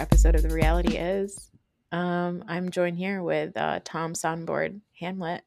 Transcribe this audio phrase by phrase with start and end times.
[0.00, 1.50] Episode of The Reality Is.
[1.92, 5.42] Um, I'm joined here with uh, Tom Soundboard Hamlett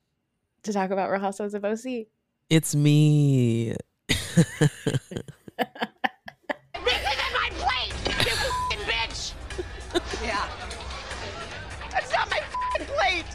[0.62, 2.06] to talk about Real Housewives of OC.
[2.52, 3.76] It's me.
[4.08, 5.26] This isn't
[6.86, 9.34] my plate, you bitch.
[10.23, 10.48] Yeah.
[11.90, 12.42] That's not my
[12.78, 13.26] plate.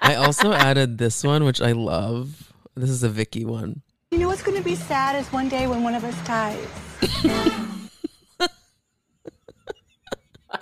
[0.00, 2.52] I also added this one, which I love.
[2.76, 3.82] This is a Vicki one.
[4.12, 6.68] You know what's going to be sad is one day when one of us dies.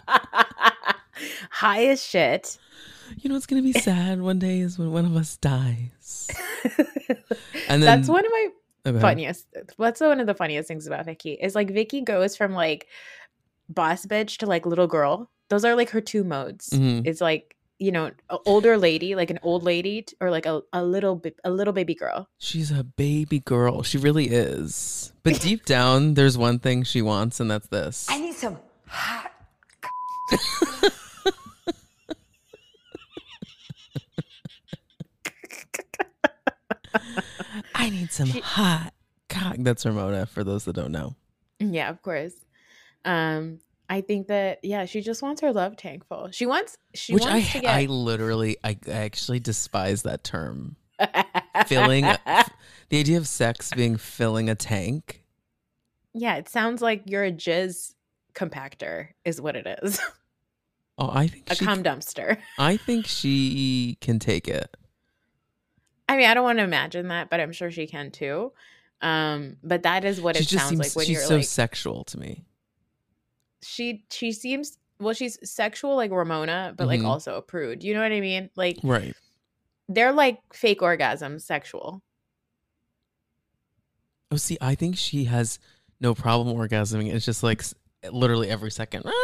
[1.50, 2.58] High as shit.
[3.18, 6.28] You know what's gonna be sad one day is when one of us dies.
[7.68, 8.48] And then That's one of my
[8.86, 9.00] Okay.
[9.00, 9.46] funniest.
[9.78, 12.86] That's one of the funniest things about Vicki is like Vicki goes from like
[13.68, 15.30] boss bitch to like little girl.
[15.50, 16.70] Those are like her two modes.
[16.70, 17.06] Mhm.
[17.06, 20.82] It's like you know, a older lady, like an old lady, or like a, a
[20.82, 22.28] little a little baby girl.
[22.38, 23.82] She's a baby girl.
[23.84, 25.12] She really is.
[25.22, 28.06] But deep down, there's one thing she wants, and that's this.
[28.08, 29.27] I need some hot.
[37.74, 38.92] I need some hot
[39.28, 39.56] cock.
[39.58, 41.16] That's Ramona, for those that don't know.
[41.58, 42.34] Yeah, of course.
[43.04, 46.30] Um, I think that yeah, she just wants her love tank full.
[46.30, 50.24] She wants she Which I, wants to get I literally, I, I actually despise that
[50.24, 50.76] term.
[51.66, 55.22] Filling, the idea of sex being filling a tank.
[56.12, 57.94] yeah, it sounds like you're a jizz
[58.34, 60.00] compactor, is what it is.
[61.00, 62.38] Oh, I think a she, cum dumpster.
[62.58, 64.76] I think she can take it.
[66.08, 68.50] I mean, I don't want to imagine that, but I'm sure she can too.
[69.00, 71.36] Um, but that is what she it just sounds seems like when she's you're so
[71.36, 72.44] like sexual to me.
[73.62, 77.06] she she seems well, she's sexual like Ramona, but like Mhm.
[77.06, 77.84] also a prude.
[77.84, 78.50] You know what I mean?
[78.56, 79.14] Like Right.
[79.88, 82.02] they're like fake orgasms, sexual.
[84.32, 85.58] Oh, see, I think she has
[86.00, 87.12] no problem orgasming.
[87.12, 87.62] It's just like
[88.10, 89.04] literally every second.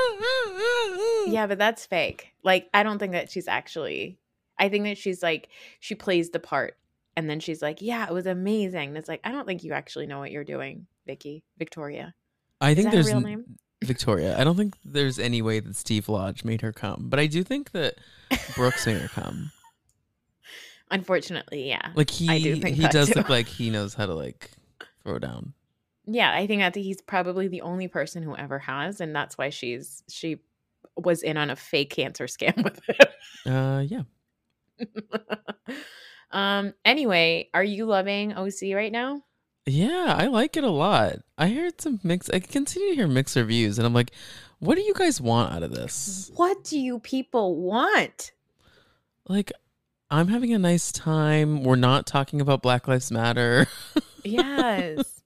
[1.27, 2.35] Yeah, but that's fake.
[2.43, 4.19] Like I don't think that she's actually
[4.59, 5.49] I think that she's like
[5.81, 6.77] she plays the part
[7.17, 9.73] and then she's like, "Yeah, it was amazing." And it's like, "I don't think you
[9.73, 11.43] actually know what you're doing, Vicki.
[11.59, 12.15] Victoria."
[12.61, 13.45] I Is think there's real n- name?
[13.85, 14.39] Victoria.
[14.39, 17.43] I don't think there's any way that Steve Lodge made her come, but I do
[17.43, 17.95] think that
[18.55, 19.51] Brooks made her come.
[20.91, 21.91] Unfortunately, yeah.
[21.95, 23.15] Like he I do think he does too.
[23.15, 24.51] look like he knows how to like
[25.03, 25.55] throw down.
[26.07, 29.51] Yeah, I think that he's probably the only person who ever has and that's why
[29.51, 30.39] she's she
[30.97, 33.53] was in on a fake cancer scam with him.
[33.53, 34.03] Uh, yeah.
[36.31, 39.23] um anyway, are you loving OC right now?
[39.67, 41.21] Yeah, I like it a lot.
[41.39, 42.29] I heard some mix.
[42.29, 44.11] I continue to hear mixed reviews, and I'm like,
[44.59, 46.31] what do you guys want out of this?
[46.37, 48.33] What do you people want?
[49.27, 49.53] Like,
[50.15, 51.65] I'm having a nice time.
[51.65, 53.67] We're not talking about Black Lives Matter.
[54.27, 55.21] Yes.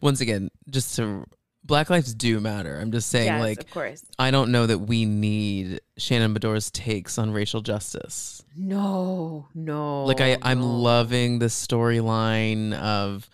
[0.00, 1.24] Once again, just to
[1.64, 2.78] Black lives do matter.
[2.78, 4.04] I'm just saying, yes, like, of course.
[4.16, 8.44] I don't know that we need Shannon Beador's takes on racial justice.
[8.54, 10.04] No, no.
[10.04, 13.28] like, I, I'm loving the storyline of,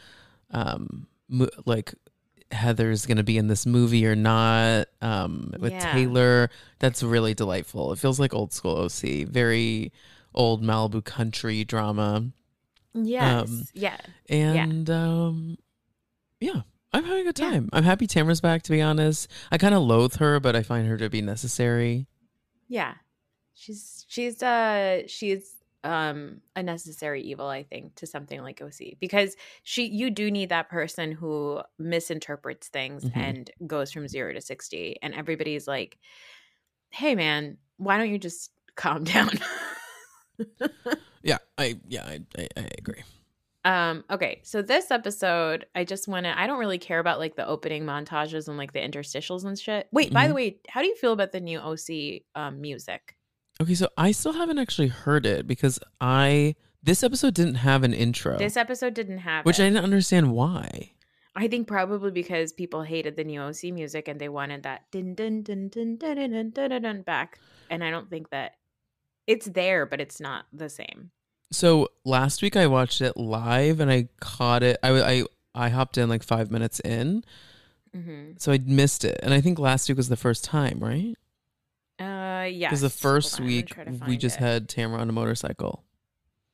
[0.53, 1.93] um, mo- like,
[2.51, 5.93] Heather's gonna be in this movie or not, um, with Yeah.
[5.93, 6.51] Taylor.
[6.79, 7.93] That's really delightful.
[7.93, 9.93] It feels like old school OC, very
[10.35, 12.27] old Malibu country drama.
[12.95, 13.49] Yes.
[13.49, 13.99] um, yeah.
[14.29, 15.59] And um
[16.41, 16.63] yeah,
[16.93, 17.51] I'm having a good Yeah.
[17.51, 17.69] time.
[17.73, 19.29] I'm happy Tamra's back to be honest.
[19.53, 22.07] I kind of loathe her, but I find her to be necessary.
[22.69, 22.95] Yeah.
[23.55, 25.55] She's she's uh she's
[25.85, 30.49] um a necessary evil I think to something like OC because she you do need
[30.51, 33.17] that person who misinterprets things Mhm.
[33.17, 35.99] and goes from 0 to 60 and everybody's like
[36.91, 39.31] hey man why don't you just calm down
[41.23, 43.03] yeah, I yeah, I, I, I agree.
[43.65, 46.39] Um, okay, so this episode, I just want to.
[46.39, 49.89] I don't really care about like the opening montages and like the interstitials and shit.
[49.93, 50.15] Wait, mm-hmm.
[50.15, 50.37] by the mm-hmm.
[50.37, 53.17] way, how do you feel about the new OC um, music?
[53.61, 57.93] Okay, so I still haven't actually heard it because I this episode didn't have an
[57.93, 58.39] intro.
[58.39, 59.65] This episode didn't have, which it.
[59.65, 60.93] I didn't understand why.
[61.37, 65.15] I think probably because people hated the new OC music and they wanted that din
[65.15, 67.39] din din din din din din back,
[67.69, 68.55] and I don't think that
[69.31, 71.11] it's there, but it's not the same.
[71.53, 74.79] So last week I watched it live and I caught it.
[74.83, 75.25] I I
[75.55, 77.25] I hopped in like five minutes in,
[77.95, 79.19] hmm so I missed it.
[79.23, 81.15] And I think last week was the first time, right?
[81.99, 82.69] Uh, yeah.
[82.69, 85.85] Because the first week we just had Tamra on a motorcycle.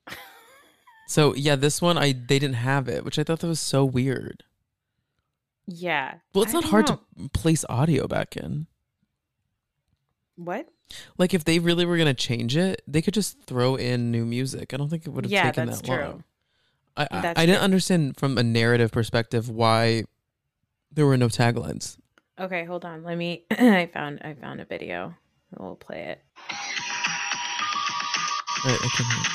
[1.09, 3.85] So yeah, this one I they didn't have it, which I thought that was so
[3.85, 4.43] weird.
[5.65, 6.15] Yeah.
[6.33, 6.99] Well, it's I not hard know.
[7.23, 8.67] to place audio back in.
[10.35, 10.67] What?
[11.17, 14.73] Like if they really were gonna change it, they could just throw in new music.
[14.73, 16.03] I don't think it would have Yeah, taken that's that true.
[16.05, 16.23] long.
[16.95, 20.03] I I, That's I didn't understand from a narrative perspective why
[20.91, 21.97] there were no taglines.
[22.39, 23.03] Okay, hold on.
[23.03, 23.45] Let me.
[23.51, 24.21] I found.
[24.23, 25.13] I found a video.
[25.57, 26.21] We'll play it.
[28.65, 29.21] Right, I can hear.
[29.21, 29.27] it.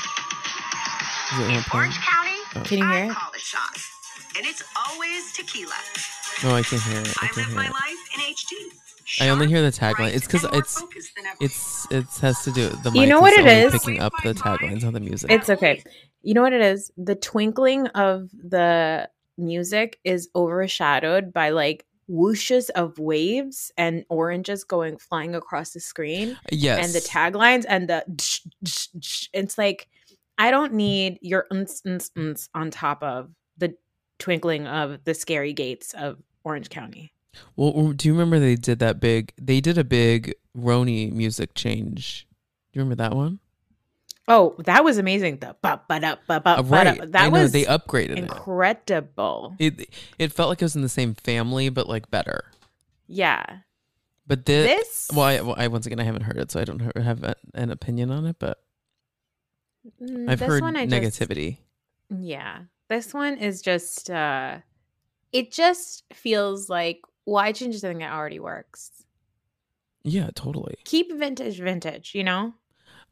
[1.33, 1.75] Is it not?
[1.75, 2.63] Orange County, Oh.
[2.65, 3.13] Can you hear I it?
[3.13, 3.89] call the shots.
[4.37, 5.73] And it's always tequila.
[6.43, 7.15] No, I can't hear it.
[7.23, 7.73] I I live hear my it.
[7.73, 8.73] life in HD.
[9.21, 10.15] I only hear the tagline.
[10.15, 13.19] It's because it's- focused than ever It's it has to do the You mic know
[13.19, 15.31] is what it only picking up the taglines on the music.
[15.31, 15.83] It's okay.
[16.23, 16.91] You know what it is?
[16.97, 24.99] The twinkling of the music is overshadowed by like whooshes of waves and oranges going
[24.99, 28.05] flying across the screen yes, and the taglines and the
[29.33, 29.89] it's like
[30.39, 33.75] I don't need your uns, uns, uns on top of the
[34.19, 37.13] twinkling of the scary gates of Orange County.
[37.57, 39.33] Well, do you remember they did that big?
[39.41, 42.27] They did a big Roni music change.
[42.73, 43.39] Do you remember that one?
[44.29, 45.39] Oh, that was amazing.
[45.39, 47.11] The ba ba da ba ba right.
[47.13, 49.57] That I know, was they upgraded incredible.
[49.59, 49.81] it.
[49.81, 49.89] It
[50.19, 52.45] it felt like it was in the same family, but like better.
[53.09, 53.45] Yeah.
[54.27, 56.65] But this, This well, I, well, I once again I haven't heard it, so I
[56.65, 58.37] don't have a- an opinion on it.
[58.39, 58.59] But
[60.01, 61.59] Mm, I've this heard one I just- negativity.
[62.09, 62.61] yeah.
[62.89, 64.59] This one is just uh
[65.33, 68.91] it just feels like why change something that already works?
[70.05, 70.77] Yeah, totally.
[70.85, 72.55] Keep vintage vintage, you know?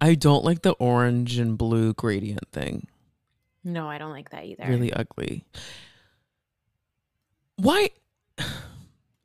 [0.00, 2.88] I don't like the orange and blue gradient thing.
[3.62, 4.64] No, I don't like that either.
[4.66, 5.44] Really ugly.
[7.56, 7.90] Why?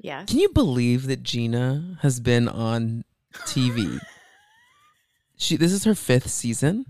[0.02, 0.24] Yeah.
[0.26, 3.98] Can you believe that Gina has been on TV?
[5.36, 6.86] she this is her fifth season.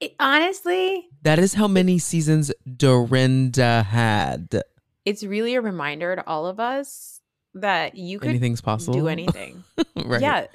[0.00, 4.62] It- honestly, That is how many seasons Dorinda had.
[5.04, 7.20] It's really a reminder to all of us
[7.54, 8.94] that you could Anything's possible.
[8.94, 9.62] do anything.
[10.04, 10.20] right.
[10.20, 10.46] Yeah.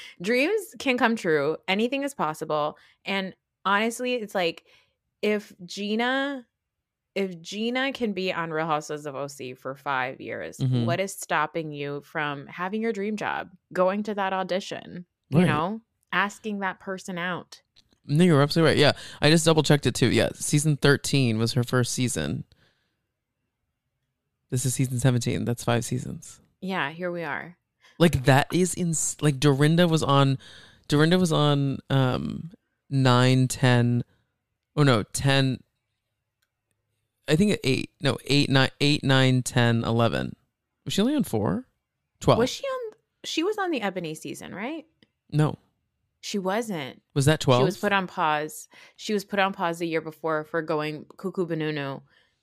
[0.22, 1.56] Dreams can come true.
[1.66, 2.78] Anything is possible.
[3.04, 3.34] And
[3.64, 4.64] honestly, it's like
[5.22, 6.46] if Gina
[7.16, 10.84] if Gina can be on Real Houses of OC for 5 years, Mhm.
[10.84, 15.80] what is stopping you from having your dream job, going to that audition, you know,
[16.10, 17.62] asking that person out?
[18.04, 18.78] No, you're absolutely right.
[18.78, 18.92] Yeah.
[19.22, 20.08] I just double checked it too.
[20.10, 20.30] Yeah.
[20.34, 22.42] Season 13 was her first season.
[24.50, 25.44] This is season 17.
[25.44, 26.40] That's five seasons.
[26.60, 27.56] Yeah, here we are.
[27.98, 30.38] Like that is in like Dorinda was on
[30.88, 32.50] Dorinda was on um
[32.90, 34.04] 9 10
[34.76, 35.60] oh no 10
[37.28, 40.36] I think 8 no 8 9 8 9 10 11
[40.84, 41.66] was she only on 4
[42.20, 42.80] 12 Was she on
[43.22, 44.84] she was on the Ebony season, right?
[45.30, 45.56] no
[46.20, 47.00] She wasn't.
[47.14, 48.68] was that 12 She was put on pause.
[48.96, 52.02] She was put on pause the year before for going cuckoo banunu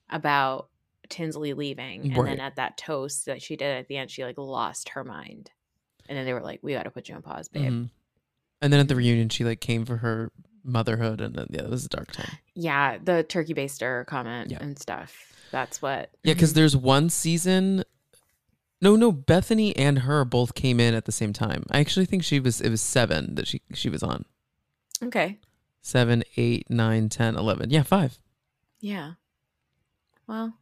[0.09, 0.69] about
[1.11, 2.01] Tinsley leaving.
[2.05, 2.25] And Right.
[2.25, 5.51] then at that toast that she did at the end, she like lost her mind.
[6.09, 7.89] And then they were like, "We got to put you on pause, babe." Mhm.
[8.63, 10.31] and then at the reunion she like came for her
[10.63, 14.59] motherhood and then, yeah it was a dark time Yeah, the turkey baster comment Yeah.
[14.61, 15.33] and stuff.
[15.51, 16.11] That's what.
[16.23, 17.83] yeah because there's one season
[18.79, 22.23] no no Bethenny and her both came in at the same time I actually think
[22.23, 24.25] she was it was 7 that she she was on
[25.03, 25.39] okay,
[25.83, 27.71] Seven, eight, nine, ten, eleven.
[27.71, 28.19] Yeah, five.
[28.79, 29.13] yeah.
[30.27, 30.53] Well,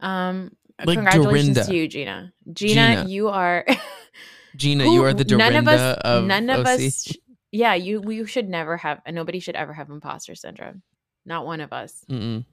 [0.00, 0.50] um,
[0.84, 1.64] Like congratulations Dorinda.
[1.64, 2.32] to you, Gina.
[2.52, 3.08] Gina, Gina.
[3.08, 3.64] you are.
[4.56, 6.66] Gina, Who- you are the Dorinda none of us, of none of OC.
[6.80, 7.12] us.
[7.52, 8.00] Yeah, you.
[8.00, 9.00] We should never have.
[9.06, 10.82] and Nobody should ever have imposter syndrome.
[11.26, 12.04] Not one of us.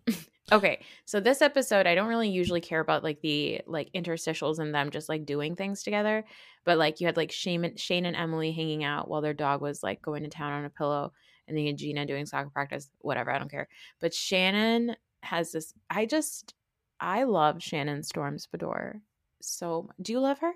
[0.52, 4.76] Okay, so this episode, I don't really usually care about like the like interstitials and
[4.76, 6.26] them just like doing things together,
[6.66, 9.62] but like you had like Shane, and- Shane and Emily hanging out while their dog
[9.62, 11.14] was like going to town on a pillow,
[11.48, 12.90] and then you had Gina doing soccer practice.
[13.00, 13.70] Whatever, I don't care.
[14.02, 15.74] But Shannon has this.
[15.90, 16.54] I just,
[17.02, 19.02] I love Shannon Storms Beador.
[19.42, 20.54] So, do you love her?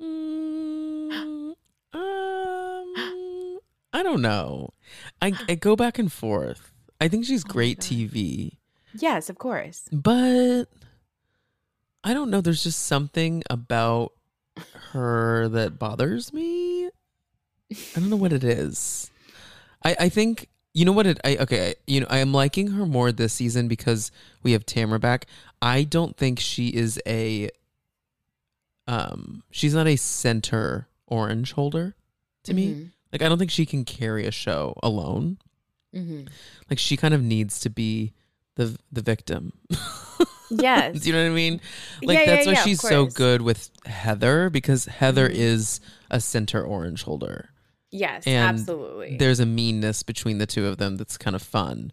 [0.00, 1.12] Mm,
[1.92, 3.58] um,
[3.92, 4.70] I don't know.
[5.20, 6.72] I I go back and forth.
[7.00, 7.78] I think she's Oh great.
[7.80, 8.56] TV.
[8.94, 9.88] Yes, of course.
[9.92, 10.64] but
[12.04, 12.40] I don't know.
[12.40, 14.12] There's just something about
[14.92, 16.86] her that bothers me.
[17.70, 19.10] I don't know what it is.
[19.84, 21.20] I I think you know what it.
[21.24, 21.74] I okay.
[21.86, 24.10] You know, I am liking her more this season because
[24.42, 25.26] we have Tamara back.
[25.60, 27.50] I don't think she is a.
[28.88, 31.94] Um, she's not a center orange holder
[32.44, 32.68] to me.
[32.74, 32.90] Mhm.
[33.12, 35.38] Like I don't think she can carry a show alone.
[35.94, 36.28] Mhm.
[36.68, 38.12] Like she kind of needs to be
[38.56, 39.52] the the victim.
[40.50, 41.00] Yes.
[41.00, 41.60] Do you know what I mean?
[42.02, 45.34] Like Yeah, that's yeah, why yeah, she's so good with Heather because Heather Mhm.
[45.34, 47.50] is a center orange holder.
[47.92, 49.16] Yes, And absolutely.
[49.18, 51.92] There's a meanness between the two of them that's kind of fun.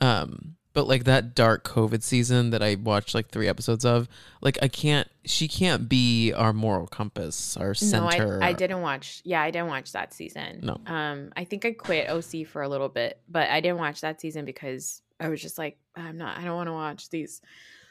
[0.00, 4.08] Um but like that dark COVID season that I watched like three episodes of,
[4.40, 8.42] like I can't she can't be our moral compass, our No, center.
[8.42, 9.22] I, I didn't watch.
[9.24, 10.60] Yeah, I didn't watch that season.
[10.64, 10.80] No.
[10.92, 14.20] Um, I think I quit OC for a little bit, but I didn't watch that
[14.20, 16.38] season because I was just like, I'm not.
[16.38, 17.40] I don't want to watch these.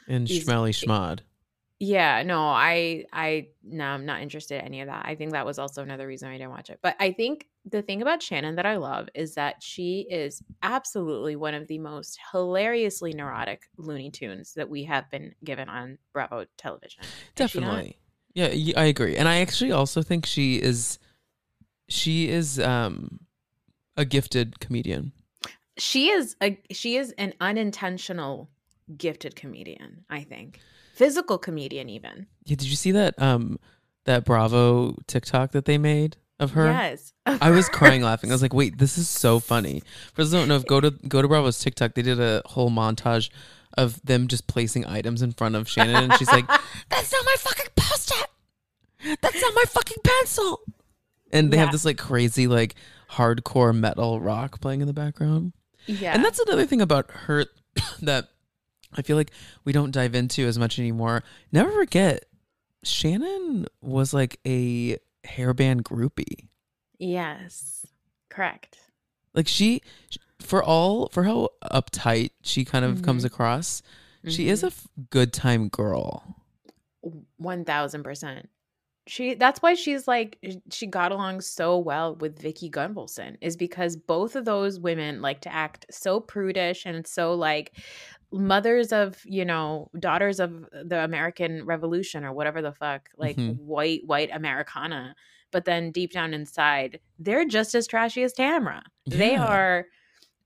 [0.06, 1.20] And these- Schmelly Schmod.
[1.86, 5.04] Yeah, no, I, I, no, I'm not interested in any of that.
[5.06, 6.78] I think that was also another reason I didn't watch it.
[6.82, 11.36] But I think the thing about Shannon that I love is that she is absolutely
[11.36, 16.46] one of the most hilariously neurotic Looney Tunes that we have been given on Bravo
[16.56, 17.02] television.
[17.02, 17.66] Is she not?
[17.66, 17.98] Definitely.
[18.34, 19.16] Yeah, I agree.
[19.16, 20.98] And I actually also think she is
[21.88, 23.20] she is um
[23.96, 25.12] a gifted comedian.
[25.76, 28.48] she is a she is an unintentional
[28.96, 30.60] gifted comedian i think
[30.94, 33.58] physical comedian even Yeah, did you see that um
[34.04, 36.66] that Bravo TikTok that they made of her?
[36.66, 38.30] yes I was crying laughing.
[38.30, 39.82] I was like, "Wait, this is so funny."
[40.12, 42.42] For those who don't know, if go to go to Bravo's TikTok, they did a
[42.44, 43.30] whole montage
[43.78, 46.46] of them just placing items in front of Shannon, and she's like,
[46.90, 49.18] "That's not my fucking post-it.
[49.22, 50.60] That's not my fucking pencil."
[51.32, 51.62] And they Yeah.
[51.64, 52.74] have this like crazy like
[53.12, 55.54] hardcore metal rock playing in the background.
[55.86, 57.46] yeah And that's another thing about her
[58.02, 58.28] that
[58.94, 59.32] I feel like
[59.64, 61.24] we don't dive into as much anymore.
[61.52, 62.24] Never forget,
[62.82, 66.48] Shannon was like a hairband groupie.
[66.98, 67.86] yes
[68.28, 68.78] correct
[69.32, 69.80] Like she,
[70.40, 73.34] for all for how uptight she kind of comes mm-hmm.
[73.34, 73.82] across,
[74.28, 74.66] she is mm-hmm.
[74.66, 76.42] a f- good time girl.
[77.40, 78.46] 1000%
[79.06, 80.38] she that's why she's like
[80.70, 85.40] she got along so well with Vicki Gunvalson is because both of those women like
[85.42, 87.72] to act so prudish and so like
[88.32, 93.56] mothers of you know daughters of the American Revolution or whatever the fuck like Mhm.
[93.58, 95.14] white white Americana
[95.52, 99.86] but then deep down inside they're just as trashy as Tamra they are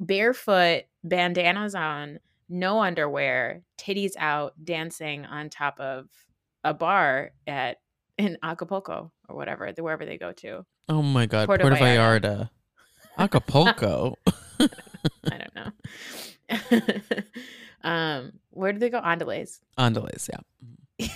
[0.00, 2.18] barefoot bandanas on
[2.48, 6.08] no underwear titties out dancing on top of
[6.64, 7.78] a bar at
[8.16, 10.64] in Acapulco or whatever, wherever they go to.
[10.88, 11.76] Oh my god, Puerto Puerto.
[11.76, 12.50] Vallarta,
[13.18, 14.16] Acapulco.
[14.58, 15.70] I don't know.
[17.84, 19.00] um, where do they go?
[19.00, 19.60] Andales.
[19.78, 20.40] Andales, yeah.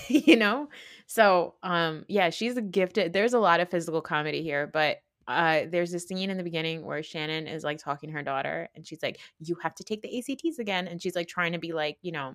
[0.08, 0.68] you know?
[1.06, 5.62] So um yeah, she's a gifted there's a lot of physical comedy here, but uh
[5.68, 8.86] there's a scene in the beginning where Shannon is like talking to her daughter and
[8.86, 10.86] she's like, You have to take the ACTs again.
[10.86, 12.34] And she's like trying to be like, you know,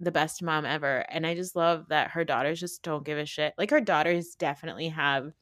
[0.00, 1.04] the best mom ever.
[1.08, 3.54] And I just love that her daughters just don't give a shit.
[3.58, 5.32] Like her daughters definitely have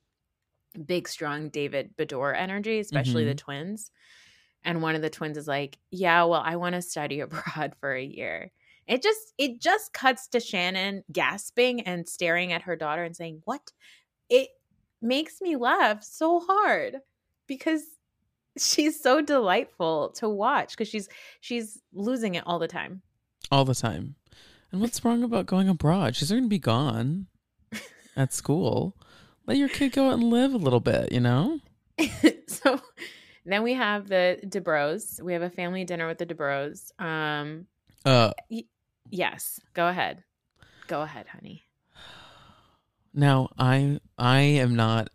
[0.87, 3.91] big, strong David Beador energy, especially the twins.
[4.65, 7.95] And one of the twins is like, Yeah, well, I want to study abroad for
[7.95, 8.51] a year.
[8.87, 13.43] It just it just cuts to Shannon gasping and staring at her daughter and saying,
[13.45, 13.71] "What?"
[14.29, 14.49] It
[15.01, 16.97] makes me laugh so hard
[17.47, 17.83] because
[18.59, 21.09] she's so delightful to watch because she's
[21.41, 23.03] she's losing it all the time.
[23.51, 24.17] All the time.
[24.71, 26.17] And what's wrong about going abroad?
[26.17, 27.27] She's going to be gone
[28.17, 28.97] at school.
[29.47, 31.61] Let your kid go out and live a little bit, you know?
[32.47, 32.81] so
[33.45, 35.21] then we have the Dubrows.
[35.23, 36.91] We have a family dinner with the Dubrows.
[37.03, 37.67] Um
[38.05, 38.65] Uh y-
[39.11, 40.25] yes, go ahead.
[40.87, 41.65] Go ahead, honey.
[43.15, 45.09] Now I I am not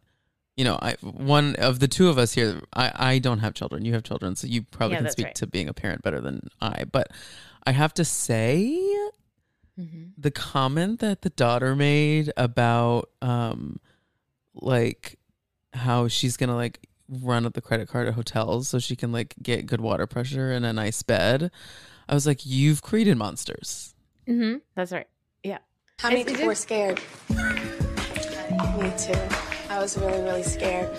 [0.55, 3.85] you know, I one of the two of us here, I, I don't have children.
[3.85, 5.35] You have children, so you probably Yeah, can speak right.
[5.35, 6.85] to being a parent better than I.
[6.91, 7.09] But
[7.63, 8.75] I have to say
[9.79, 10.13] Mhm.
[10.17, 13.79] the comment that the daughter made about um
[14.55, 15.19] like
[15.73, 19.33] how she's gonna like run up the credit card at hotels so she can like
[19.41, 21.51] get good water pressure and a nice bed.
[22.09, 23.93] I was like, You've created monsters.
[24.27, 24.61] Mhm.
[24.75, 25.07] That's right.
[25.43, 25.59] Yeah.
[25.99, 26.99] How many It's- people were scared?
[27.29, 29.13] Me too.
[29.69, 30.89] I was really, really scared.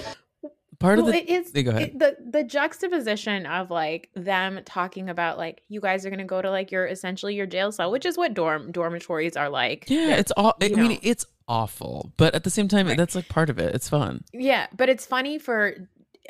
[0.79, 1.83] Part well, of the it is Yeah, go ahead.
[1.88, 6.41] it- the the juxtaposition of like them talking about like you guys are gonna go
[6.41, 9.87] to like your essentially your jail cell, which is what dorm dormitories are like.
[9.88, 12.12] Yeah, They're- it's all I you mean, it's awful.
[12.17, 13.75] But at the same time, that's like part of it.
[13.75, 14.23] It's fun.
[14.33, 15.75] yeah, but it's funny for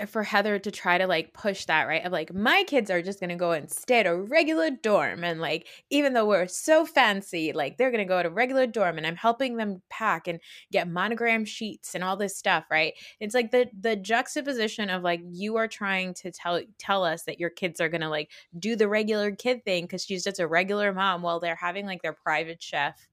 [0.07, 2.05] for Heather to try to like push that, right?
[2.05, 5.25] Of like, my kids are just gonna go and stay at a regular dorm.
[5.25, 8.99] And like, even though we're so fancy, like they're gonna go to a regular dorm
[8.99, 10.40] and I'm helping them pack and
[10.71, 12.95] get monogram sheets and all this stuff, right?
[13.21, 17.40] It's like the the juxtaposition of like you are trying to tell tell us that
[17.40, 20.93] your kids are gonna like do the regular kid thing because she's just a regular
[20.93, 23.09] mom while they're having like their private chef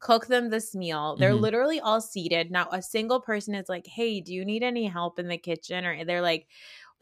[0.00, 1.16] cook them this meal.
[1.16, 1.40] They're Mhm.
[1.40, 2.50] literally all seated.
[2.50, 5.84] Not a single person is like, "Hey, do you need any help in the kitchen?"
[5.84, 6.48] Or they're like,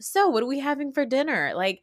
[0.01, 1.83] "So, what are we having for dinner?" Like,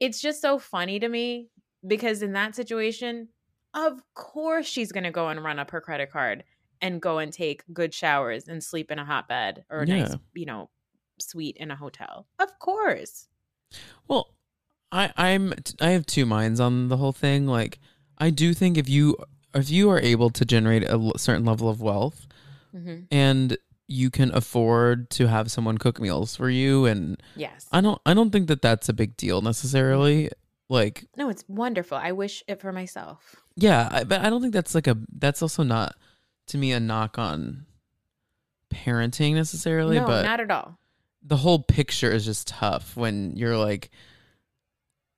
[0.00, 1.50] it's just so funny to me
[1.86, 3.28] because in that situation,
[3.74, 6.44] of course she's gonna go and run up her credit card
[6.80, 10.16] and go and take good showers and sleep in a hot bed or a nice,
[10.34, 10.70] you know,
[11.20, 12.28] suite in a hotel.
[12.38, 13.28] Of course.
[14.08, 14.34] Well,
[14.92, 17.46] I I'm I have two minds on the whole thing.
[17.46, 17.78] Like,
[18.18, 19.16] I do think if you
[19.54, 22.26] if you are able to generate a l- certain level of wealth
[22.72, 23.56] hmm and
[23.90, 27.66] you can afford to have someone cook meals for you, and Yes.
[27.72, 30.28] I don't I don't think that that's a big deal necessarily.
[30.68, 31.96] Like, No, it's wonderful.
[31.96, 33.36] I wish it for myself.
[33.56, 35.94] yeah, I, but I don't think that's like a that's also not
[36.48, 37.64] to me a knock on
[38.72, 39.98] parenting necessarily.
[39.98, 40.78] no, but not at all.
[41.22, 43.90] the whole picture is just tough when you're like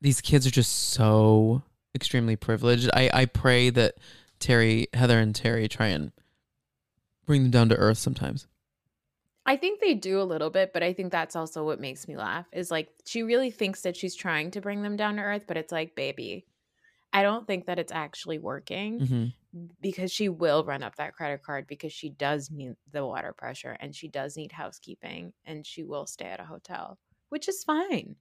[0.01, 1.63] these kids are just so
[1.95, 2.89] extremely privileged.
[2.95, 3.97] I I pray that
[4.41, 6.13] Terry, Heather and Terry try and
[7.27, 8.47] bring them down to earth sometimes.
[9.47, 12.17] I think they do a little bit, but I think that's also what makes me
[12.17, 12.47] laugh.
[12.53, 15.57] Is like she really thinks that she's trying to bring them down to earth, but
[15.57, 16.47] it's like, baby,
[17.13, 19.27] I don't think that it's actually working hmm
[19.81, 23.77] because she will run up that credit card because she does need the water pressure
[23.81, 26.99] and she does need housekeeping and she will stay at a hotel,
[27.31, 28.17] which is fine.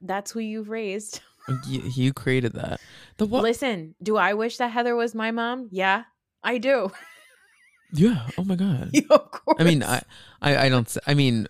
[0.00, 1.20] That's who you've raised.
[1.66, 2.80] You, you created that.
[3.18, 3.42] The what?
[3.42, 5.68] Listen, do I wish that Heather was my mom?
[5.70, 6.04] Yeah,
[6.42, 6.90] I do.
[7.96, 8.26] Yeah.
[8.36, 8.90] Oh my god.
[9.10, 9.56] of course.
[9.60, 10.02] I mean, I,
[10.42, 10.96] I, I don't.
[11.06, 11.46] I mean,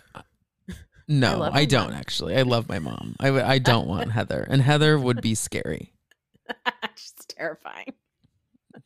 [1.09, 1.99] no, love I, don't mom.
[1.99, 2.37] actually.
[2.37, 3.17] I love my mom.
[3.19, 5.95] I, I don't want Heather, and Heather would be scary.
[6.97, 7.95] She's terrifying.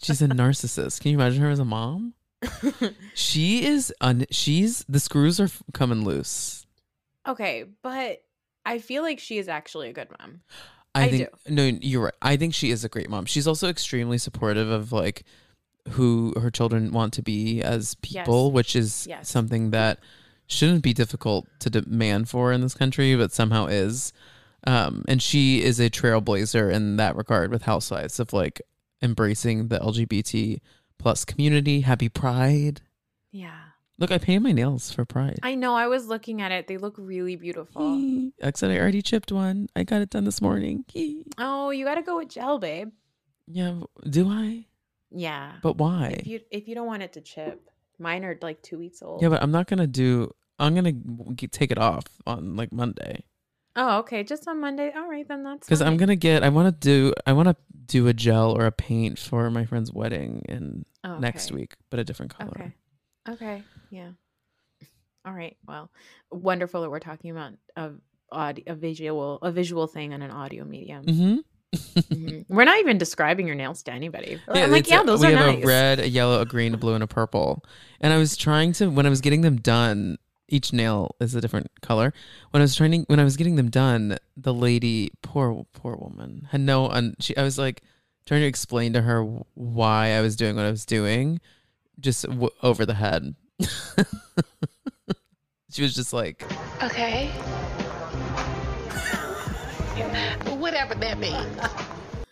[0.00, 1.00] She's a narcissist.
[1.00, 2.14] Can you imagine her as a mom?
[3.14, 3.92] She is.
[4.00, 6.64] Un- she's the screws are f- coming loose.
[7.26, 8.22] Okay, but
[8.64, 10.42] I feel like she is actually a good mom.
[10.94, 12.14] I, I think no, you're right.
[12.22, 13.24] I think she is a great mom.
[13.26, 15.24] She's also extremely supportive of like
[15.90, 18.54] who her children want to be as people, Yes.
[18.54, 19.28] which is Yes.
[19.28, 20.00] something that
[20.46, 24.12] shouldn't be difficult to demand for in this country, but somehow is.
[24.66, 28.60] Um, and she is a trailblazer in that regard with Housewives of like
[29.00, 30.60] embracing the LGBT
[30.98, 31.82] plus community.
[31.82, 32.80] Happy Pride.
[33.30, 33.60] Yeah.
[33.98, 35.40] Look, I painted my nails for Pride.
[35.42, 35.74] I know.
[35.74, 36.68] I was looking at it.
[36.68, 37.94] They look really beautiful.
[37.94, 38.32] Hee.
[38.42, 39.68] I said I already chipped one.
[39.74, 40.84] I got it done this morning.
[41.36, 42.90] Oh, you got to go with gel, babe.
[43.46, 44.66] Yeah, do I?
[45.10, 45.54] Yeah.
[45.62, 46.16] But why?
[46.20, 49.22] If you if you don't want it to chip, mine are like two weeks old.
[49.22, 50.30] Yeah, but I'm not gonna do.
[50.58, 50.92] I'm gonna
[51.50, 53.24] take it off on like Monday
[53.78, 54.22] oh, okay.
[54.24, 54.92] Just on Monday.
[54.94, 56.42] All right, then that's because I'm gonna get.
[56.42, 57.14] I want to do.
[57.26, 57.56] I want to
[57.86, 61.98] do a gel or a paint for my friend's wedding in Oh, next week, but
[62.00, 62.50] a different color.
[62.50, 62.72] Okay.
[63.28, 63.62] Okay.
[63.90, 64.10] Yeah.
[65.24, 65.56] All right.
[65.66, 65.90] Well,
[66.30, 67.90] wonderful that we're talking about a
[68.30, 71.04] audio, a visual, a visual thing on an audio medium.
[71.04, 71.36] Mm-hmm.
[71.74, 72.46] Mhm.
[72.48, 74.40] We're not even describing your nails to anybody.
[74.54, 75.64] Yeah, I'm like, yeah, those we are have nice.
[75.64, 77.62] a red, a yellow, a green, a blue, and a purple.
[78.00, 80.16] And I was trying to when I was getting them done.
[80.50, 82.14] Each nail is a different color.
[82.52, 85.94] When I was trying to, when I was getting them done, the lady, poor poor
[85.94, 86.88] woman, had no.
[86.88, 87.82] Un, she, I was like
[88.24, 91.38] trying to explain to her why I was doing what I was doing,
[92.00, 93.34] just w- over the head.
[95.70, 96.44] she was just like,
[96.82, 97.28] Okay.
[100.58, 101.46] Whatever that means.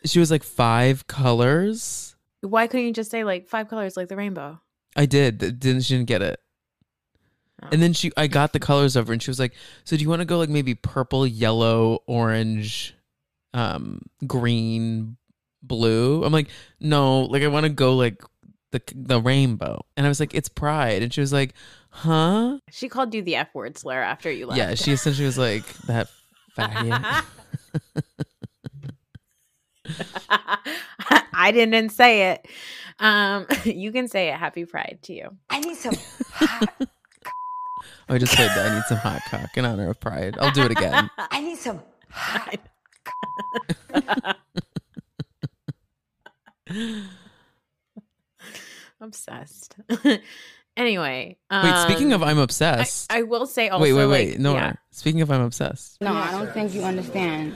[0.04, 2.14] she was like five colors.
[2.40, 4.60] Why couldn't you just say like five colors like the rainbow?
[4.94, 5.38] I did.
[5.38, 6.40] Didn't she didn't get it.
[7.62, 7.68] Oh.
[7.72, 10.08] And then she I got the colors over and she was like, "So do you
[10.08, 12.94] want to go like maybe purple, yellow, orange,
[13.54, 15.16] um green,
[15.62, 16.48] blue?" I'm like,
[16.80, 18.22] "No, like I want to go like
[18.76, 21.54] the the rainbow." And I was like, "It's pride." And she was like,
[21.90, 24.58] "Huh?" She called you the F word slur after you left.
[24.58, 26.08] Yeah, she essentially was like that
[26.56, 27.24] faggot.
[31.34, 32.46] I didn't say it.
[32.98, 34.36] Um, you can say it.
[34.36, 35.36] Happy Pride to you.
[35.50, 35.94] I need some.
[38.08, 40.36] I just said that I need some hot cock in honor of pride.
[40.38, 41.10] I'll do it again.
[41.18, 41.82] I need some.
[49.06, 49.76] Obsessed.
[50.76, 51.36] anyway.
[51.50, 53.12] Wait, speaking of um, I'm obsessed.
[53.12, 53.82] I will say also.
[53.82, 54.30] wait, wait, wait.
[54.32, 54.72] like, no, yeah.
[54.90, 56.00] speaking of I'm obsessed.
[56.00, 57.54] No, I don't think you understand.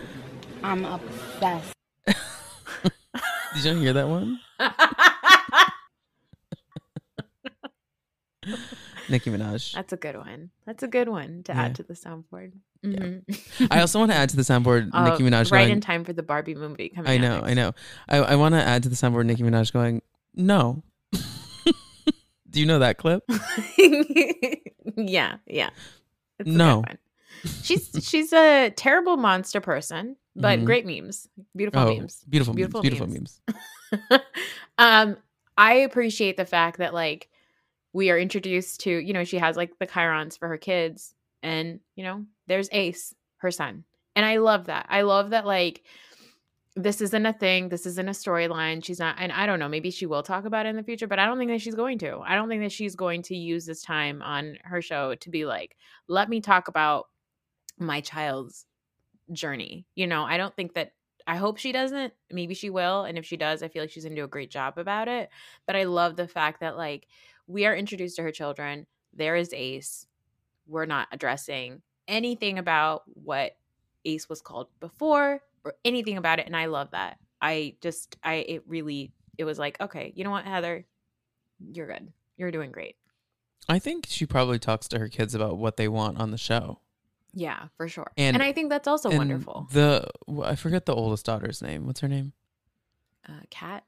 [0.63, 1.73] I'm obsessed.
[2.07, 4.39] Did you hear that one?
[9.09, 9.75] Nicki Minaj.
[9.75, 10.51] That's a good one.
[10.67, 11.63] That's a good one to Yeah.
[11.63, 12.53] add to the soundboard.
[12.85, 13.69] Mhm.
[13.71, 15.73] I also want to add to the soundboard Oh, Nicki Minaj right going.
[15.73, 17.09] in time for the Barbie movie coming.
[17.11, 17.15] Out.
[17.15, 17.49] I know, next.
[17.51, 17.73] I know.
[18.09, 20.01] I, I want to add to the soundboard Nicki Minaj going,
[20.35, 20.83] no.
[22.51, 23.25] Do you know that clip?
[24.97, 25.71] yeah, yeah.
[26.39, 26.85] It's No.
[27.63, 30.65] She's she's a terrible monster person, but Mhm.
[30.65, 33.41] great memes, beautiful Oh, memes, beautiful, memes, beautiful memes.
[34.79, 35.17] um,
[35.57, 37.29] I appreciate the fact that like
[37.93, 41.81] we are introduced to, you know, she has like the chyrons for her kids, and
[41.97, 43.85] you know, there's Ace, her son,
[44.17, 44.87] and I love that.
[44.89, 45.83] I love that like
[46.83, 47.69] this isn't a thing.
[47.69, 48.85] This isn't a storyline.
[48.85, 49.69] She's not, and I don't know.
[49.69, 51.75] Maybe she will talk about it in the future, but I don't think that she's
[51.75, 52.19] going to.
[52.19, 55.47] I don't think that she's going to use this time on her show to be
[55.47, 55.77] like,
[56.09, 57.09] let me talk about
[57.79, 58.67] my child's
[59.33, 59.87] journey.
[59.95, 60.93] You know, I don't think that.
[61.27, 62.13] I hope she doesn't.
[62.33, 64.51] Maybe she will, and if she does, I feel like she's gonna do a great
[64.51, 65.29] job about it.
[65.67, 67.07] But I love the fact that like
[67.47, 68.87] we are introduced to her children.
[69.13, 70.07] There is Ace.
[70.67, 73.53] We're not addressing anything about what
[74.05, 75.43] Ace was called before or
[75.85, 77.19] anything about it and I love that.
[77.41, 80.85] I just I it really it was like, okay, you know what, Heather?
[81.73, 82.13] You're good.
[82.37, 82.97] You're doing great.
[83.69, 86.81] I think she probably talks to her kids about what they want on the show.
[87.33, 88.11] Yeah, for sure.
[88.17, 89.69] And- And, I think that's also wonderful.
[89.73, 90.09] The
[90.43, 91.87] I forget the oldest daughter's name.
[91.87, 92.33] What's her name?
[93.29, 93.85] Uh Cat.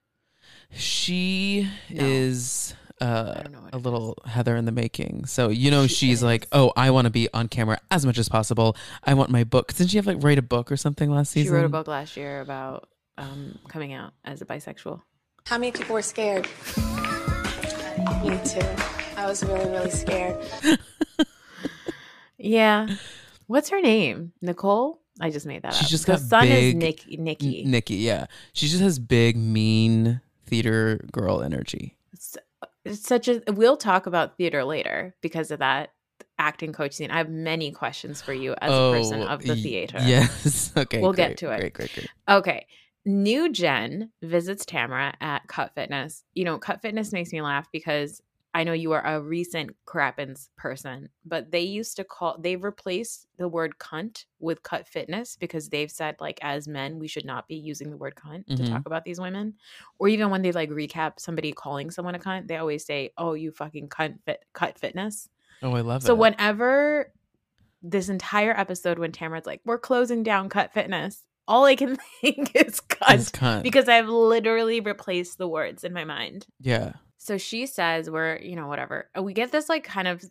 [0.70, 2.04] She No.
[2.04, 5.26] is uh, don't know what a it little Heather in the making.
[5.26, 8.18] So you know She she's like, oh, I want to be on camera as much
[8.18, 8.76] as possible.
[9.04, 9.72] I want my book.
[9.74, 11.50] Didn't she have like write a book or something last season?
[11.52, 12.88] She wrote a book last year about
[13.18, 15.00] um coming out as a bisexual.
[15.46, 16.46] How many people were scared?
[18.22, 18.60] Me too.
[19.16, 20.36] I was really, really scared.
[22.38, 22.88] Yeah.
[23.46, 24.32] What's her name?
[24.40, 25.00] Nicole?
[25.20, 25.90] I just made that She's up.
[25.90, 27.64] just the got son big- is Nick Nikki.
[27.64, 28.26] N- Nikki, yeah.
[28.52, 31.96] She just has big, mean theater girl energy.
[32.84, 35.90] It's, such a we'll talk about theater later because of that
[36.38, 37.10] acting coach scene.
[37.10, 39.98] I have many questions for you as a person oh, of the Oh, theater.
[40.02, 40.72] Yes.
[40.76, 41.00] Okay.
[41.00, 41.60] We'll great, get to it.
[41.60, 42.08] Great, great, great.
[42.28, 42.66] Okay.
[43.04, 46.24] New Jen visits Tamra at Cut Fitness.
[46.34, 48.22] You know, Cut Fitness makes me laugh because
[48.54, 53.26] I know you are a recent Crappens person, but they used to call, they've replaced
[53.38, 57.48] the word cunt with Cut Fitness because they've said, like, as men, we should not
[57.48, 58.68] be using the word cunt to Mhm.
[58.68, 59.54] talk about these women.
[59.98, 63.32] Or even when they like recap somebody calling someone a cunt, they always say, oh,
[63.32, 65.28] you fucking cunt fit, Cut Fitness.
[65.62, 66.16] Oh, I love So it.
[66.16, 67.12] So whenever
[67.82, 72.54] this entire episode, when Tamra's like, "We're closing down Cut Fitness," all I can think
[72.54, 73.62] is cunt, Is cunt.
[73.62, 76.46] because I've literally replaced the words in my mind.
[76.60, 76.92] Yeah.
[77.22, 80.24] So she says, "We're you know whatever." Uh, We get this like kind of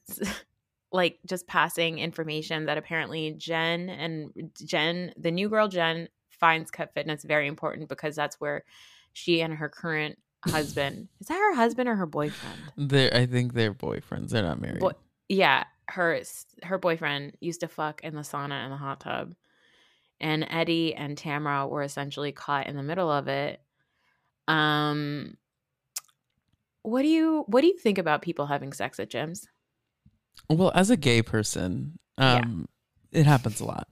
[0.91, 6.93] like just passing information that apparently Jen and Jen, the new girl Jen, finds Cut
[6.93, 8.65] Fitness very important because that's where
[9.13, 12.58] she and her current husband is that her husband or her boyfriend?
[12.75, 14.30] They're, I think they're boyfriends.
[14.30, 14.82] They're not married.
[15.30, 16.21] Yeah, her
[16.63, 19.34] her boyfriend used to fuck in the sauna and the hot tub,
[20.19, 23.62] and Eddie and Tamra were essentially caught in the middle of it.
[24.49, 25.38] Um,
[26.83, 29.47] what do you what do you think about people having sex at gyms?
[30.49, 32.37] Well, as a gay person, Yeah.
[32.37, 32.67] um,
[33.11, 33.87] it happens a lot.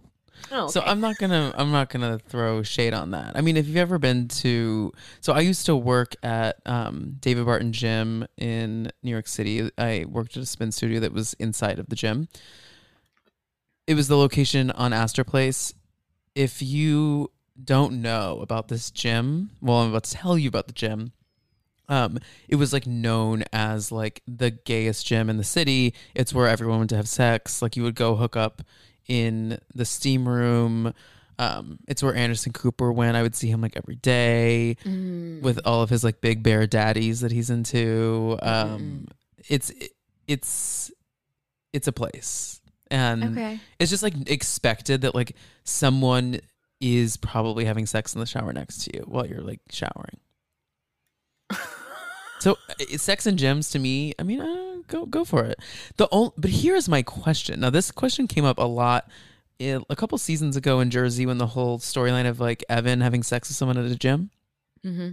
[0.51, 0.81] Oh, So.
[0.81, 3.35] I'm not gonna I'm not gonna throw shade on that.
[3.37, 7.45] I mean, if you've ever been to, so I used to work at um, David
[7.45, 9.69] Barton Gym in New York City.
[9.77, 12.29] I worked at a spin studio that was inside of the gym.
[13.85, 15.73] It was the location on Astor Place.
[16.35, 20.73] If you don't know about this gym, well, I'm about to tell you about the
[20.73, 21.11] gym.
[21.89, 25.93] Um, it was like known as like the gayest gym in the city.
[26.15, 27.61] It's where everyone went to have sex.
[27.61, 28.61] Like you would go hook up
[29.07, 30.93] in the steam room.
[31.39, 33.15] Um, it's where Anderson Cooper went.
[33.17, 35.41] I would see him like every day Mm.
[35.41, 38.37] with all of his like big bear daddies that he's into.
[38.41, 39.07] Um,
[39.47, 39.71] it's
[40.27, 40.91] it's
[41.73, 42.59] it's a place,
[42.91, 43.59] and Okay.
[43.79, 46.39] it's just like expected that like someone
[46.81, 50.17] is probably having sex in the shower next to you while you're like showering.
[52.39, 55.59] So uh, sex and Gems to me, I mean, uh, go go for it.
[55.97, 57.59] The only, but here's my question.
[57.59, 59.09] Now this question came up a lot
[59.59, 63.23] in, a couple seasons ago in Jersey when the whole storyline of like Evan having
[63.23, 64.31] sex with someone at a gym.
[64.85, 65.11] Mm-hmm.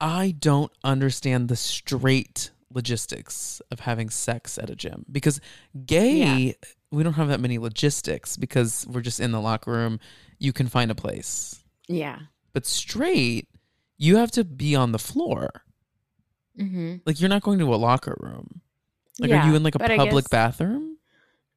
[0.00, 5.40] I don't understand the straight logistics of having sex at a gym because
[5.86, 6.56] gay
[6.90, 9.98] we don't have that many logistics because we're just in the locker room.
[10.38, 11.64] You can find a place.
[11.88, 12.18] Yeah.
[12.52, 13.48] But straight,
[13.98, 15.63] you have to be on the floor.
[16.58, 16.96] Mm-hmm.
[17.06, 18.60] Like you're not going to a locker room.
[19.18, 20.98] Like Yeah, are you in like a but I public guess- bathroom?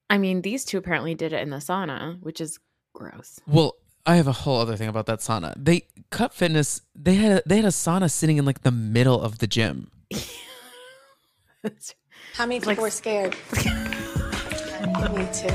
[0.10, 2.60] I mean, these two apparently did it in the sauna, which is
[2.94, 3.40] gross.
[3.46, 5.54] Well, I have a whole other thing about that sauna.
[5.58, 6.82] They cut fitness.
[6.96, 9.92] They had they had a sauna sitting in like the middle of the gym.
[12.36, 13.36] How many people were scared?
[15.14, 15.50] Me too.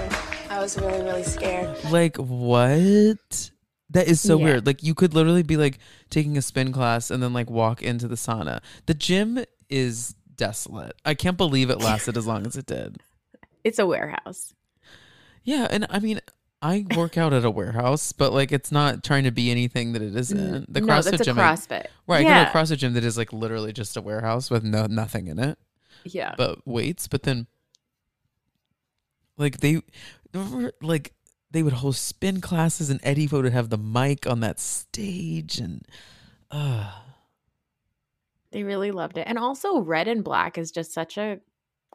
[0.50, 1.82] I was really, really scared.
[1.90, 3.50] Like what?
[3.92, 4.44] That is so Yeah.
[4.44, 4.66] weird.
[4.66, 5.78] Like you could literally be like
[6.10, 8.60] taking a spin class and then like walk into the sauna.
[8.86, 10.94] The gym is desolate.
[11.04, 12.98] I can't believe it lasted as long as it did.
[13.64, 14.54] It's a warehouse.
[15.44, 16.20] Yeah, and I mean,
[16.60, 20.02] I work out at a warehouse, but like it's not trying to be anything that
[20.02, 20.72] it isn't.
[20.72, 21.86] The no, CrossFit that's a gym, I- CrossFit.
[22.08, 22.26] right?
[22.26, 22.44] I Yeah.
[22.46, 25.28] go to a CrossFit gym that is like literally just a warehouse with no nothing
[25.28, 25.58] in it,
[26.04, 26.34] Yeah.
[26.36, 27.06] but weights.
[27.06, 27.46] But then,
[29.36, 29.82] like they,
[30.80, 31.12] like
[31.52, 35.86] they would host spin classes, and Eddie would have the mic on that stage, and
[36.50, 36.90] uh
[38.50, 39.26] They really loved it.
[39.26, 41.40] And also red and black is just such a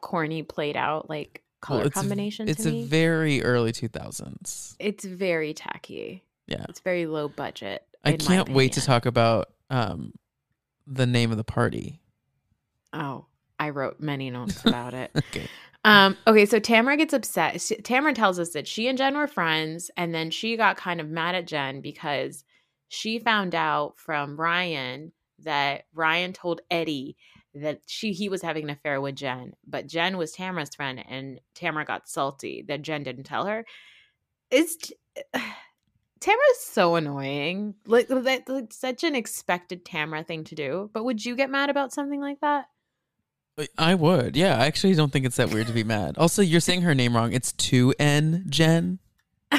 [0.00, 4.76] corny played out like color well, it's, combination It's a very early two thousands.
[4.78, 6.24] it's very tacky.
[6.46, 7.84] Yeah, It's very low budget.
[8.04, 10.12] I can't wait to talk about um
[10.86, 12.00] the name of the party.
[12.92, 13.26] Oh,
[13.58, 15.10] I wrote many notes about it.
[15.14, 15.48] Okay.
[15.84, 17.54] Um, okay, so Tamra gets upset.
[17.54, 21.08] Tamra tells us that she and Jen were friends, and then she got kind of
[21.08, 22.44] mad at Jen because
[22.88, 27.16] she found out from Ryan that Ryan told Eddie
[27.54, 31.40] that she he was having an affair with Jen, but Jen was Tamra's friend, and
[31.54, 33.64] Tamra got salty that Jen didn't tell her.
[34.50, 34.92] It's
[36.20, 37.74] Tamra's so annoying.
[37.86, 40.90] Like that, that's such an expected Tamra thing to do.
[40.92, 42.66] But would you get mad about something like that?
[43.76, 44.36] I would.
[44.36, 46.16] Yeah, I actually don't think it's that weird to be mad.
[46.18, 47.32] Also, you're saying her name wrong.
[47.32, 48.98] It's 2N Jen.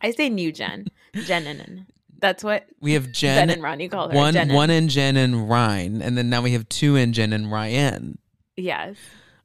[0.00, 0.86] I say new Jen.
[1.14, 1.86] Jen and.
[2.20, 4.16] That's what We have Jen Ben and Ron, you call her.
[4.16, 7.32] one Jen one and- Jen and Ryan, and then now we have two N Jen
[7.34, 8.16] and Ryan.
[8.56, 8.96] Yes.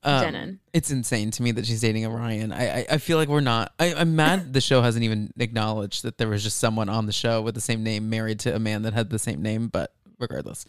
[0.01, 0.57] Um, Jenin.
[0.71, 2.53] It's insane to me that she's dating a Ryan.
[2.53, 3.73] I I, I feel like we're not.
[3.79, 7.12] I, I'm mad the show hasn't even acknowledged that there was just someone on the
[7.12, 9.67] show with the same name married to a man that had the same name.
[9.67, 10.65] But regardless,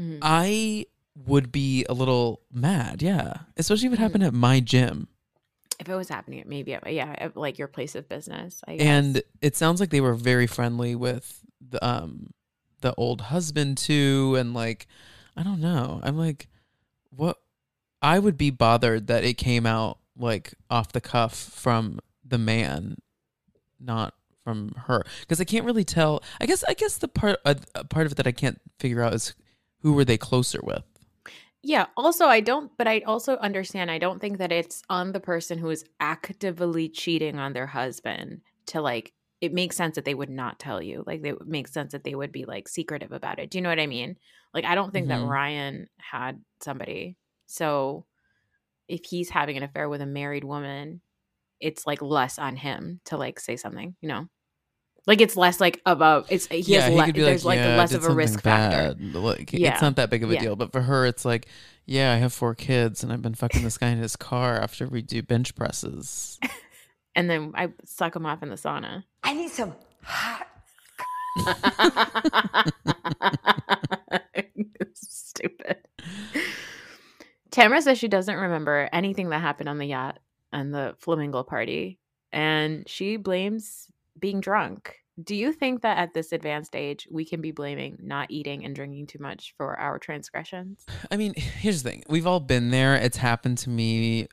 [0.00, 0.20] Mhm.
[0.22, 0.86] I
[1.26, 3.02] would be a little mad.
[3.02, 5.08] Yeah, especially if it happened at my gym.
[5.80, 8.62] If it was happening, at maybe at, yeah, at, like your place of business.
[8.66, 8.86] I guess.
[8.86, 12.30] and it sounds like they were very friendly with the um
[12.80, 14.86] the old husband too and like
[15.36, 16.48] i don't know i'm like
[17.10, 17.38] what
[18.02, 22.96] i would be bothered that it came out like off the cuff from the man
[23.80, 27.54] not from her because i can't really tell i guess i guess the part uh,
[27.74, 29.34] uh, part of it that i can't figure out is
[29.80, 30.84] who were they closer with
[31.62, 31.86] yeah.
[31.96, 33.90] Also, I don't, but I also understand.
[33.90, 38.42] I don't think that it's on the person who is actively cheating on their husband
[38.66, 39.12] to like.
[39.40, 41.04] It makes sense that they would not tell you.
[41.06, 43.50] Like, it makes sense that they would be like secretive about it.
[43.50, 44.16] Do you know what I mean?
[44.52, 45.22] Like, I don't think that Mhm.
[45.22, 47.16] Ryan had somebody.
[47.46, 48.06] So,
[48.88, 51.02] if he's having an affair with a married woman,
[51.60, 53.96] it's like less on him to like say something.
[54.02, 54.28] You know,
[55.08, 56.22] like it's less like of a.
[56.28, 58.94] It's he has le- there's like, "Yeah, I less of a risk something factor.
[59.18, 59.72] Like, Yeah.
[59.72, 60.40] it's not that big of a Yeah.
[60.42, 60.54] deal.
[60.56, 61.48] But for her, it's like,
[61.86, 64.86] yeah, I have four kids, and I've been fucking this guy in his car after
[64.86, 66.38] we do bench presses.
[67.16, 69.04] and then I suck him off in the sauna.
[69.24, 69.72] I need some
[70.04, 70.46] hot.
[74.94, 75.76] Stupid.
[77.50, 80.18] Tamra says she doesn't remember anything that happened on the yacht
[80.52, 81.98] and the flamingo party,
[82.32, 84.96] and she blames being drunk.
[85.22, 88.74] Do you think that at this advanced age we can be blaming not eating and
[88.74, 90.86] drinking too much for our transgressions?
[91.10, 92.94] I mean, here's the thing: we've all been there.
[92.94, 94.28] It's happened to me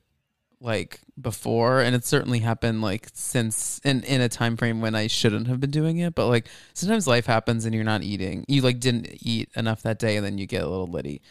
[0.61, 5.07] like before, and it's certainly happened like since in in a time frame when I
[5.07, 6.13] shouldn't have been doing it.
[6.15, 8.45] But like sometimes life happens, and you're not eating.
[8.47, 11.21] You like didn't eat enough that day, and then you get a little litty.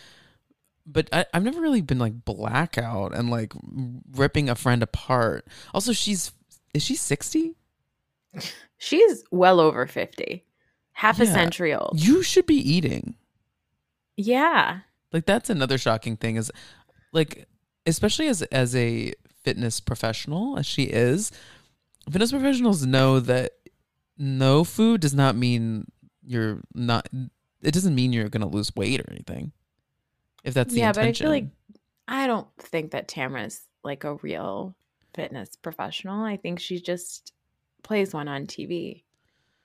[0.87, 3.53] But I, I've never really been like blackout and like
[4.13, 5.47] ripping a friend apart.
[5.73, 6.33] Also, she's
[6.75, 7.55] is she sixty?
[8.79, 10.45] She's well over 50,
[10.93, 12.01] half a century old.
[12.01, 13.15] You should be eating.
[14.17, 14.81] Yeah.
[15.13, 16.51] Like that's another shocking thing is
[17.13, 17.47] like
[17.87, 21.31] especially as as a fitness professional as she is,
[22.11, 23.53] fitness professionals know that
[24.19, 25.87] no food does not mean
[26.23, 27.09] you're not
[27.63, 29.53] it doesn't mean you're going to lose weight or anything.
[30.43, 31.25] If that's the yeah, intention.
[31.25, 31.51] but I feel like
[32.07, 34.75] I don't think that Tamra's like a real
[35.15, 36.23] fitness professional.
[36.23, 37.33] I think she just
[37.85, 39.05] plays one on TV.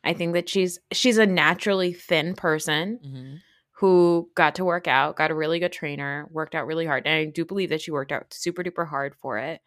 [0.04, 3.40] I think that she's she's a naturally thin person Mhm.
[3.72, 7.08] who got to work out, got a really good trainer, worked out really hard.
[7.08, 9.62] And I do believe that she worked out super duper hard for it.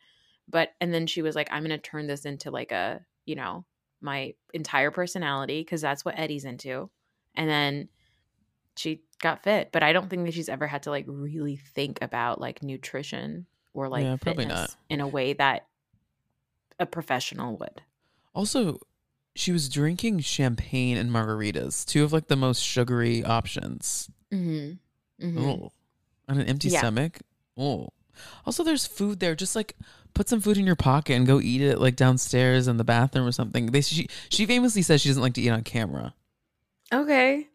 [0.48, 3.64] But and then she was like, I'm gonna turn this into like a, you know,
[4.00, 6.90] my entire personality, because that's what Eddie's into.
[7.34, 7.88] And then
[8.76, 9.70] she got fit.
[9.72, 13.46] But I don't think that she's ever had to like really think about like nutrition
[13.74, 15.66] or like Yeah, fitness in a way that
[16.78, 17.82] a professional would.
[18.34, 18.78] Also,
[19.34, 24.10] she was drinking champagne and margaritas, two of like the most sugary options.
[24.32, 25.38] Mm-hmm.
[25.38, 25.72] Oh,
[26.28, 26.78] on an empty Yeah.
[26.80, 27.18] stomach.
[27.56, 27.88] Oh,
[28.46, 29.34] Also, there's food there.
[29.34, 29.76] Just like
[30.14, 33.26] put some food in your pocket and go eat it like downstairs in the bathroom
[33.26, 33.66] or something.
[33.66, 36.14] They she she famously says she doesn't like to eat on camera,
[36.92, 37.48] Okay.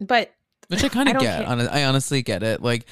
[0.00, 0.32] But
[0.68, 1.48] which I kind of get.
[1.48, 2.62] I honestly get it.
[2.62, 2.84] Like,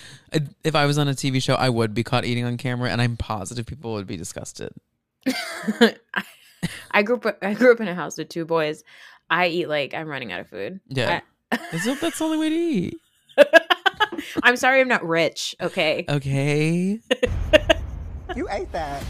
[0.64, 3.00] if I was on a TV show, I would be caught eating on camera, and
[3.02, 4.72] I'm positive people would be disgusted.
[6.90, 8.82] I grew up I grew up in a house with two boys.
[9.30, 10.80] I eat like I'm running out of food.
[10.88, 12.96] Yeah, That's the- that's the only way to eat.
[14.42, 16.04] I'm sorry I'm not rich, okay?
[16.08, 17.00] Okay.
[18.34, 19.02] You ate that.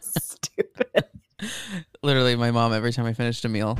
[0.00, 1.04] Stupid.
[2.02, 3.78] Literally, my mom every time I finished a meal.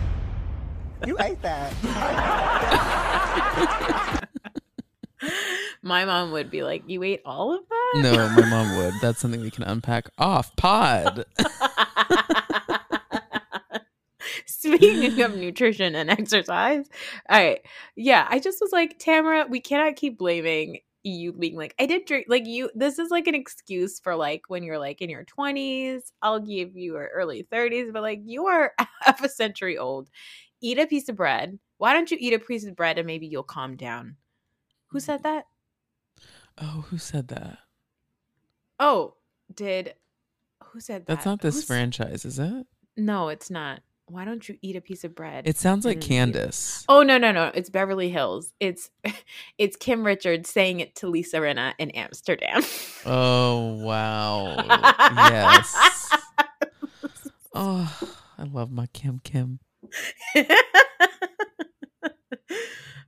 [1.07, 1.73] You ate that.
[5.83, 8.95] My mom would be like, "You ate all of that?" No, my mom would.
[9.01, 11.25] That's something we can unpack off pod.
[14.47, 16.87] Speaking of nutrition and exercise,
[17.29, 17.61] all right.
[17.97, 22.05] Yeah, I just was like, Tamra, we cannot keep blaming you being like, I did
[22.05, 22.27] drink.
[22.29, 26.13] Like, you, this is like an excuse for like when you're like in your 20s,
[26.23, 30.11] I'll give you your early 30s, but like you are half a century old.
[30.61, 31.59] Eat a piece of bread.
[31.79, 34.17] Why don't you eat a piece of bread and maybe you'll calm down?
[34.89, 35.25] Who said mm.
[35.25, 35.45] that?
[36.59, 37.59] Oh, who said that?
[38.79, 39.15] Oh,
[39.55, 39.95] did
[40.65, 41.15] who said that?
[41.15, 42.67] That's not this Who's- franchise, is it?
[42.97, 43.81] No, it's not.
[44.07, 45.47] Why don't you eat a piece of bread?
[45.47, 46.85] It sounds like and- Candace.
[46.89, 47.53] Oh no no no!
[47.55, 48.53] It's Beverly Hills.
[48.59, 48.91] It's
[49.59, 52.63] it's Kim Richards saying it to Lisa Rinna in Amsterdam.
[53.07, 54.57] Oh wow.
[55.31, 56.11] yes.
[57.53, 58.09] Oh,
[58.39, 59.59] I love my Kim Kim.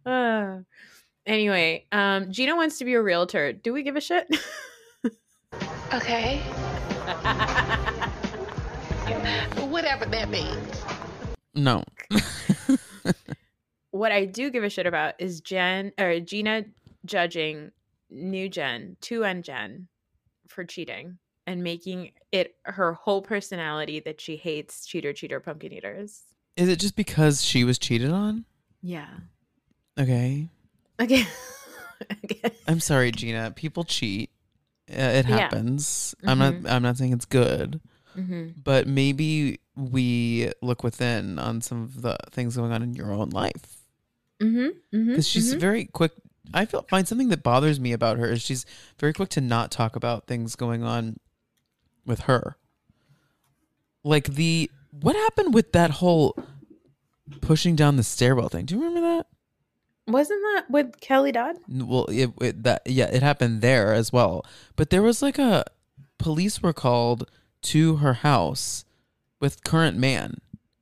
[0.05, 0.59] Uh,
[1.27, 3.53] anyway, um, Gina wants to be a realtor.
[3.53, 4.29] Do we give a shit?
[5.93, 6.39] Okay.
[9.69, 10.83] Whatever that means.
[11.55, 11.85] No.
[13.91, 16.65] what I do give a shit about is Jen or Gina
[17.05, 17.73] judging
[18.09, 19.89] new Jen, two and Jen,
[20.49, 26.23] for cheating and making it her whole personality that she hates cheater, cheater, pumpkin eaters.
[26.57, 28.45] Is it just because she was cheated on?
[28.83, 29.09] Yeah.
[29.99, 30.49] Okay.
[31.03, 31.27] Okay.
[32.69, 33.51] I'm sorry, Gina.
[33.51, 34.31] People cheat.
[34.91, 35.39] Uh, it Yeah.
[35.39, 36.15] happens.
[36.25, 36.71] I'm not Mhm.
[36.71, 37.81] I'm not saying it's good.
[38.17, 38.55] Mhm.
[38.63, 43.31] But maybe we look within on some of the things going on in your own
[43.31, 43.79] life.
[44.41, 44.59] Mm-hmm.
[44.97, 46.13] mm-hmm because she's very quick.
[46.53, 48.67] I feel find something that bothers me about her is she's
[48.99, 51.19] very quick to not talk about things going on
[52.05, 52.57] with her.
[54.05, 56.37] Like the what happened with that whole
[57.41, 58.67] pushing down the stairwell thing?
[58.67, 59.27] Do you remember that?
[60.07, 61.57] Wasn't that with Kelly Dodd?
[61.69, 64.45] Well, it, it that yeah, it happened there as well.
[64.77, 65.65] But there was like a
[66.19, 67.31] police were called
[67.63, 68.85] to her house
[69.41, 70.39] with current man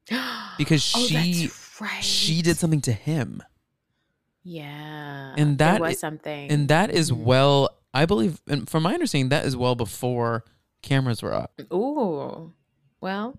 [0.59, 2.03] because Oh, she that's right.
[2.05, 3.43] she did something to him.
[4.43, 5.35] Yeah.
[5.37, 6.51] and that there was something.
[6.51, 7.19] And that is mm.
[7.25, 10.45] well i believe and from my understanding that is well before
[10.81, 12.53] cameras were up Ooh.
[13.03, 13.37] Well,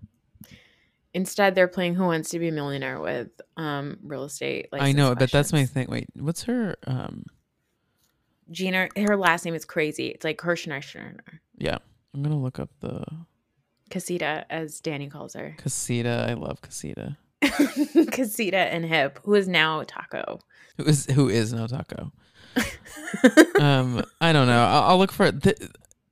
[1.14, 4.68] instead they're playing Who Wants to Be a Millionaire with um real estate.
[4.72, 5.70] i know but that's my questions.
[5.70, 7.24] thing wait what's her um
[8.50, 8.88] Gina.
[8.96, 10.08] Her last name is crazy.
[10.08, 10.82] It's like Hirschner
[11.58, 11.78] yeah
[12.14, 13.04] i'm gonna look up the
[13.90, 15.54] Casita, as Danny calls her.
[15.58, 17.16] casita i love casita
[18.10, 20.38] Casita and Hip, who is now Taco.
[20.76, 22.12] who is who is no taco
[23.60, 25.58] um i don't know i'll, I'll look for it Th-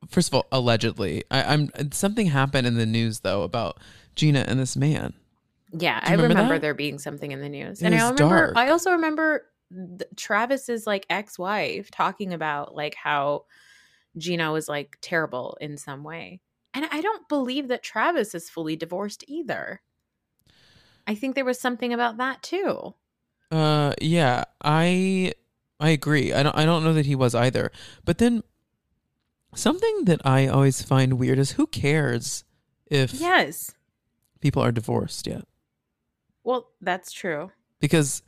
[0.08, 3.78] first of all allegedly I, i'm something happened in the news though about
[4.16, 5.14] gina and this man
[5.73, 8.46] Yeah, I remember remember there being something in the news, It and I remember.
[8.46, 8.57] dark.
[8.57, 13.44] I also remember th- Travis's like ex-wife talking about like how
[14.18, 16.40] Gina was like terrible in some way,
[16.75, 19.81] and I don't believe that Travis is fully divorced either.
[21.07, 22.94] I think there was something about that too.
[23.53, 25.33] Uh yeah, I
[25.79, 26.33] I agree.
[26.33, 27.70] I don't I don't know that he was either.
[28.05, 28.42] But then
[29.55, 32.44] something that I always find weird is who cares
[32.87, 33.75] if Yes,
[34.40, 35.44] people are divorced yet?
[36.42, 37.50] well, that's true.
[37.81, 38.22] Because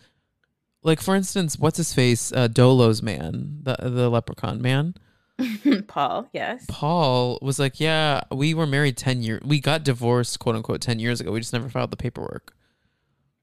[0.83, 2.33] like for instance, what's his face?
[2.33, 4.95] Uh, Dolo's man, the the leprechaun man.
[5.89, 9.41] Paul, yes, Paul was like, "Yeah, we were married 10 years.
[9.45, 11.33] We got divorced, quote unquote, 10 years ago.
[11.33, 12.55] We just never filed the paperwork."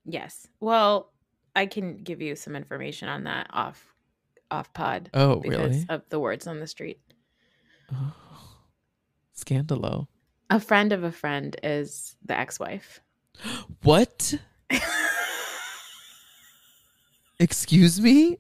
[0.06, 0.48] yes.
[0.60, 1.12] Well,
[1.56, 3.96] I can give you some information on that off
[4.52, 5.10] off pod.
[5.14, 5.86] Oh, because really?
[5.90, 7.00] Of the words on the street.
[7.92, 8.14] Oh,
[9.36, 10.08] Scandalo.
[10.50, 13.02] A friend of a friend is the ex-wife.
[13.84, 14.36] What?
[17.40, 18.40] Excuse me?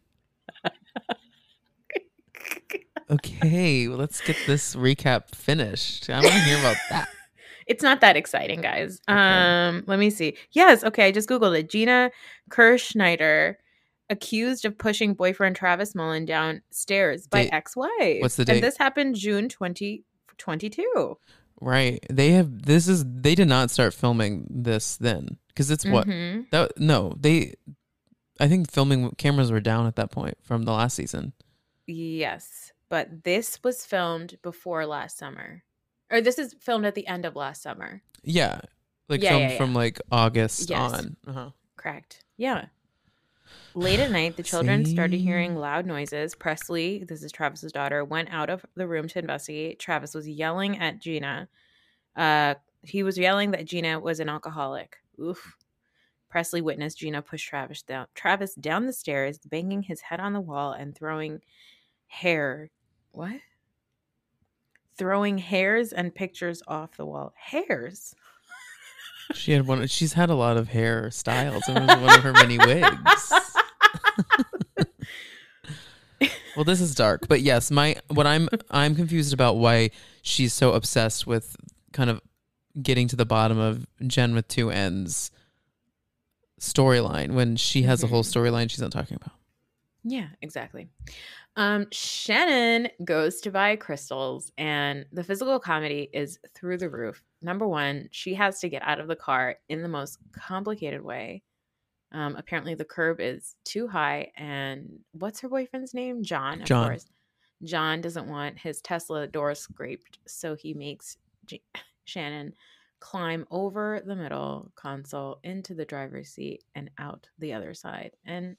[3.11, 6.09] Okay, well, let's get this recap finished.
[6.09, 7.09] I want to hear about that.
[7.65, 8.99] It's not that exciting, guys.
[9.07, 10.35] Um, let me see.
[10.51, 11.69] Yes, okay, I just googled it.
[11.69, 12.11] Gina
[12.49, 13.55] Kirschenheiter
[14.09, 18.21] accused of pushing boyfriend Travis Mullen downstairs by ex-wife.
[18.21, 18.55] what's the date?
[18.55, 21.17] And this happened June 2022.
[21.61, 22.03] Right.
[22.09, 26.49] They have this is they did not start filming this then because it's what Mhm.
[26.51, 27.55] that no they
[28.39, 31.33] I think filming cameras were down at that point from the last season.
[31.87, 35.63] Yes, but this was filmed before last summer.
[36.11, 38.01] Or this is filmed at the end of last summer.
[38.23, 38.61] Yeah.
[39.09, 39.57] Like Yeah, from yeah, yeah.
[39.57, 40.93] from like August Yes.
[40.93, 41.17] on.
[41.27, 41.49] Uh-huh.
[41.75, 42.23] Correct.
[42.37, 42.67] Yeah.
[43.75, 46.33] Late at night, the children started hearing loud noises.
[46.35, 49.79] Presley, this is Travis's daughter, went out of the room to investigate.
[49.79, 51.47] Travis was yelling at Gina.
[52.15, 54.97] Uh, he was yelling that Gina was an alcoholic.
[55.19, 55.55] Oof.
[56.29, 60.41] Presley witnessed Gina push Travis down Travis down the stairs, banging his head on the
[60.41, 61.41] wall and throwing
[62.07, 62.69] hair.
[63.11, 63.39] What?
[64.97, 67.33] Throwing hairs and pictures off the wall.
[67.35, 68.13] Hairs.
[69.33, 71.63] She had one she's had a lot of hair styles.
[71.67, 73.33] It was one of her many wigs.
[76.55, 80.73] well, this is dark, but yes, my what I'm I'm confused about why she's so
[80.73, 81.55] obsessed with
[81.93, 82.21] kind of
[82.81, 85.31] getting to the bottom of Jen with two ends
[86.59, 88.39] storyline when she has a whole mm-hmm.
[88.39, 89.35] storyline she's not talking about.
[90.03, 90.89] Yeah, exactly.
[91.55, 97.21] Um, Shannon goes to buy crystals, and the physical comedy is through the roof.
[97.41, 101.43] Number one, she has to get out of the car in the most complicated way.
[102.11, 106.23] Um, apparently, the curb is too high, and what's her boyfriend's name?
[106.23, 106.61] John.
[106.61, 106.87] Of John.
[106.87, 107.07] course.
[107.63, 111.61] John doesn't want his Tesla door scraped, so he makes J-
[112.05, 112.53] Shannon
[112.99, 118.11] climb over the middle console into the driver's seat and out the other side.
[118.25, 118.55] And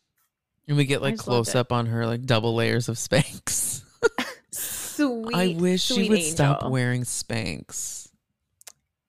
[0.71, 3.83] And we get like close up on her like double layers of Spanx.
[4.53, 5.35] sweet.
[5.35, 8.09] I wish she sweet would stop wearing Spanx.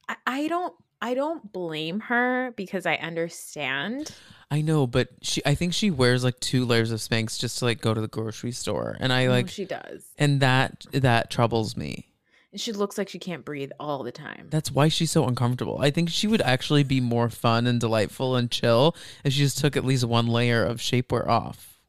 [0.10, 0.74] I, I don't.
[1.04, 4.12] I don't blame her because I understand.
[4.50, 7.66] I know, but she I think she wears like two layers of Spanx just to
[7.66, 8.98] like go to the grocery store.
[9.00, 10.04] And I No, like she does.
[10.18, 12.11] and that that troubles me.
[12.56, 14.48] She looks like she can't breathe all the time.
[14.50, 15.78] That's why she's so uncomfortable.
[15.80, 19.58] I think she would actually be more fun and delightful and chill if she just
[19.58, 21.80] took at least one layer of shapewear off.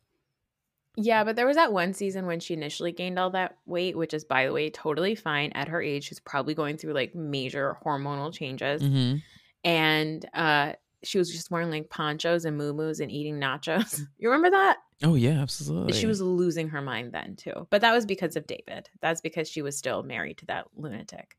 [0.97, 4.13] Yeah, but there was that one season when she initially gained all that weight, which
[4.13, 6.05] is, by the way, totally fine at her age.
[6.05, 8.83] She's probably going through like major hormonal changes.
[8.83, 9.17] hmm
[9.65, 14.01] And uh, she was just wearing like ponchos and moo and eating nachos.
[14.19, 14.79] You remember that?
[15.03, 15.93] Oh yeah, absolutely.
[15.95, 17.67] She was losing her mind then too.
[17.71, 18.89] But that was because of David.
[19.01, 21.37] That's because she was still married to that lunatic.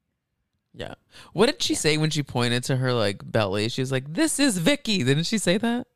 [0.74, 0.95] Yeah.
[1.34, 3.70] What did she say when she pointed to her like belly?
[3.70, 5.88] She was like, "This is Vicki." Didn't she say that?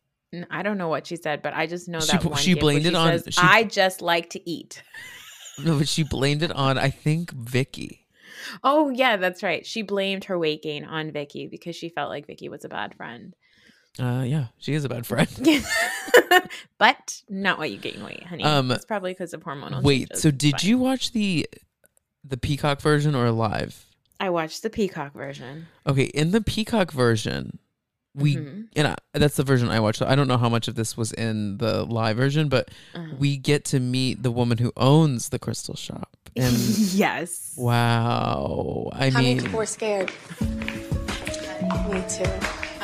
[0.52, 2.86] I don't know what she said, but I just know that po- one she blamed
[2.86, 4.84] it on- says, she- I just like to eat.
[5.60, 8.06] No, but she blamed it on I think Vicki.
[8.64, 9.66] Oh yeah, that's right.
[9.66, 12.94] She blamed her weight gain on Vicki because she felt like Vicki was a bad
[12.94, 13.36] friend.
[14.00, 15.28] Uh, yeah, she is a bad friend.
[16.78, 18.44] but not what you gain weight, honey.
[18.44, 19.82] Um, it's probably because of hormonal.
[19.84, 20.22] Wait, changes.
[20.22, 20.70] so did fine.
[20.70, 21.48] you watch the
[22.24, 23.86] the Peacock version or live?
[24.20, 25.68] I watched the Peacock version.
[25.86, 27.60] Okay, in the Peacock version,
[28.16, 28.68] we Mhm.
[28.76, 30.00] and I, that's the version I watched.
[30.00, 33.16] So I don't know how much of this was in the live version, but Uh-huh.
[33.18, 36.10] we get to meet the woman who owns the crystal shop.
[36.36, 36.54] And
[36.94, 37.54] yes.
[37.58, 40.12] wow, I How many mean, people were scared?
[41.92, 42.26] Me too.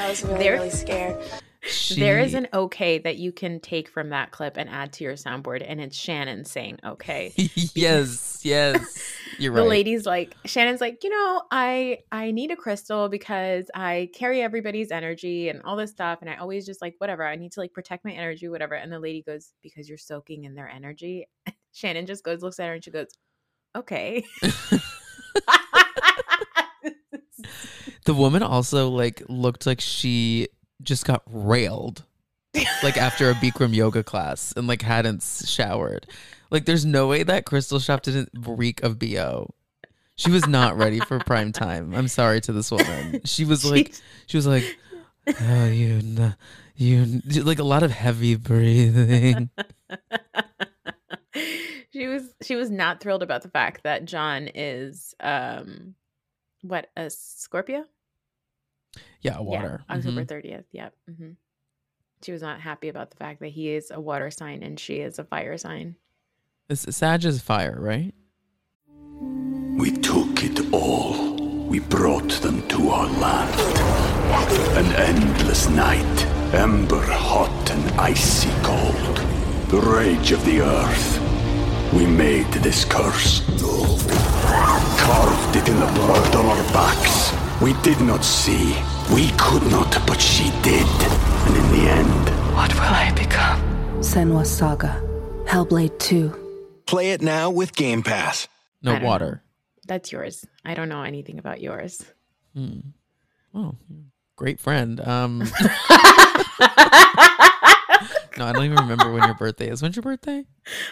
[0.04, 1.24] I was really, There- really scared.
[1.96, 5.14] There is an okay that you can take from that clip and add to your
[5.14, 7.32] soundboard, and it's Shannon saying okay.
[7.74, 9.62] yes, yes, you're right.
[9.62, 14.42] the lady's like shannon's like you know i i need a crystal because i carry
[14.42, 17.60] everybody's energy and all this stuff and i always just like whatever i need to
[17.60, 21.26] like protect my energy whatever and the lady goes because you're soaking in their energy
[21.74, 23.08] shannon just goes looks at her and she goes
[23.76, 24.24] okay
[28.06, 30.50] The woman also like looked like she
[30.82, 32.04] just got railed,
[32.84, 36.08] like after a Bikram yoga class and like hadn't showered.
[36.52, 39.54] Like, there's no way that crystal shop didn't reek of bo.
[40.16, 41.96] She was not ready for prime time.
[41.96, 43.22] I'm sorry to this woman.
[43.26, 43.96] She was like,
[44.28, 44.64] she was like,
[45.42, 46.36] oh, you, n-
[46.76, 49.50] you, n-" like a lot of heavy breathing.
[51.92, 55.96] she was she was not thrilled about the fact that john is um
[56.62, 57.86] what a scorpio
[59.22, 59.84] Yeah, water.
[59.90, 60.28] Yeah, October Mhm.
[60.28, 60.66] 30th.
[60.72, 60.94] Yep.
[61.18, 61.30] hmm
[62.24, 64.96] She was not happy about the fact that he is a water sign and she
[65.08, 65.96] is a fire sign.
[66.70, 68.14] This Sag is fire, right?
[69.78, 71.34] We took it all.
[71.72, 73.54] We brought them to our land.
[74.80, 76.18] An endless night,
[76.54, 79.18] ember hot and icy cold.
[79.74, 81.20] The rage of the earth.
[81.94, 83.42] We made this curse.
[85.06, 87.13] Carved it in the blood on our backs.
[87.64, 88.76] We did not see.
[89.14, 90.86] We could not, but she did.
[91.48, 93.62] And in the end, What will I become?
[94.02, 95.02] Senua's Saga.
[95.46, 96.84] Hellblade 2.
[96.86, 98.50] Play it now with Game Pass.
[98.82, 99.08] No don't know.
[99.08, 99.44] water.
[99.88, 100.46] That's yours.
[100.66, 102.04] I don't know anything about yours.
[102.54, 102.80] Hmm.
[103.56, 103.76] Oh,
[104.36, 105.00] great friend.
[105.00, 105.46] Um, no,
[108.46, 109.82] I don't even remember when your birthday is.
[109.82, 110.44] When's your birthday?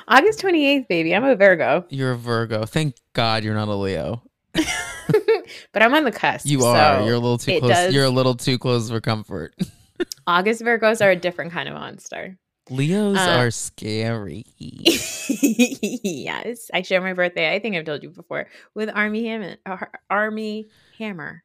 [0.07, 1.13] August 28th, baby.
[1.13, 2.65] I'm a Virgo, You're a Virgo.
[2.65, 4.24] Thank God you're not a Leo.
[5.74, 6.45] but I'm on the cusp.
[6.45, 6.99] You are.
[6.99, 7.72] so You're a little too close.
[7.72, 9.56] does- You're a little too close for comfort.
[10.28, 12.38] August Virgos are a different kind of monster.
[12.70, 14.45] Leos Uh, are scary.
[14.58, 17.54] yes, I share my birthday.
[17.54, 19.58] I think I've told you before with Armie Hammer.
[19.66, 21.43] Ar- Armie Hammer,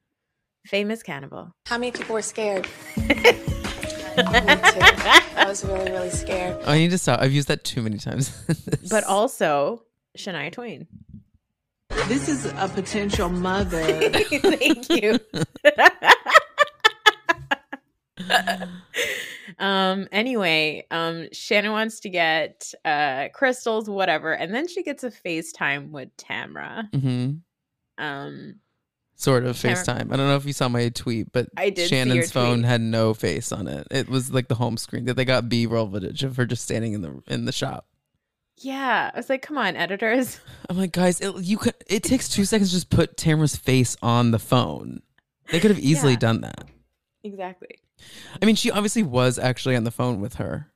[0.66, 1.52] famous cannibal.
[1.66, 2.66] How many people were scared?
[2.96, 3.42] Me too.
[4.16, 6.62] I was really, really scared.
[6.64, 7.20] I need to stop.
[7.20, 8.30] I've used that too many times.
[8.90, 9.82] But also
[10.16, 10.86] Shania Twain.
[12.08, 13.82] This is a potential mother.
[14.10, 15.18] Thank you.
[19.58, 25.10] um anyway um shannon wants to get uh crystals whatever and then she gets a
[25.10, 27.32] facetime with tamra hmm
[28.02, 28.56] um
[29.18, 30.12] Sort of Tamra- FaceTime.
[30.12, 33.14] I don't know if you saw my tweet, but I did Shannon's phone had no
[33.14, 33.86] face on it.
[33.90, 36.62] It was like the home screen that they got B roll footage of her just
[36.64, 37.86] standing in the in the shop.
[38.58, 41.74] Yeah i was like come on editors I'm like, guys, it, you could.
[41.86, 45.00] It takes two seconds to just put Tamra's face on the phone.
[45.52, 46.18] They could have easily Yeah.
[46.18, 46.64] done that.
[47.22, 47.78] exactly
[48.42, 50.72] I mean, she obviously was actually on the phone with her,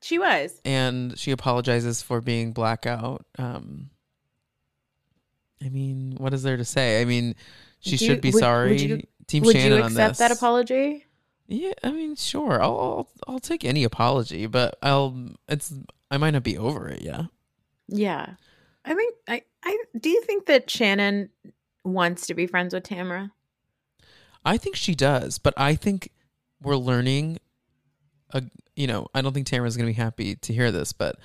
[0.00, 3.26] she was and she apologizes for being blackout.
[3.36, 3.90] Um,
[5.64, 7.00] I mean, what is there to say?
[7.00, 7.34] I mean,
[7.80, 8.80] she Do you- should be would- would sorry.
[8.82, 11.04] you- Team would Shannon you on accept that apology
[11.48, 12.62] Yeah, I mean, sure.
[12.62, 15.74] I'll, I'll I'll take any apology, but I'll it's
[16.10, 17.02] I might not be over it.
[17.02, 17.24] Yeah.
[17.88, 18.34] yeah
[18.84, 21.28] i think i i do you think that shannon
[21.84, 23.30] wants to be friends with tamra
[24.46, 26.10] I think she does, but I think
[26.62, 27.38] we're learning.
[28.30, 28.44] A,
[28.76, 31.16] you know, I don't think Tamra's going to be happy to hear this, but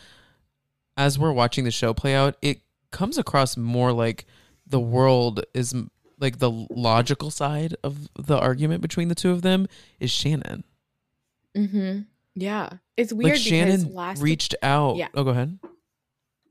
[0.97, 4.25] as we're watching the show play out, it comes across more like
[4.65, 5.75] the world is
[6.19, 9.67] like the logical side of the argument between the two of them
[9.99, 10.63] is Shannon.
[11.55, 12.01] mm-hmm
[12.35, 12.69] yeah
[13.01, 14.95] it's weird like because Shannon last reached out.
[14.95, 15.07] Yeah.
[15.15, 15.59] Oh, go ahead.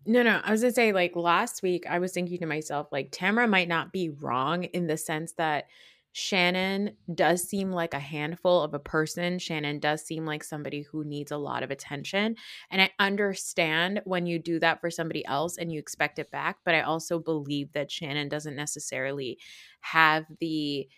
[0.07, 0.41] No, no.
[0.43, 3.69] I was gonna say, like last week, I was thinking to myself, like Tamra might
[3.69, 5.67] not be wrong in the sense that
[6.13, 9.39] Shannon does seem like a handful of a person.
[9.39, 12.35] Shannon does seem like somebody who needs a lot of attention.
[12.73, 16.59] And I understand when you do that for somebody else and you expect it back,
[16.65, 19.39] but I also believe that Shannon doesn't necessarily
[19.83, 20.89] have the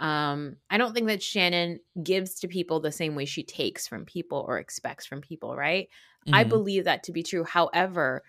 [0.00, 4.06] um I don't think that Shannon gives to people the same way she takes from
[4.06, 5.88] people or expects from people, right?
[6.32, 6.44] I Mhm.
[6.44, 7.44] believe that to be true.
[7.44, 8.24] However,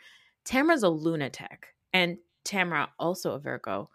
[0.45, 3.89] Tamra's a lunatic, and Tamra, also a Virgo,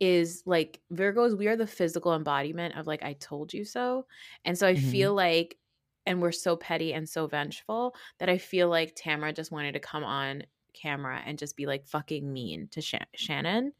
[0.00, 4.06] is like Virgos, we are the physical embodiment of like, I told you so.
[4.44, 4.76] And so I Mhm.
[4.76, 5.58] feel like,
[6.06, 9.80] and we're so petty and so vengeful that I feel like Tamra just wanted to
[9.80, 13.72] come on camera and just be like fucking mean to Sha- Shannon.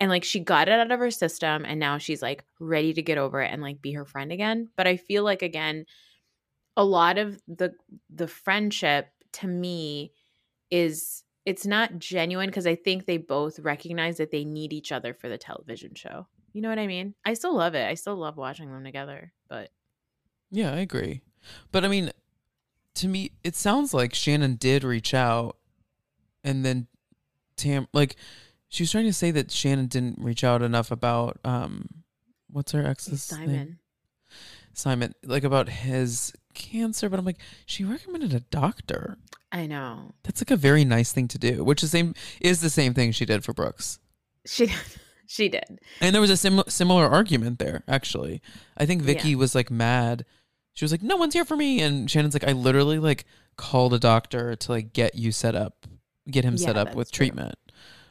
[0.00, 3.02] And like she got it out of her system and now she's like ready to
[3.02, 4.68] get over it and like be her friend again.
[4.76, 5.84] But I feel like again,
[6.76, 7.74] a lot of the
[8.08, 10.12] the friendship to me
[10.70, 15.12] is it's not genuine because I think they both recognize that they need each other
[15.12, 16.26] for the television show.
[16.52, 17.14] You know what I mean?
[17.24, 17.86] I still love it.
[17.86, 19.32] I still love watching them together.
[19.48, 19.70] But
[20.50, 21.22] Yeah, I agree.
[21.72, 22.10] But I mean,
[22.96, 25.56] to me, it sounds like Shannon did reach out,
[26.44, 26.86] and then
[27.56, 28.16] Tam, like,
[28.70, 31.86] she was trying to say that Shannon didn't reach out enough about um,
[32.48, 33.46] what's her ex's name?
[33.48, 33.78] Simon,
[34.72, 37.08] Simon, like about his cancer.
[37.08, 39.18] But I'm like, she recommended a doctor.
[39.52, 42.70] I know That's like a very nice thing to do, which is same is the
[42.70, 43.98] same thing she did for Brooks.
[44.46, 44.72] she
[45.26, 45.80] she did.
[46.00, 48.40] And there was a sim- similar argument there, actually.
[48.76, 49.36] I think Vicki Yeah.
[49.36, 50.24] was like mad.
[50.72, 53.24] She was like, "No one's here for me," and Shannon's like, "I literally like
[53.56, 55.84] called a doctor to like get you set up,
[56.30, 57.26] get him set up with true.
[57.26, 57.56] treatment."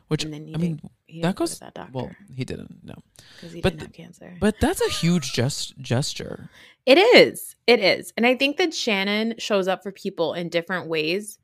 [0.10, 1.60] Which And then he I mean, he that didn't go to goes.
[1.60, 1.92] that doctor.
[1.94, 2.84] well, he didn't.
[2.84, 2.96] No,
[3.38, 4.36] because he but didn't have cancer.
[4.40, 6.50] but that's a huge gest- gesture.
[6.86, 7.56] It is.
[7.68, 8.12] It is.
[8.18, 11.38] And I think that Shannon shows up for people in different ways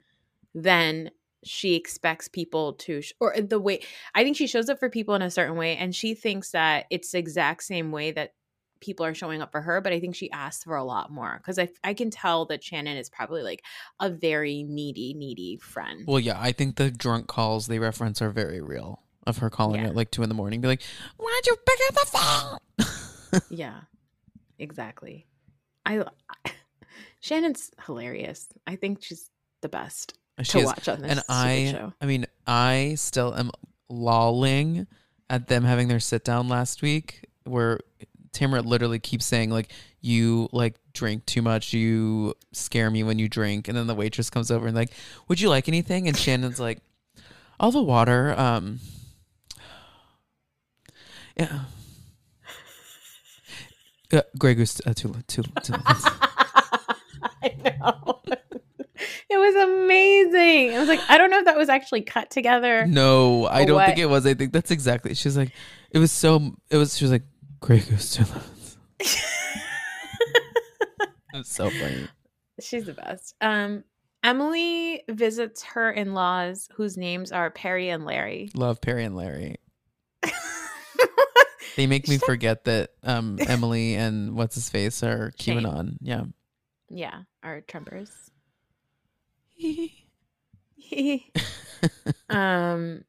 [0.53, 1.11] than
[1.43, 3.81] she expects people to sh- or the way
[4.15, 6.85] I think she shows up for people in a certain way and she thinks that
[6.89, 8.33] it's the exact same way that
[8.81, 11.39] people are showing up for her, but I think she asks for a lot more
[11.45, 13.63] cuz I I can tell that Shannon is probably like
[13.99, 16.05] a very needy needy friend.
[16.07, 19.01] Well, yeah, I think the drunk calls they reference are very real.
[19.27, 19.87] Of her calling Yeah.
[19.87, 20.83] at like two in the morning, be like,
[21.17, 23.81] "Why don't you pick up the phone?" yeah.
[24.59, 25.25] Exactly.
[25.85, 26.05] I
[27.19, 28.47] Shannon's hilarious.
[28.67, 29.29] I think she's
[29.61, 31.93] the best uh, She to is- watch on this and I, show.
[31.99, 33.51] I mean, I still am
[33.89, 34.87] lolling
[35.29, 37.79] at them having their sit down last week, where
[38.35, 39.71] Tamra literally keeps saying like
[40.01, 44.29] you like drink too much, you scare me when you drink, and then the waitress
[44.29, 44.91] comes over and like,
[45.27, 46.07] would you like anything?
[46.07, 46.79] And Shannon's like,
[47.59, 48.37] all the water.
[48.37, 48.79] Um,
[51.37, 51.61] yeah.
[54.13, 55.73] Uh, Grey Goose uh, too too too.
[55.85, 58.21] I know.
[59.29, 60.75] it was amazing.
[60.75, 62.85] I was like, I don't know if that was actually cut together.
[62.85, 63.87] No, I don't what?
[63.87, 64.25] think it was.
[64.25, 65.15] I think that's exactly.
[65.15, 65.51] She's like,
[65.89, 66.55] it was so.
[66.69, 66.95] It was.
[66.97, 67.23] She was like,
[67.59, 68.25] Grey Goose too.
[68.99, 69.07] it
[71.33, 72.07] was so funny.
[72.61, 73.35] She's the best.
[73.41, 73.83] Um,
[74.23, 78.49] Emily visits her in-laws, whose names are Perry and Larry.
[78.55, 79.57] Love Perry and Larry.
[81.75, 85.59] They make me forget that um, Emily and what's his face are Shane.
[85.59, 85.97] QAnon.
[86.01, 86.23] Yeah.
[86.89, 88.11] Yeah, are Trumpers.
[92.29, 93.03] um,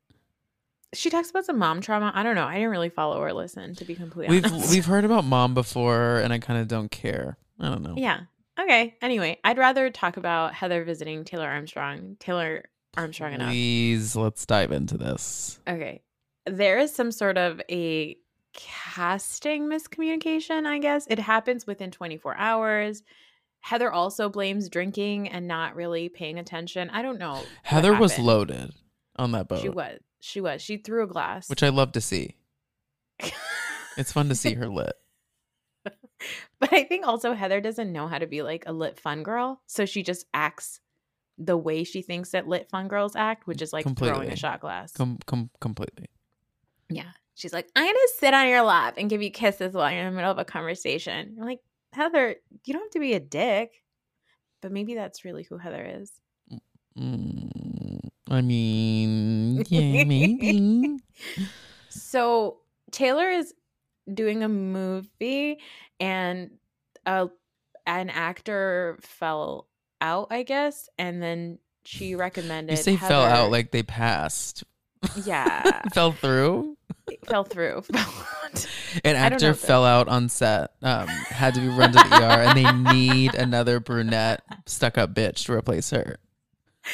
[0.97, 2.13] she talks about some mom trauma.
[2.15, 2.47] I don't know.
[2.47, 4.71] I didn't really follow or listen, to be completely We've honest.
[4.71, 7.39] we've heard about mom before, and I kind of don't care.
[7.61, 7.95] I don't know.
[7.97, 8.21] Yeah.
[8.59, 8.97] Okay.
[9.03, 12.17] Anyway, I'd rather talk about Heather visiting Taylor Armstrong.
[12.19, 12.65] Taylor
[12.97, 13.51] Armstrong enough.
[13.51, 15.61] Please, let's dive into this.
[15.69, 16.03] Okay.
[16.47, 18.17] There is some sort of a
[18.55, 21.07] casting miscommunication, I guess.
[21.09, 23.03] It happens within 24 hours.
[23.61, 26.89] Heather also blames drinking and not really paying attention.
[26.91, 27.43] I don't know.
[27.65, 28.73] Heather was loaded
[29.17, 29.99] on that boat, She was.
[30.27, 30.61] She was.
[30.61, 31.49] She threw a glass.
[31.49, 32.37] which I love to see.
[33.99, 34.93] It's fun to see her lit.
[36.61, 39.63] But I think also Heather doesn't know how to be like a lit fun girl.
[39.67, 40.81] So she just acts
[41.39, 44.29] the way she thinks that lit fun girls act, which is like throwing Completely.
[44.35, 44.93] a shot glass.
[44.93, 46.07] Com- com- completely.
[46.91, 47.11] yeah.
[47.35, 50.07] She's like, I'm gonna sit on your lap and give you kisses while you're in
[50.13, 51.37] the middle of a conversation.
[51.39, 51.61] I'm like,
[51.93, 53.83] Heather, you don't have to be a dick.
[54.63, 56.11] But maybe that's really who Heather is.
[56.99, 57.66] Mm,
[58.29, 60.99] I mean, yeah, maybe.
[61.89, 62.59] So
[62.91, 63.55] Taylor is
[64.13, 65.59] doing a movie
[65.99, 66.51] and
[67.07, 67.29] a
[67.87, 69.67] an actor fell
[70.01, 74.65] out, I guess, and then she recommended You say fell out like they passed.
[75.25, 75.83] Yeah.
[75.95, 76.77] fell through.
[77.27, 77.83] fell through.
[79.05, 81.99] An I don't know actor fell out on set, um, had to be run to
[81.99, 86.17] the ER, and they need another brunette stuck up bitch to replace her.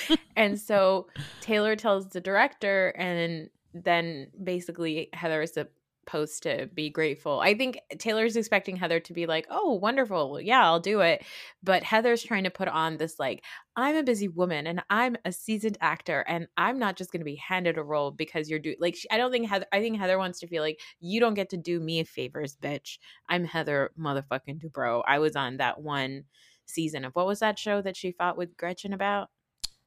[0.37, 1.09] and so
[1.41, 7.41] Taylor tells the director, and then basically Heather is supposed to be grateful.
[7.41, 11.25] I think Taylor's expecting Heather to be like, "Oh, wonderful, yeah, I'll do it,"
[11.63, 13.45] but Heather's trying to put on this like,
[13.77, 17.25] "I'm a busy woman and I'm a seasoned actor, and I'm not just going to
[17.25, 19.67] be handed a role because you're doing like." She, I don't think Heather.
[19.73, 22.99] I think Heather wants to feel like you don't get to do me favors, bitch.
[23.29, 25.03] I'm Heather motherfucking Dubrow.
[25.07, 26.25] I was on that one
[26.67, 29.31] season of what was that show that she fought with Gretchen about?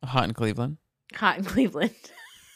[0.06, 0.78] Hot in Cleveland.
[1.16, 1.92] Hot in Cleveland.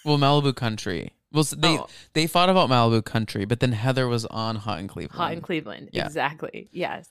[0.05, 1.11] Well, Malibu Country.
[1.33, 1.87] Well, s- they Oh.
[2.13, 5.17] they fought about Malibu Country, but then Heather was on Hot in Cleveland.
[5.19, 5.89] Hot in Cleveland.
[5.91, 6.05] Yeah.
[6.05, 6.69] Exactly.
[6.71, 7.09] Yes.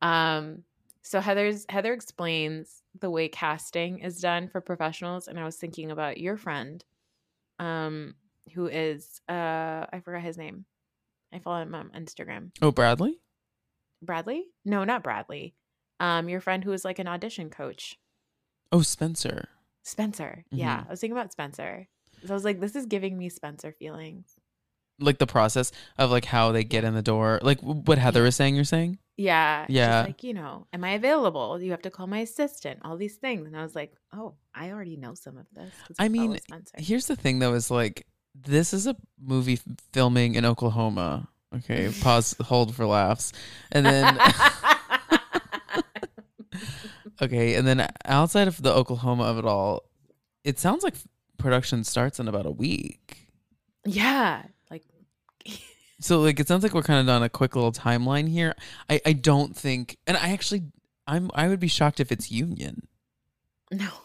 [0.00, 0.62] Um
[1.02, 5.90] so Heather's Heather explains the way casting is done for professionals and I was thinking
[5.90, 6.82] about your friend
[7.58, 8.14] um
[8.54, 10.64] who is uh I forgot his name.
[11.32, 12.52] I follow him on Instagram.
[12.62, 13.18] Oh, Bradley.
[14.02, 14.44] Bradley?
[14.64, 15.54] No, not Bradley.
[15.98, 17.98] Um your friend who is like an audition coach.
[18.70, 19.48] Oh, Spencer.
[19.84, 20.44] Spencer.
[20.50, 20.86] Yeah, Mhm.
[20.86, 21.86] I was thinking about Spencer.
[22.26, 24.34] So I was like this is giving me Spencer feelings.
[24.98, 28.34] Like the process of like how they get in the door, like what Heather was
[28.36, 28.54] saying.
[28.56, 28.98] You're saying.
[29.16, 29.66] Yeah.
[29.68, 30.02] Yeah.
[30.02, 31.60] like, you know, am I available?
[31.60, 33.46] You have to call my assistant, all these things.
[33.46, 35.72] And I was like, oh, I already know some of this.
[36.00, 36.74] I I mean, Spencer.
[36.78, 39.60] here's the thing though: is like this is a movie
[39.92, 41.28] filming in Oklahoma.
[41.54, 43.32] Okay, pause, hold for laughs,
[43.70, 44.16] and then
[47.22, 49.82] okay, and then outside of the Oklahoma of it all,
[50.44, 50.94] it sounds like
[51.38, 53.28] production starts in about a week.
[53.84, 54.42] yeah.
[54.70, 54.82] Like,
[56.00, 58.54] So like it sounds like we're kind of on a quick little timeline here.
[58.90, 60.62] I I don't think, and I actually
[61.06, 62.86] I'm I would be shocked if it's union.
[63.70, 63.88] no.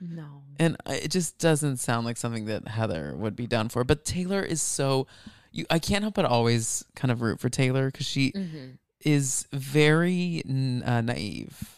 [0.00, 0.42] No.
[0.60, 3.82] And I- it just doesn't sound like something that Heather would be down for.
[3.82, 5.08] But Taylor is so,
[5.50, 8.78] you, I can't help but always kind of root for Taylor because she Mhm.
[9.00, 11.77] is very uh, naive.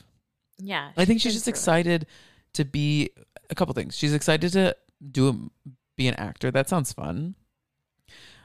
[0.62, 0.90] Yeah.
[0.96, 2.06] I think she's just excited
[2.54, 3.10] to be
[3.48, 3.96] a couple things.
[3.96, 4.76] She's excited to
[5.10, 6.50] do a, be an actor.
[6.50, 7.34] That sounds fun.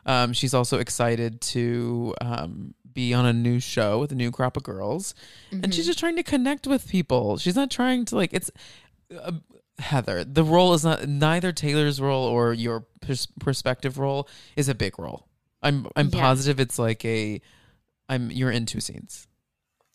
[0.05, 4.55] Um, she's also excited to um, be on a new show with a new crop
[4.55, 5.15] of girls,
[5.51, 5.87] and she's Mhm.
[5.87, 7.37] just trying to connect with people.
[7.37, 8.51] She's not trying to like it's
[9.19, 9.31] uh,
[9.79, 10.23] Heather.
[10.23, 14.99] The role is not neither Taylor's role or your pers- perspective role is a big
[14.99, 15.27] role.
[15.63, 16.21] I'm I'm Yeah.
[16.21, 17.41] positive it's like a
[18.07, 19.27] I'm you're in two scenes.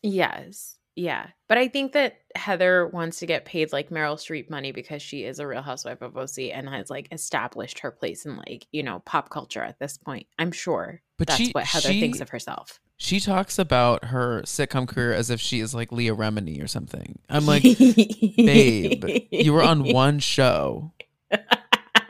[0.03, 0.77] Yes.
[0.95, 1.27] Yeah.
[1.47, 5.23] But I think that Heather wants to get paid like Meryl Streep money because she
[5.23, 8.83] is a real housewife of OC and has like established her place in like, you
[8.83, 10.27] know, pop culture at this point.
[10.37, 12.79] I'm sure But that's she- what Heather she- thinks of herself.
[12.97, 17.17] She talks about her sitcom career as if she is like Leah Remini or something.
[17.29, 20.91] I'm like, babe, you were on one show.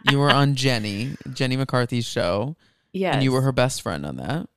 [0.10, 2.58] You were on Jenny, Jenny McCarthy's show.
[2.92, 3.14] Yes.
[3.16, 4.50] And you were her best friend on that.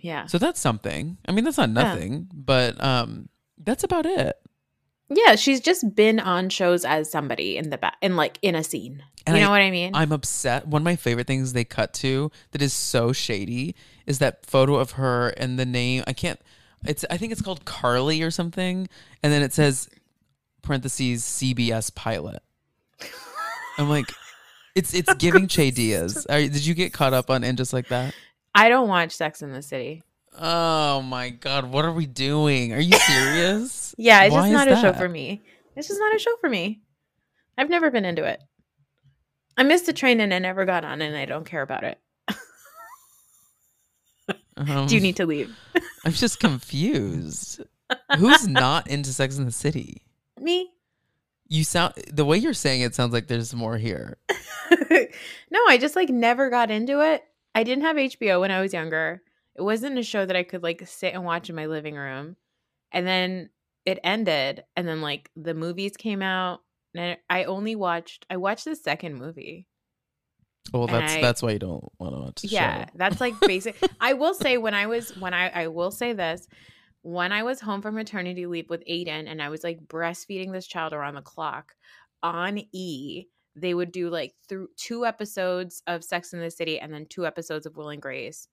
[0.00, 0.26] Yeah.
[0.26, 1.16] So that's something.
[1.26, 1.74] I mean, that's not Yeah.
[1.82, 4.36] nothing, but um that's about it.
[5.10, 8.62] Yeah, she's just been on shows as somebody in the back, in like in a
[8.62, 9.02] scene.
[9.26, 9.94] And you know what I mean?
[9.94, 10.66] I'm upset.
[10.66, 13.74] One of my favorite things they cut to that is so shady
[14.06, 16.04] is that photo of her and the name.
[16.06, 16.40] I can't.
[16.84, 17.04] It's.
[17.10, 18.88] I think it's called Carly or something,
[19.22, 19.88] and then it says
[20.62, 22.42] parentheses CBS pilot.
[23.78, 24.06] I'm like,
[24.74, 26.26] it's it's giving Che Diaz.
[26.28, 28.14] Are, did you get caught up on and just like that?
[28.54, 30.02] I don't watch Sex in the City.
[30.36, 32.72] Oh my god, what are we doing?
[32.72, 33.84] Are you serious?
[34.00, 35.42] Yeah, it's Why just not a show for me.
[35.74, 36.82] It's just not a show for me.
[37.56, 38.40] I've never been into it.
[39.56, 41.98] I missed the train and I never got on, and I don't care about it.
[44.58, 45.56] Um, Do you need to leave?
[46.04, 47.62] I'm just confused.
[48.16, 50.02] Who's not into Sex in the City?
[50.40, 50.70] Me?
[51.46, 54.18] You sound the way you're saying it sounds like there's more here.
[54.90, 57.24] no, I just like never got into it.
[57.54, 59.22] I didn't have HBO when I was younger.
[59.58, 62.36] It wasn't a show that I could like sit and watch in my living room.
[62.92, 63.50] And then
[63.84, 66.60] it ended, and then like the movies came out,
[66.94, 68.24] and I only watched.
[68.30, 69.66] I watched the second movie.
[70.72, 72.90] Well, that's I- that's why you don't want to watch the yeah show.
[72.96, 76.46] that's like basic i will say when i was when i i will say this
[77.00, 80.66] when i was home from maternity leave with aiden and i was like breastfeeding this
[80.66, 81.72] child around the clock
[82.22, 83.24] on e
[83.56, 87.24] they would do like through two episodes of sex in the city and then two
[87.26, 88.46] episodes of will and grace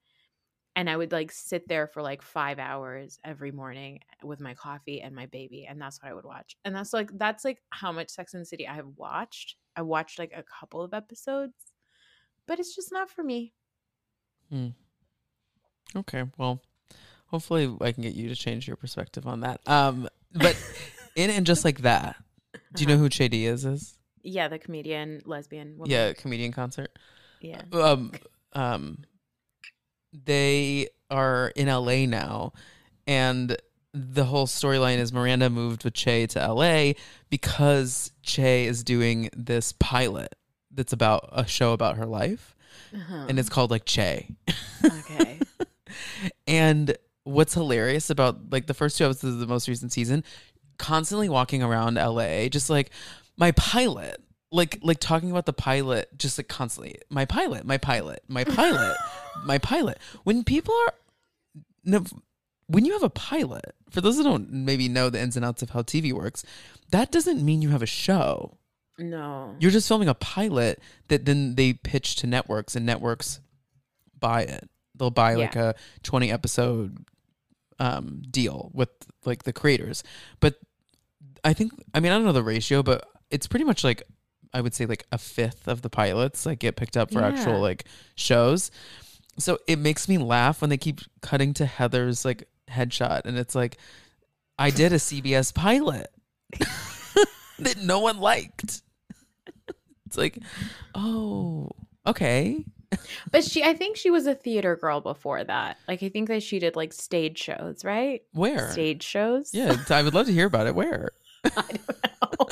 [0.76, 5.02] and i would like sit there for like five hours every morning with my coffee
[5.02, 7.92] and my baby and that's what i would watch and that's like that's like how
[7.92, 11.54] much sex in the city i have watched i watched like a couple of episodes
[12.48, 13.54] but it's just not for me
[14.50, 14.70] Hmm.
[15.96, 16.62] Okay, well,
[17.28, 19.62] hopefully I can get you to change your perspective on that.
[19.66, 20.58] Um, but
[21.16, 22.16] in and just like that,
[22.74, 23.98] do you know who Che Diaz is?
[24.22, 25.92] Yeah, the comedian, lesbian woman.
[25.92, 26.98] Yeah, comedian concert.
[27.40, 27.62] Yeah.
[27.72, 28.12] Um,
[28.54, 29.00] um,
[30.26, 32.54] they are in LA now,
[33.08, 33.56] and
[33.94, 36.94] the whole storyline is Miranda moved with Che to LA
[37.30, 40.36] because Che is doing this pilot
[40.72, 42.56] that's about a show about her life,
[42.94, 43.26] Uh-huh.
[43.30, 44.28] and it's called like Che.
[44.84, 45.40] Okay.
[46.48, 50.24] And what's hilarious about like the first two episodes of the most recent season,
[50.78, 52.92] constantly walking around LA, just like
[53.38, 58.24] my pilot, like like talking about the pilot, just like constantly, my pilot, my pilot,
[58.28, 58.98] my pilot,
[59.44, 59.98] my pilot.
[60.24, 60.94] When people are,
[61.84, 62.04] no,
[62.68, 65.62] when you have a pilot, for those that don't maybe know the ins and outs
[65.62, 66.44] of how TV works,
[66.92, 68.58] that doesn't mean you have a show.
[68.98, 69.56] no.
[69.60, 70.80] You're just filming a pilot
[71.10, 73.40] that then they pitch to networks and networks
[74.20, 74.70] buy it.
[74.96, 75.70] They'll buy like Yeah.
[75.72, 75.74] a
[76.04, 77.06] 20 episode
[77.80, 78.90] um, deal with
[79.26, 80.04] like the creators.
[80.40, 80.56] But
[81.44, 84.04] I think, I mean, I don't know the ratio, but it's pretty much like,
[84.54, 87.28] I would say like a fifth of the pilots like get picked up for Yeah.
[87.28, 87.84] actual like
[88.16, 88.72] shows.
[89.38, 93.56] So it makes me laugh when they keep cutting to Heather's like headshot and it's
[93.56, 93.78] like,
[94.58, 96.08] I did a CBS pilot
[97.60, 98.82] that no one liked.
[100.08, 100.38] It's like,
[100.94, 101.70] oh,
[102.08, 102.64] okay.
[103.32, 105.78] But she, I think she was a theater girl before that.
[105.88, 108.22] Like, I think that she did like stage shows, right?
[108.32, 108.72] Where?
[108.72, 109.50] Stage shows?
[109.52, 110.76] Yeah, I would love to hear about it.
[110.76, 111.10] Where?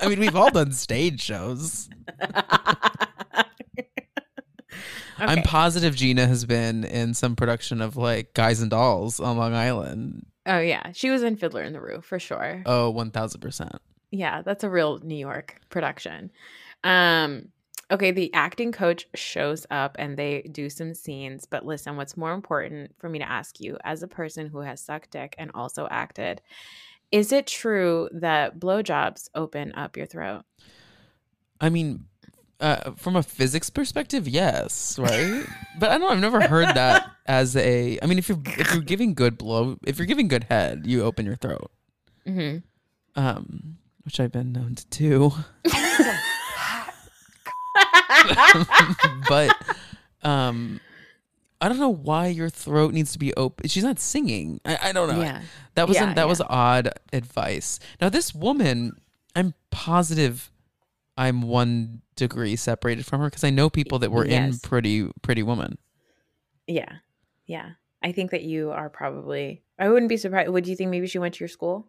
[0.01, 1.89] I mean, we've all done stage shows.
[5.29, 9.53] I'm positive Gina has been in some production of like Guys and Dolls on Long
[9.53, 10.25] Island.
[10.45, 10.91] Oh, yeah.
[10.93, 12.63] She was in Fiddler in the Roof for sure.
[12.65, 13.77] Oh, 1000%.
[14.11, 16.31] Yeah, that's a real New York production.
[16.83, 17.49] Um,
[17.89, 21.45] okay, the acting coach shows up and they do some scenes.
[21.45, 24.81] But listen, what's more important for me to ask you, as a person who has
[24.81, 26.41] sucked dick and also acted,
[27.11, 30.43] is it true that blowjobs open up your throat?
[31.61, 32.05] I mean,
[32.59, 35.45] uh, from a physics perspective, yes, right?
[35.79, 36.11] but I don't.
[36.11, 37.99] I've never heard that as a.
[38.01, 41.03] I mean, if you're if you're giving good blow, if you're giving good head, you
[41.03, 41.71] open your throat.
[42.27, 42.59] Mm-hmm.
[43.19, 45.31] Um, which I've been known to do.
[49.27, 49.55] but
[50.23, 50.79] um
[51.59, 53.69] I don't know why your throat needs to be open.
[53.69, 54.59] She's not singing.
[54.65, 55.21] I, I don't know.
[55.21, 55.41] Yeah.
[55.75, 57.79] That was Yeah, that was odd advice.
[58.01, 58.97] Now this woman,
[59.33, 60.51] I'm positive
[61.17, 65.43] I'm one degree separated from her because I know people that were in Pretty Pretty
[65.43, 65.77] Woman.
[66.67, 66.91] Yeah.
[67.45, 67.71] Yeah.
[68.01, 70.49] I think that you are probably, I wouldn't be surprised.
[70.49, 71.87] Would you think maybe she went to your school?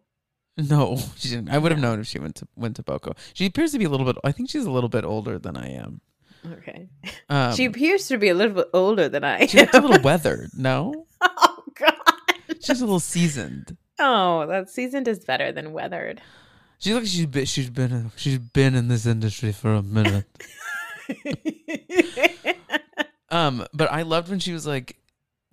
[0.57, 1.49] No, she didn't.
[1.49, 3.13] I would have known if she went to went to Boco.
[3.33, 4.17] She appears to be a little bit.
[4.23, 6.01] I think she's a little bit older than I am.
[6.45, 6.89] Okay.
[7.27, 10.03] Um, she appears to be a little bit older than I she looked a little
[10.03, 10.51] weathered.
[10.55, 11.95] No, oh, God.
[12.61, 13.75] She's a little seasoned.
[13.97, 16.21] Oh, that seasoned is better than weathered.
[16.79, 20.25] She's like she's been she's been she's been in this industry for a minute.
[23.29, 24.97] um, but I loved when she was like,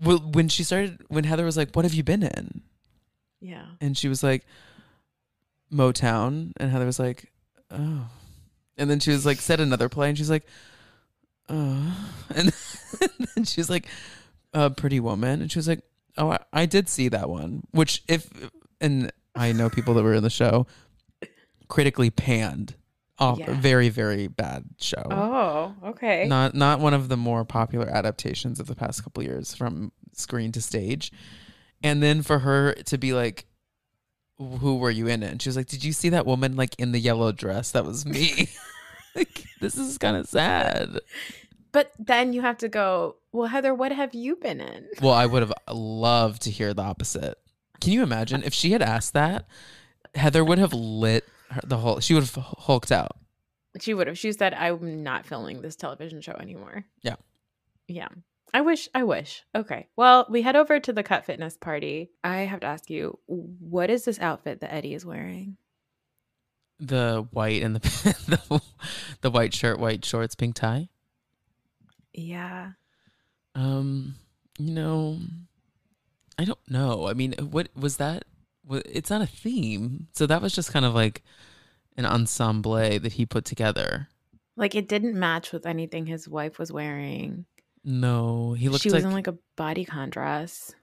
[0.03, 2.63] well, when she started when Heather was like, "What have you been in?"
[3.41, 3.67] Yeah.
[3.81, 4.45] and she was like,
[5.73, 7.33] "Motown," and Heather was like,
[7.71, 8.09] "Oh,"
[8.77, 10.47] and then she was like, said another play, and she's like,
[11.49, 11.97] "Oh,"
[12.35, 12.53] and
[13.35, 13.87] then she was like,
[14.55, 15.81] "A Pretty Woman," and she was like,
[16.17, 18.29] "Oh, I, I did see that one," which if
[18.81, 20.67] and I know people that were in the show
[21.73, 22.75] critically panned.
[23.19, 23.59] Oh, Yeah.
[23.59, 25.03] very very bad show.
[25.11, 26.27] Oh, okay.
[26.27, 30.53] Not not one of the more popular adaptations of the past couple years from screen
[30.53, 31.11] to stage.
[31.83, 33.47] And then for her to be like,
[34.37, 36.75] "Who were you in it?" And she was like, "Did you see that woman like
[36.79, 37.71] in the yellow dress?
[37.71, 38.51] That was me."
[39.15, 41.01] like this is kind of sad.
[41.73, 44.89] But then you have to go, well, Heather, what have you been in?
[45.01, 47.39] Well, I would have loved to hear the opposite.
[47.81, 49.47] Can you imagine uh, if she had asked that?
[50.15, 52.01] Heather would have lit her, the whole.
[52.01, 53.17] She would have hulked out.
[53.81, 54.19] She would have.
[54.19, 56.85] She said, I'm not filming this television show anymore.
[57.03, 57.17] Yeah.
[57.89, 58.09] Yeah.
[58.55, 59.45] I wish, I wish.
[59.55, 59.89] Okay.
[59.97, 62.11] Well, we head over to the cut fitness party.
[62.23, 65.57] I have to ask you, what is this outfit that Eddie is wearing?
[66.79, 67.81] The white and the
[68.49, 68.63] the,
[69.23, 70.89] the white shirt, white shorts, pink tie.
[72.13, 72.73] Yeah.
[73.55, 74.17] Um,
[74.59, 75.19] you know,
[76.39, 77.09] I don't know.
[77.09, 78.25] I mean, what was that?
[78.71, 81.23] It's not a theme, so that was just kind of like
[81.97, 84.09] an ensemble that he put together.
[84.57, 87.47] Like it didn't match with anything his wife was wearing.
[87.85, 90.75] No, he looked she like, was in like a bodycon dress.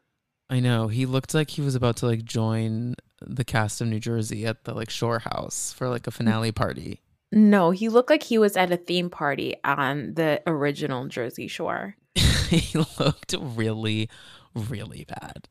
[0.49, 3.99] I know he looked like he was about to like join the cast of New
[3.99, 7.01] Jersey at the like Shore House for like a finale party.
[7.31, 11.95] No, he looked like he was at a theme party on the original Jersey Shore.
[12.49, 14.09] he looked really,
[14.55, 15.47] really bad.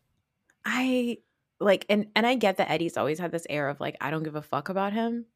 [0.64, 1.18] I
[1.61, 4.22] like and and I get that Eddie's always had this air of like I don't
[4.22, 5.26] give a fuck about him,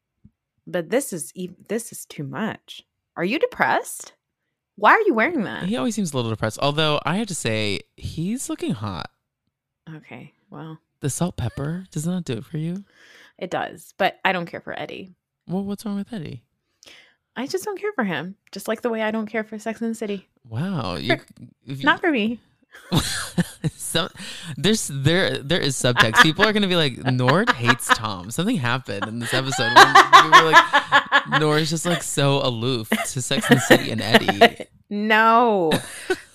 [0.65, 1.33] but this is
[1.67, 2.83] this is too much.
[3.15, 4.13] Are you depressed?
[4.75, 5.65] Why are you wearing that?
[5.65, 6.57] He always seems a little depressed.
[6.61, 9.11] Although I have to say, he's looking hot.
[9.97, 12.83] Okay, well, The salt pepper does not do it for you.
[13.37, 15.13] it does, but I don't care for Eddie.
[15.47, 16.41] Well, what's wrong with Eddie?
[17.35, 18.35] I just don't care for him.
[18.51, 20.27] Just like the way I don't care for Sex and the City.
[20.47, 21.17] Wow, you,
[21.67, 22.39] Not for me.
[23.93, 24.09] some
[24.57, 26.21] there's there there is subtext.
[26.21, 28.29] People are gonna be like, Nord hates Tom.
[28.31, 29.71] Something happened in this episode.
[29.71, 34.65] We were like, Nord's just like so aloof to Sex and the City and Eddie.
[34.89, 35.71] No,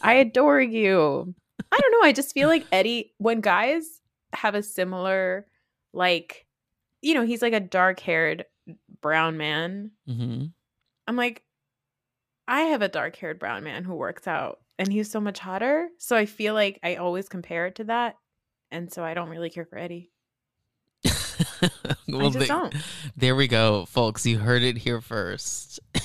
[0.02, 1.32] I adore you.
[1.70, 2.08] I don't know.
[2.08, 4.00] I just feel like Eddie, when guys
[4.32, 5.46] have a similar,
[5.92, 6.44] like,
[7.00, 8.46] you know, he's like a dark haired
[9.00, 9.92] brown man.
[10.08, 10.46] hmm
[11.06, 11.44] I'm like,
[12.48, 15.88] I have a dark haired brown man who works out and he's so much hotter.
[15.98, 18.16] So I feel like I always compare it to that.
[18.70, 20.10] And so I don't really care for Eddie.
[22.08, 22.74] well, just they- don't.
[23.16, 24.26] there we go, folks.
[24.26, 25.80] You heard it here first.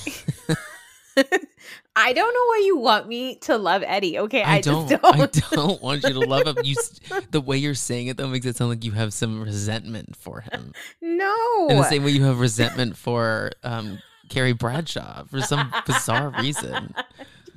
[1.96, 4.18] I don't know why you want me to love Eddie.
[4.18, 4.42] Okay.
[4.42, 4.88] I, I don't.
[4.88, 5.50] just I don't.
[5.52, 6.56] don't want you to love him.
[6.64, 6.74] You,
[7.30, 10.40] the way you're saying it though makes it sound like you have some resentment for
[10.40, 10.72] him.
[11.00, 11.68] no.
[11.70, 16.94] In the same way you have resentment for um, Carrie Bradshaw for some bizarre reason.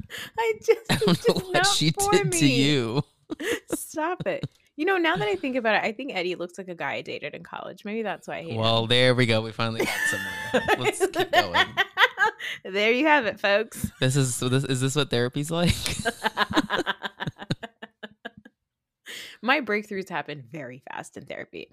[0.40, 3.04] I just, I it's don't know just what she for did to you.
[3.74, 4.50] Stop it.
[4.76, 6.94] You know, now that I think about it, I think Eddie looks like a guy
[6.94, 7.84] I dated in college.
[7.84, 8.58] Maybe that's why I hate him.
[8.58, 9.42] Well, there we go.
[9.42, 10.76] We finally got somewhere.
[10.80, 11.66] Let's keep going.
[12.64, 13.92] there you have it, folks.
[14.00, 14.50] This is so.
[14.50, 15.74] This is this what therapy's like?
[19.42, 21.70] My breakthroughs happen very fast in therapy.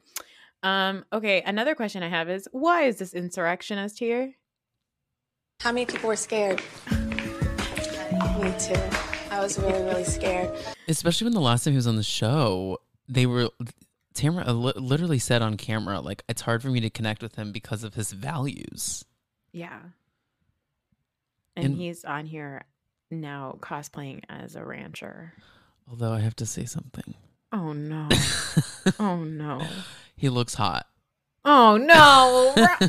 [0.63, 4.35] Um, okay, another question I have is why is this insurrectionist here?
[5.61, 6.63] How many people were scared?
[8.15, 8.75] Me too.
[9.31, 10.51] I was really, really scared.
[10.89, 13.51] Especially when the last time he was on the show, they were.
[14.15, 17.51] Tamra li- literally said on camera, like, it's hard for me to connect with him
[17.51, 19.05] because of his values.
[19.53, 19.81] Yeah.
[21.57, 22.63] And, And- he's on here
[23.11, 25.33] now cosplaying as a rancher.
[25.91, 27.15] Although I have to say something.
[27.53, 28.09] Oh no.
[29.01, 29.61] oh no.
[30.17, 30.87] He looks hot.
[31.45, 32.55] Oh no.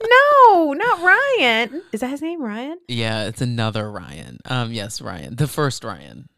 [0.00, 1.82] No, not Ryan.
[1.92, 2.78] Is that his name, Ryan?
[2.88, 4.38] Yeah, it's another Ryan.
[4.44, 6.28] Um, yes, Ryan, the first Ryan.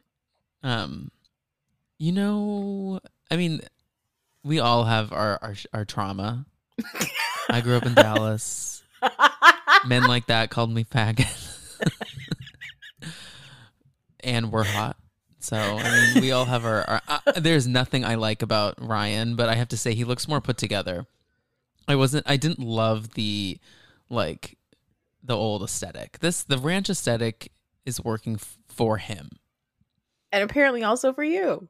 [0.62, 1.11] Um,
[1.98, 3.61] you know, I mean,
[4.42, 6.46] we all have our our, our trauma.
[7.48, 8.82] I grew up in Dallas.
[9.86, 11.78] Men like that called me faggot,
[14.20, 14.96] and we're hot.
[15.38, 16.82] So I mean, we all have our.
[16.82, 20.28] our uh, there's nothing I like about Ryan, but I have to say he looks
[20.28, 21.07] more put together.
[21.88, 22.28] I wasn't.
[22.28, 23.58] I didn't love the
[24.08, 24.56] like
[25.22, 26.18] the old aesthetic.
[26.20, 27.52] This the ranch aesthetic
[27.84, 29.30] is working f- for him.
[30.32, 31.68] And apparently also for you.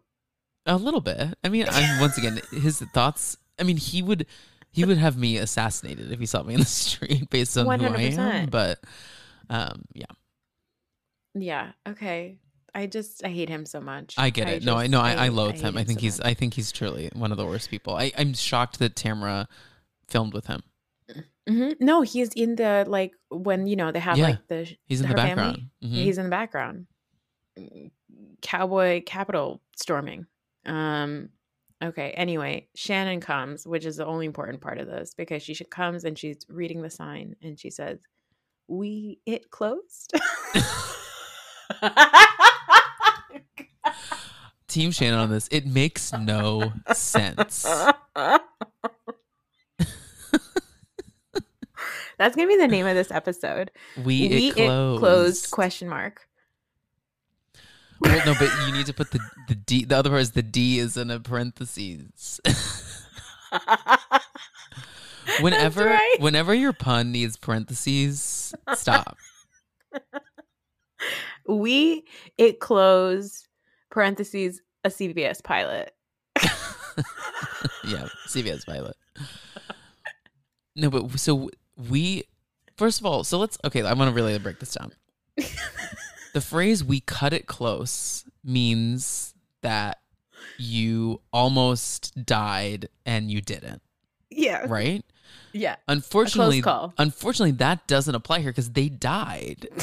[0.66, 1.34] A little bit.
[1.42, 3.36] I mean, I'm, once again, his thoughts.
[3.58, 4.26] I mean, he would
[4.70, 7.86] he would have me assassinated if he saw me in the street based on who
[7.86, 8.46] I am.
[8.50, 8.78] But
[9.48, 10.04] um, yeah,
[11.34, 11.72] Yeah.
[11.88, 12.36] Okay.
[12.72, 14.14] I just I hate him so much.
[14.16, 14.62] I get it.
[14.64, 15.00] no, I just- know.
[15.00, 15.76] I, I loathe hate him.
[15.76, 16.18] I think so he's.
[16.18, 16.26] much.
[16.28, 17.94] I think he's truly one of the worst people.
[17.96, 19.46] I, I'm shocked that Tamra
[20.11, 20.62] filmed with him.
[21.48, 21.80] Mhm.
[21.80, 25.08] No, he's in the like when you know they have Yeah, like the he's in
[25.08, 25.70] the background.
[25.82, 25.88] Mhm.
[25.92, 26.86] He's in the background.
[28.42, 30.26] Cowboy Capital storming.
[30.66, 31.30] Um.
[31.82, 32.11] Okay.
[32.11, 36.18] Anyway, Shannon comes, which is the only important part of this because she comes and
[36.18, 37.98] she's reading the sign and she says,
[38.68, 40.12] "We it closed."
[44.68, 45.48] Team Shannon on this.
[45.50, 47.66] It makes no sense.
[52.21, 53.71] That's gonna be the name of this episode.
[54.05, 55.01] We, it closed.
[55.01, 56.29] closed question mark.
[57.99, 59.87] Well, no, but you need to put the the D.
[59.87, 62.39] The other part is the D is in a parentheses.
[65.41, 66.16] whenever, right.
[66.18, 69.16] whenever your pun needs parentheses, stop.
[71.49, 72.05] we
[72.37, 73.49] it closed
[73.91, 75.95] parentheses a CBS pilot.
[77.87, 78.97] yeah, CBS pilot.
[80.77, 81.49] No, but so
[81.89, 82.24] we
[82.76, 84.93] first of all, so let's okay, I want to really break this down.
[86.35, 89.99] the phrase we cut it close means that
[90.59, 93.83] you almost died and you didn't,
[94.31, 94.66] Yeah.
[94.68, 95.05] right?
[95.53, 95.76] Yeah.
[95.89, 96.62] Unfortunately,
[96.99, 99.68] unfortunately that doesn't apply here because they died.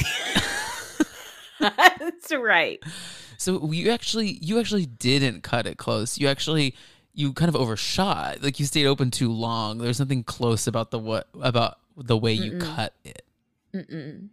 [1.60, 2.80] That's right.
[3.38, 6.18] So you actually you actually didn't cut it close.
[6.18, 6.76] You actually
[7.14, 8.42] you kind of overshot.
[8.44, 9.80] Like you stayed open too long.
[9.80, 12.76] There's nothing close about the what about the way you Mm-mm.
[12.76, 13.24] cut it.
[13.74, 14.30] Mm-mm.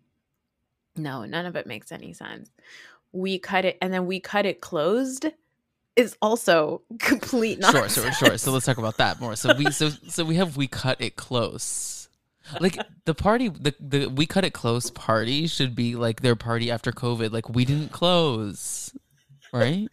[0.97, 2.51] No, none of it makes any sense.
[3.13, 5.27] We cut it and then we cut it closed
[5.97, 7.95] is also complete Sure, nonsense.
[7.95, 8.39] sure, sure.
[8.39, 9.37] So let's talk about that more.
[9.37, 12.09] So we so so we have we cut it close.
[12.61, 16.71] Like the party the the we cut it close party should be like their party
[16.71, 17.33] after COVID.
[17.33, 18.93] Like we didn't close.
[19.53, 19.89] Right?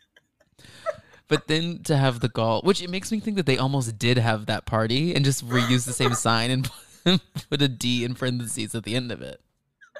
[1.27, 4.17] But then to have the gall, which it makes me think that they almost did
[4.17, 6.69] have that party and just reuse the same sign and
[7.49, 9.41] put a D in parentheses at the end of it.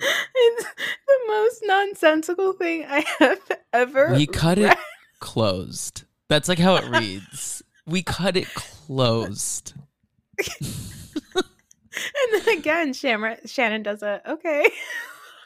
[0.00, 3.40] it's the most nonsensical thing I have
[3.72, 4.76] ever We cut it
[5.20, 6.04] closed.
[6.28, 7.62] That's like how it reads.
[7.86, 9.74] We cut it closed.
[11.96, 14.70] And then again, Shamra- Shannon does a okay.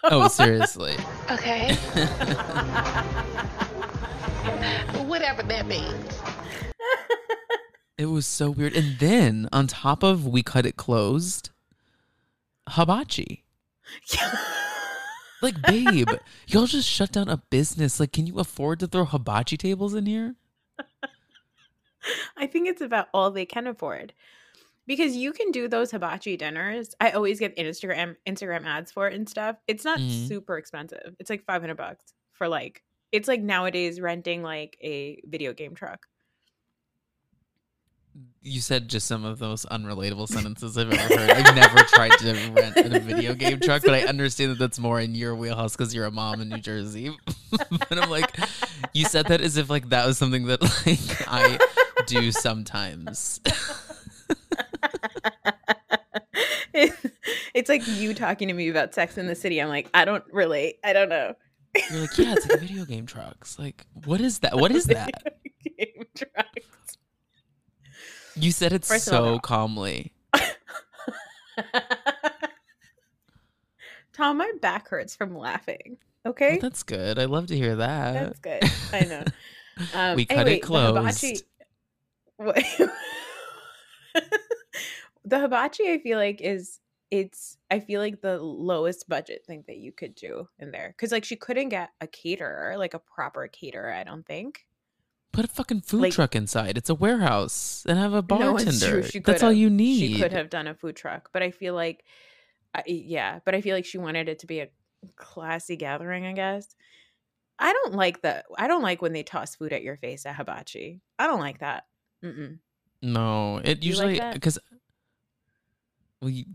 [0.04, 0.96] Oh, seriously.
[1.30, 1.74] Okay.
[5.04, 6.20] Whatever that means.
[8.00, 8.74] It was so weird.
[8.74, 11.50] And then on top of we cut it closed,
[12.68, 13.44] hibachi.
[15.42, 16.10] Like, babe,
[16.48, 17.98] y'all just shut down a business.
[17.98, 20.34] Like, can you afford to throw hibachi tables in here?
[22.36, 24.12] I think it's about all they can afford.
[24.86, 26.94] Because you can do those hibachi dinners.
[27.00, 29.56] I always get Instagram Instagram ads for it and stuff.
[29.66, 30.28] It's not Mhm.
[30.28, 31.16] super expensive.
[31.18, 36.06] It's like 500 bucks for like it's like nowadays renting like a video game truck.
[38.42, 41.30] You said just some of the most unrelatable sentences I've ever heard.
[41.30, 44.98] I've never tried to rent a video game truck, but I understand that that's more
[44.98, 47.14] in your wheelhouse because you're a mom in New Jersey.
[47.50, 48.34] but I'm like,
[48.94, 51.58] you said that as if like that was something that like I
[52.06, 53.40] do sometimes.
[56.72, 59.60] it's like you talking to me about Sex in the City.
[59.60, 60.76] I'm like, I don't relate.
[60.82, 61.34] I don't know.
[61.90, 63.58] You're like, yeah, it's like video game trucks.
[63.58, 64.56] Like, what is that?
[64.56, 65.10] What is that?
[65.62, 66.69] game trucks.
[68.36, 70.12] You said it First so calmly.
[74.12, 75.98] Tom, my back hurts from laughing.
[76.26, 76.50] Okay.
[76.50, 77.18] Well, that's good.
[77.18, 78.12] I love to hear that.
[78.12, 78.62] That's good.
[78.92, 79.24] I know.
[79.94, 80.94] Um, We cut anyway, it closed.
[80.94, 81.40] The
[82.38, 82.90] hibachi,
[85.24, 87.56] the hibachi, I feel like is it's.
[87.70, 91.24] I feel like the lowest budget thing that you could do in there because like
[91.24, 93.90] she couldn't get a caterer, like a proper caterer.
[93.90, 94.66] I don't think.
[95.32, 96.76] Put a fucking food Like- truck inside.
[96.76, 99.02] It's a warehouse and have a No, bartender.
[99.02, 99.20] true.
[99.20, 100.14] That's all you need.
[100.14, 102.04] She could have done a food truck, but I feel like,
[102.74, 104.68] I, yeah, but I feel like she wanted it to be a
[105.16, 106.26] classy gathering.
[106.26, 106.74] I guess.
[107.58, 108.42] I don't like the.
[108.58, 111.00] I don't like when they toss food at your face at hibachi.
[111.18, 111.84] I don't like that.
[112.24, 112.58] Mm-mm.
[113.02, 114.58] No, it You usually because
[116.20, 116.46] we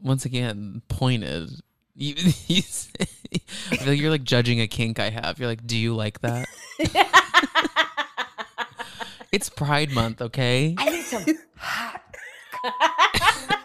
[0.00, 1.50] once again pointed.
[1.94, 2.14] You,
[2.46, 2.62] you
[3.72, 5.38] I feel like you're like judging a kink I have.
[5.38, 6.46] You're like, do you like that?
[9.32, 10.74] it's Pride Month, okay?
[10.78, 11.24] I need some
[11.56, 12.02] hot.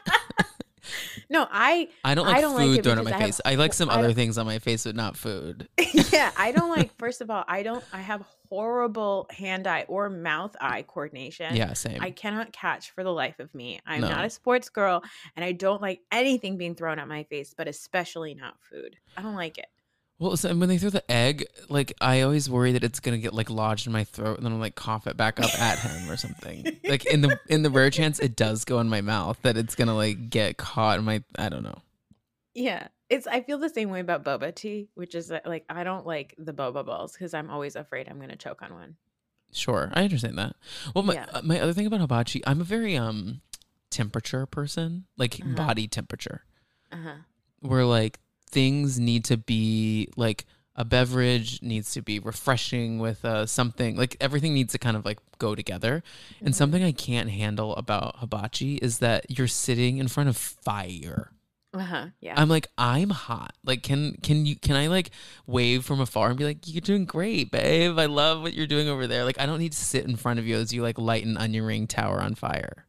[1.30, 3.42] No, I I don't like I don't food like thrown at my I have- face.
[3.46, 5.70] I like some I other things on my face, but not food.
[6.12, 6.94] yeah, I don't like.
[6.98, 7.82] First of all, I don't.
[7.94, 11.56] I have horrible hand-eye or mouth-eye coordination.
[11.56, 12.02] Yeah, same.
[12.02, 13.80] I cannot catch for the life of me.
[13.86, 14.10] I'm No.
[14.10, 15.04] not a sports girl,
[15.38, 18.98] and I don't like anything being thrown at my face, but especially not food.
[19.16, 19.68] I don't like it.
[20.22, 23.34] Well, so when they throw the egg, like I always worry that it's gonna get
[23.34, 26.08] like lodged in my throat, and then I'm like cough it back up at him
[26.12, 26.78] or something.
[26.88, 29.74] Like in the in the rare chance it does go in my mouth, that it's
[29.74, 31.24] gonna like get caught in my.
[31.40, 31.80] I don't know.
[32.54, 33.26] Yeah, it's.
[33.26, 36.36] I feel the same way about boba tea, which is that, like I don't like
[36.38, 38.96] the boba balls because I'm always afraid I'm gonna choke on one.
[39.54, 40.56] Sure, I understand that.
[40.94, 41.26] Well, my Yeah.
[41.34, 43.42] uh, my other thing about hibachi, I'm a very um
[43.90, 45.56] temperature person, like Uh-huh.
[45.56, 46.44] body temperature,
[46.92, 47.16] Uh huh.
[47.62, 48.20] where like
[48.52, 50.46] things need to be like
[50.76, 55.06] a beverage needs to be refreshing with uh, something like everything needs to kind of
[55.06, 56.04] like go together.
[56.36, 56.46] Mm-hmm.
[56.46, 61.32] And something I can't handle about hibachi is that you're sitting in front of fire.
[61.74, 62.06] Uh huh.
[62.20, 62.34] Yeah.
[62.36, 63.54] I'm like, I'm hot.
[63.64, 65.12] Like, can can you can I like
[65.48, 67.98] wave from afar and be like, you're doing great, babe.
[67.98, 69.24] I love what you're doing over there.
[69.24, 71.38] Like, I don't need to sit in front of you as you like light an
[71.38, 72.88] onion ring tower on fire.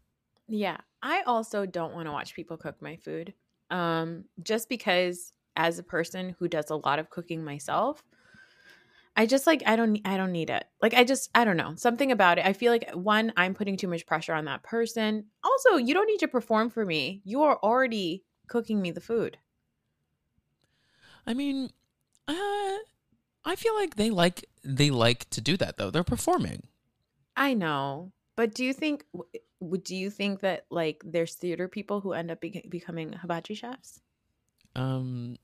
[0.49, 0.79] Yeah.
[1.03, 3.35] I also don't want to watch people cook my food.
[3.71, 8.03] Um, just because as a person who does a lot of cooking myself,
[9.17, 10.65] I just like I don't I don't need it.
[10.81, 11.75] Like I just I don't know.
[11.77, 12.47] Something about it.
[12.47, 15.27] I feel like one, I'm putting too much pressure on that person.
[15.45, 17.21] Also, you don't need to perform for me.
[17.25, 19.39] You are already cooking me the food.
[21.27, 21.71] I mean,
[22.27, 22.79] uh,
[23.45, 25.91] I feel like they like they like to do that though.
[25.91, 26.69] They're performing.
[27.37, 28.13] I know.
[28.37, 29.05] But do you think
[29.83, 34.01] do you think that like there's theater people who end up be- becoming hibachi chefs?
[34.75, 35.37] Um,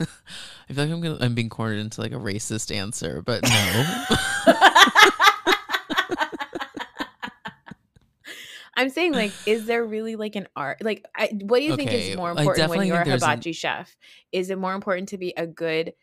[0.00, 4.06] I feel like I'm gonna I'm being cornered into like a racist answer, but no.
[8.76, 10.84] I'm saying, like, is there really like an art?
[10.84, 13.52] Like, I, what do you think is more important when you're a there's an- hibachi
[13.52, 13.96] chef?
[14.30, 15.94] Is it more important to be a good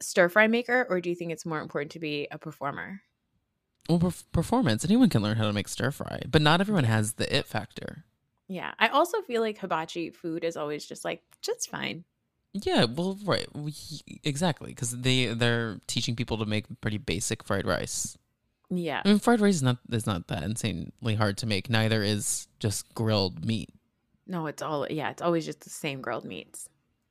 [0.00, 3.00] stir fry maker, or do you think it's more important to be a performer?
[3.88, 4.84] well, perf- performance.
[4.84, 8.04] Anyone can learn how to make stir fry, but not everyone has the it factor.
[8.48, 12.04] Yeah, I also feel like hibachi food is always just like just fine.
[12.54, 13.74] Yeah, well, right, we,
[14.22, 18.16] exactly, because they they're teaching people to make pretty basic fried rice.
[18.70, 21.68] Yeah, I mean, fried rice is not is not that insanely hard to make.
[21.68, 23.70] Neither is just grilled meat.
[24.26, 26.68] no, it's all yeah, it's always just the same grilled meats.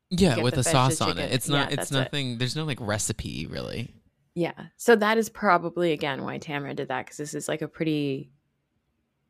[0.09, 1.31] Yeah, with a sauce on it.
[1.33, 1.67] It's not.
[1.69, 1.95] Yeah, it's that's it.
[1.95, 2.37] nothing.
[2.37, 3.93] There's no like recipe really.
[4.35, 7.67] Yeah, so that is probably again why Tamra did that because this is like a
[7.67, 8.31] pretty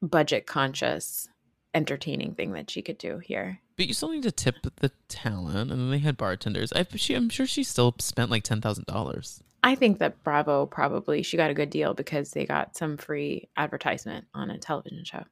[0.01, 1.27] budget conscious,
[1.73, 3.59] entertaining thing that she could do here.
[3.77, 6.71] But you still need to tip the talent, and then they had bartenders.
[6.73, 9.41] I, she, I'm sure she still spent like ten thousand dollars.
[9.63, 13.47] I think that Bravo probably she got a good deal because they got some free
[13.55, 15.23] advertisement on a television show.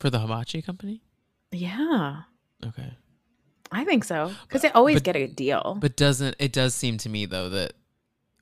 [0.00, 1.02] for the hibachi company.
[1.52, 2.22] Yeah,
[2.66, 2.92] Okay,
[3.72, 5.76] I think so because they always but- get a deal.
[5.80, 7.72] but doesn't it does seem to me though that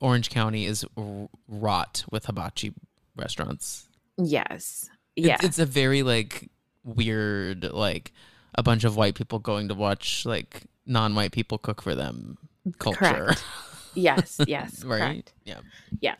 [0.00, 2.72] Orange County is r- wrought with hibachi
[3.16, 3.88] restaurants.
[4.16, 6.50] yes, yeah, it's a very like
[6.84, 8.12] weird like
[8.54, 12.38] a bunch of white people going to watch like non-white people cook for them
[12.78, 12.98] culture.
[12.98, 13.44] Correct.
[13.94, 14.98] yes, yes, right?
[14.98, 15.32] correct.
[15.44, 15.60] Yeah.
[16.00, 16.14] Yeah.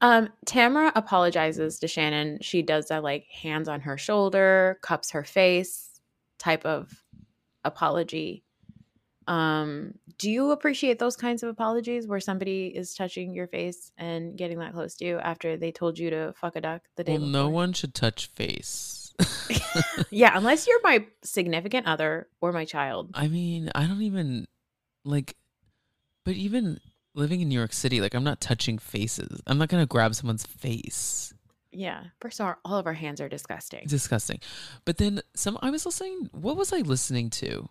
[0.00, 2.38] Um, Tamra apologizes to Shannon.
[2.40, 6.00] She does that like hands on her shoulder, cups her face
[6.38, 7.04] type of
[7.64, 8.42] apology.
[9.26, 14.36] Um, do you appreciate those kinds of apologies where somebody is touching your face and
[14.36, 17.12] getting that close to you after they told you to fuck a duck the day
[17.12, 17.32] Well, before?
[17.32, 19.14] no one should touch face.
[20.10, 23.10] yeah, unless you're my significant other or my child.
[23.14, 24.46] I mean, I don't even
[25.04, 25.36] like,
[26.24, 26.80] but even
[27.14, 29.40] living in New York City, like I'm not touching faces.
[29.46, 31.32] I'm not gonna grab someone's face.
[31.70, 32.04] Yeah.
[32.20, 33.86] First of all, all of our hands are disgusting.
[33.86, 34.40] Disgusting.
[34.84, 35.58] But then some.
[35.62, 36.28] I was listening.
[36.32, 37.68] What was I listening to?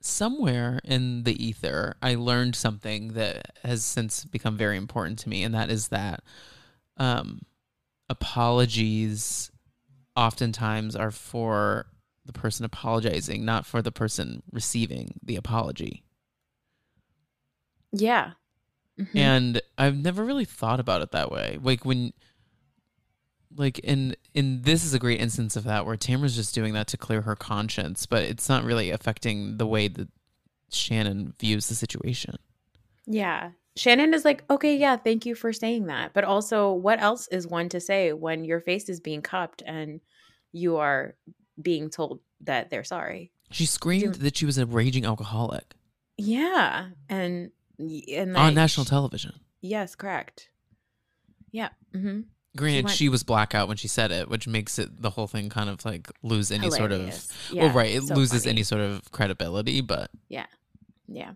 [0.00, 5.42] Somewhere in the ether, I learned something that has since become very important to me,
[5.42, 6.22] and that is that
[6.96, 7.42] um,
[8.08, 9.50] apologies
[10.16, 11.86] oftentimes are for
[12.24, 16.02] the person apologizing, not for the person receiving the apology.
[17.92, 18.32] Yeah.
[18.98, 19.16] Mhm.
[19.16, 21.58] and I've never really thought about it that way.
[21.62, 22.12] Like when,
[23.56, 26.86] like in in this is a great instance of that where Tamra's just doing that
[26.88, 30.08] to clear her conscience, but it's not really affecting the way that
[30.70, 32.36] Shannon views the situation.
[33.06, 33.50] Yeah.
[33.76, 36.12] Shannon is like, okay, yeah, thank you for saying that.
[36.12, 40.00] But also, what else is one to say when your face is being cupped and
[40.52, 41.14] you are
[41.60, 43.30] being told that they're sorry?
[43.50, 45.74] She screamed that she was a raging alcoholic
[46.16, 46.88] Yeah.
[47.08, 49.40] And and on that- national television.
[49.60, 50.50] Yes, correct.
[51.50, 51.70] Yeah.
[51.92, 52.20] hmm
[52.56, 55.70] Granted, she was blackout when she said it, which makes it the whole thing kind
[55.70, 56.78] of like lose any Hilarious.
[56.78, 57.54] sort of.
[57.56, 58.50] Yeah, well, right, it so loses funny.
[58.56, 59.80] any sort of credibility.
[59.82, 60.46] But Yeah.
[61.06, 61.32] Yeah.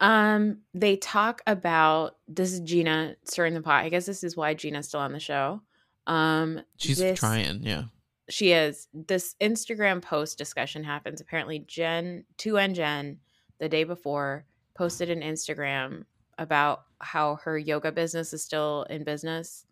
[0.00, 3.84] Um, they talk about this is Gina stirring the pot.
[3.84, 5.62] I guess this is why Gina's still on the show.
[6.06, 7.62] Um she's this- trying.
[7.62, 7.84] Yeah,
[8.28, 8.88] She is.
[8.92, 11.20] This Instagram post discussion happens.
[11.20, 13.18] Apparently, Jen, 2N Jen,
[13.58, 14.44] the day before,
[14.76, 16.04] posted an Instagram
[16.36, 19.64] about how her yoga business is still in business.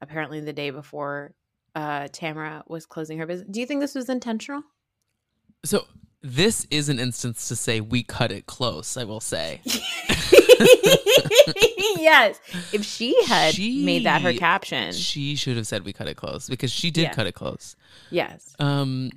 [0.00, 1.34] Apparently, the day before
[1.74, 3.48] uh, Tamra was closing her business.
[3.50, 4.62] Do you think this was intentional?
[5.64, 5.86] So
[6.22, 8.96] this is an instance to say we cut it close.
[8.96, 9.60] I will say.
[11.98, 12.40] yes.
[12.72, 16.48] If she had made that her caption, She should have said we cut it close
[16.48, 17.76] because she did cut it close.
[18.10, 18.54] yes.
[18.58, 19.10] Um,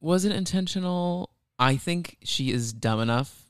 [0.00, 1.30] was it intentional?
[1.58, 3.44] I think she is dumb enough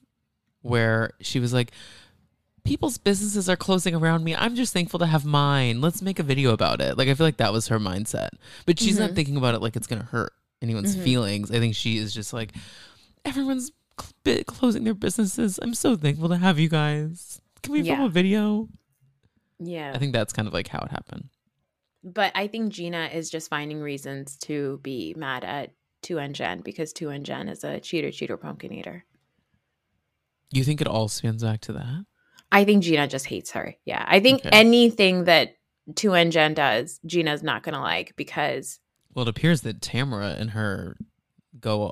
[0.61, 1.73] where she was like,
[2.65, 4.35] "People's businesses are closing around me.
[4.35, 5.81] I'm just thankful to have mine.
[5.81, 8.31] Let's make a video about it." Like I feel like that was her mindset,
[8.67, 9.15] but she's not Mhm.
[9.15, 11.03] thinking about it like it's gonna hurt anyone's Mhm.
[11.05, 11.51] feelings.
[11.51, 12.53] I think she is just like,
[13.25, 15.59] everyone's cl- closing their businesses.
[15.61, 17.41] I'm so thankful to have you guys.
[17.63, 18.69] Can we film a video?
[19.59, 19.93] Yeah.
[19.95, 21.29] I think that's kind of like how it happened.
[22.05, 25.73] But I think Gina is just finding reasons to be mad at
[26.03, 29.05] 2N Jen because 2N Jen is a cheater, cheater, pumpkin eater.
[30.51, 32.05] You think it all spins back to that?
[32.53, 33.75] I think Gina just hates her.
[33.85, 34.05] Yeah.
[34.07, 34.51] I think Okay.
[34.53, 35.57] anything that
[35.95, 38.79] 2N Jen does, Gina's not going to like because,
[39.15, 40.97] Well, it appears that Tamra and her
[41.59, 41.91] go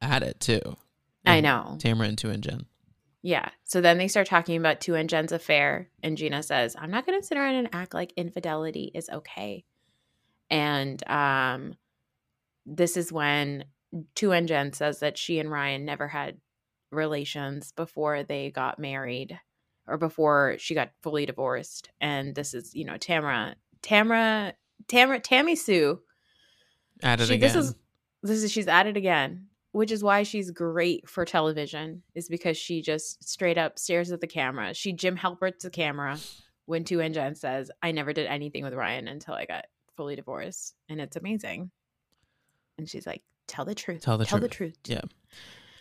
[0.00, 0.76] at it too.
[1.26, 1.76] I know.
[1.80, 2.66] Tamra and Two and Jen.
[3.22, 3.50] yeah.
[3.64, 5.90] So then they start talking about 2N Jen's affair.
[6.02, 9.64] And Gina says, I'm not going to sit around and act like infidelity is okay.
[10.48, 11.74] And um,
[12.64, 13.64] this is when
[14.14, 16.38] 2N Jen says that she and Ryan never had
[16.92, 19.40] relations before they got married
[19.86, 21.90] or before she got fully divorced.
[22.00, 24.52] And this is, you know, Tamra, Tamra,
[24.88, 26.00] Tamra, Tammy Sue.
[27.02, 27.52] At it she, again.
[27.52, 27.74] This is
[28.22, 32.02] this is she's at it again, which is why she's great for television.
[32.14, 34.74] Is because she just straight up stares at the camera.
[34.74, 36.18] She Jim Halpert's the camera
[36.64, 40.16] when Two and Jen says, "I never did anything with Ryan until I got fully
[40.16, 41.70] divorced," and it's amazing.
[42.78, 44.02] And she's like, "Tell the truth.
[44.02, 44.50] Tell the Tell truth.
[44.50, 45.02] the truth." Yeah.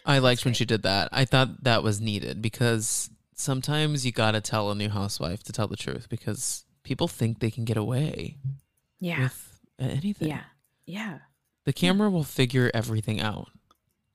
[0.06, 1.10] I liked when she did that.
[1.12, 5.52] I thought that was needed because sometimes you got to tell a new housewife to
[5.52, 8.38] tell the truth because people think they can get away
[9.00, 9.24] Yeah.
[9.24, 10.30] with anything.
[10.30, 10.44] Yeah.
[10.86, 11.20] Yeah.
[11.66, 13.50] The camera will figure everything out.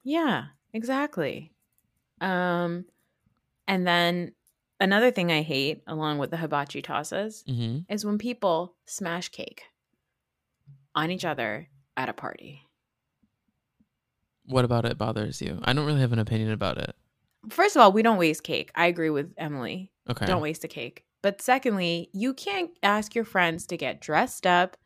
[0.02, 1.52] Yeah, exactly.
[2.20, 2.84] Um,
[3.68, 4.32] and then
[4.78, 7.92] another thing I hate, along with the hibachi tosses, Mm-hmm.
[7.92, 9.62] is when people smash cake
[10.94, 12.62] on each other at a party.
[14.46, 15.60] What about it bothers you?
[15.62, 16.94] I don't really have an opinion about it.
[17.48, 18.70] First of all, we don't waste cake.
[18.74, 19.90] I agree with Emily.
[20.08, 20.26] Okay.
[20.26, 21.04] Don't waste a cake.
[21.22, 24.76] But secondly, you can't ask your friends to get dressed up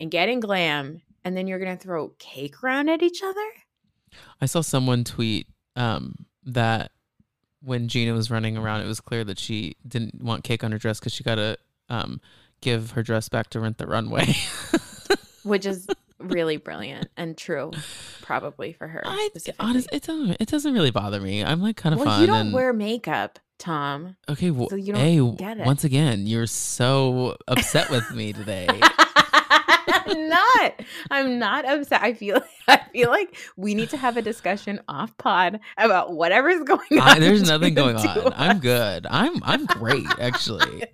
[0.00, 3.46] and get in glam, and then you're going to throw cake around at each other?
[4.40, 6.92] I saw someone tweet um, that
[7.62, 10.78] when Gina was running around, it was clear that she didn't want cake on her
[10.78, 11.58] dress because she got to
[11.88, 12.20] um,
[12.60, 14.34] give her dress back to Rent the Runway.
[15.42, 15.86] Which is
[16.18, 17.72] really brilliant and true,
[18.22, 19.02] probably for her.
[19.04, 19.66] I specifically.
[19.66, 20.36] honest, it doesn't.
[20.40, 21.44] It doesn't really bother me.
[21.44, 22.20] I'm like kind of well, fun.
[22.20, 24.16] you don't and, wear makeup, Tom.
[24.28, 24.50] okay.
[24.50, 25.66] Well, so you don't hey, get it.
[25.66, 28.68] once again, you're so upset with me today.
[30.08, 30.80] I'm not.
[31.10, 32.02] I'm not upset.
[32.02, 32.40] I feel.
[32.68, 37.00] I feel like we need to have a discussion off pod about whatever's going on.
[37.00, 38.18] I, there's nothing going on.
[38.18, 39.06] of I'm good.
[39.08, 40.84] I'm I'm great actually.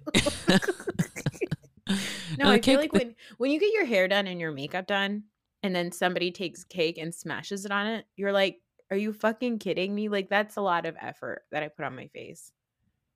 [2.39, 4.87] No, I feel like the- when when you get your hair done and your makeup
[4.87, 5.25] done,
[5.63, 9.59] and then somebody takes cake and smashes it on it, you're like, "Are you fucking
[9.59, 12.51] kidding me?" Like that's a lot of effort that I put on my face.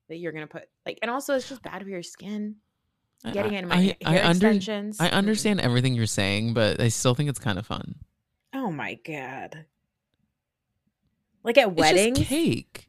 [0.08, 2.56] That you're gonna put like, and also it's just bad for your skin.
[3.32, 5.00] Getting I- into my I- hair I under- extensions.
[5.00, 7.96] I understand everything you're saying, but I still think it's kind of fun.
[8.54, 9.64] Oh my god!
[11.42, 12.87] Like at It's weddings, just cake.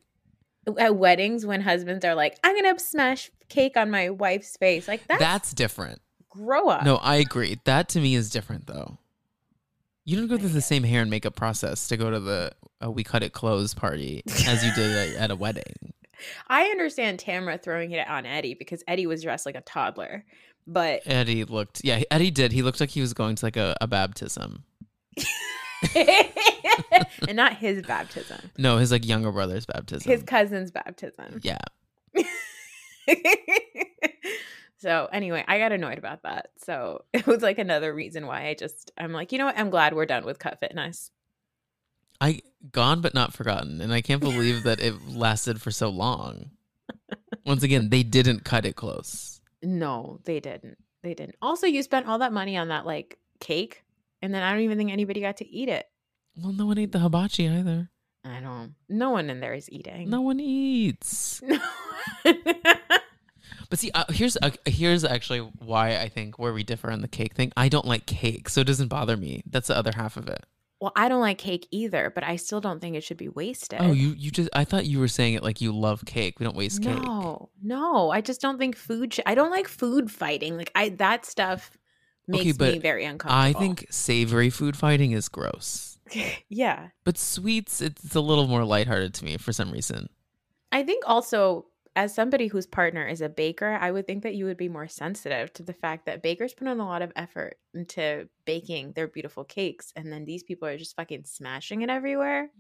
[0.78, 5.08] At weddings when husbands are like, "I'm gonna smash cake on my wife's face," like
[5.08, 6.02] that's, That's different.
[6.30, 6.84] grow up.
[6.84, 7.60] No, I agree.
[7.66, 9.00] That to me is different though.
[10.06, 12.52] You don't go through the same hair and makeup process to go to the
[12.84, 15.94] uh, we cut it close party as you did at, at a wedding.
[16.48, 20.26] I understand Tamra throwing it on Eddie because Eddie was dressed like a toddler,
[20.68, 22.52] but Eddie looked, yeah, Eddie did.
[22.52, 24.64] He looked like he was going to like a, a baptism.
[27.28, 30.12] and not his baptism, No, his like younger brother's baptism.
[30.12, 31.40] his cousin's baptism.
[31.44, 31.60] yeah.
[34.78, 36.50] so anyway, I got annoyed about that.
[36.58, 39.58] So it was like another reason why I just I'm like, you know what?
[39.58, 41.12] I'm glad we're done with cut fitness.
[42.22, 42.42] I
[42.72, 46.52] gone but not forgotten, and I can't believe that it lasted for so long.
[47.46, 49.40] Once again, they didn't cut it close.
[49.64, 50.78] No, they didn't.
[51.02, 51.36] They didn't.
[51.42, 53.84] Also, you spent all that money on that like cake,
[54.22, 55.86] and then I don't even think anybody got to eat it.
[56.38, 57.90] Well, no one ate the hibachi either.
[58.24, 58.76] I don't.
[58.88, 60.10] No one in there is eating.
[60.10, 61.42] No one eats.
[62.26, 62.34] No.
[63.70, 67.08] but see, uh, here's uh, here's actually why I think where we differ on the
[67.08, 67.52] cake thing.
[67.56, 69.44] I don't like cake, so it doesn't bother me.
[69.46, 70.44] That's the other half of it.
[70.82, 73.80] Well, I don't like cake either, but I still don't think it should be wasted.
[73.82, 76.40] Oh, you you just I thought you were saying it like you love cake.
[76.40, 77.02] We don't waste cake.
[77.04, 79.14] No, no, I just don't think food.
[79.14, 80.58] Sh- I don't like food fighting.
[80.58, 81.78] Like I that stuff
[82.30, 83.42] makes okay, but me very uncomfortable.
[83.42, 86.00] I think savory food fighting is gross.
[86.50, 90.10] yeah, But sweets, it's a little more lighthearted to me for some reason.
[90.72, 91.66] I think also
[91.96, 94.88] as somebody whose partner is a baker, I would think that you would be more
[94.88, 99.08] sensitive to the fact that bakers put in a lot of effort into baking their
[99.08, 102.52] beautiful cakes, and then these people are just fucking smashing it everywhere.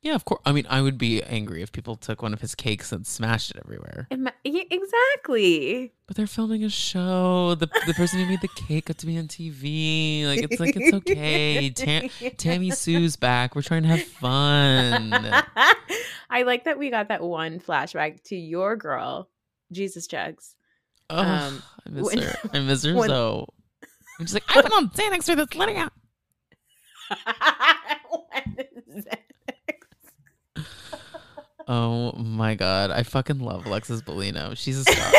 [0.00, 0.40] Yeah, of course.
[0.46, 3.50] I mean, I would be angry if people took one of his cakes and smashed
[3.50, 4.06] it everywhere.
[4.12, 5.92] Ima- yeah, exactly.
[6.06, 7.56] But they're filming a show.
[7.56, 10.24] The the person who made the cake got to be on TV.
[10.26, 11.70] Like it's like it's okay.
[11.70, 13.56] Tam- Tammy Sue's back.
[13.56, 15.12] We're trying to have fun.
[16.30, 19.28] I like that we got that one flashback to your girl,
[19.72, 20.54] Jesus Jugs.
[21.10, 22.34] Oh, Um, I miss when- her.
[22.52, 23.48] I miss her when- so.
[24.20, 25.54] I'm just like I've been on Xanax for this.
[25.56, 25.92] Let it out.
[31.68, 34.56] Oh my god, I fucking love Alexis Bellino.
[34.56, 35.12] She's a star.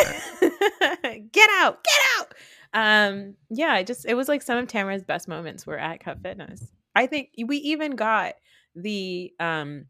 [1.31, 2.34] get out, get out.
[2.73, 6.21] Um, yeah, I just it was like some of Tamra's best moments were at Cut
[6.21, 6.67] Fitness.
[6.95, 8.34] I think we even got
[8.76, 9.85] the um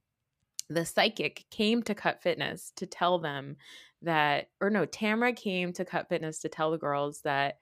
[0.69, 3.55] the psychic came to Cut Fitness to tell them
[4.01, 7.57] that or no, Tamra came to Cut Fitness to tell the girls that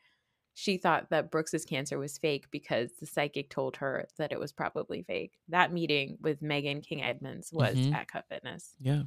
[0.59, 4.51] she thought that Brooks's cancer was fake because the psychic told her that it was
[4.51, 5.33] probably fake.
[5.49, 7.93] That meeting with Meghan King Edmonds was Mhm.
[7.93, 8.73] at Cut Fitness.
[8.79, 9.03] yeah.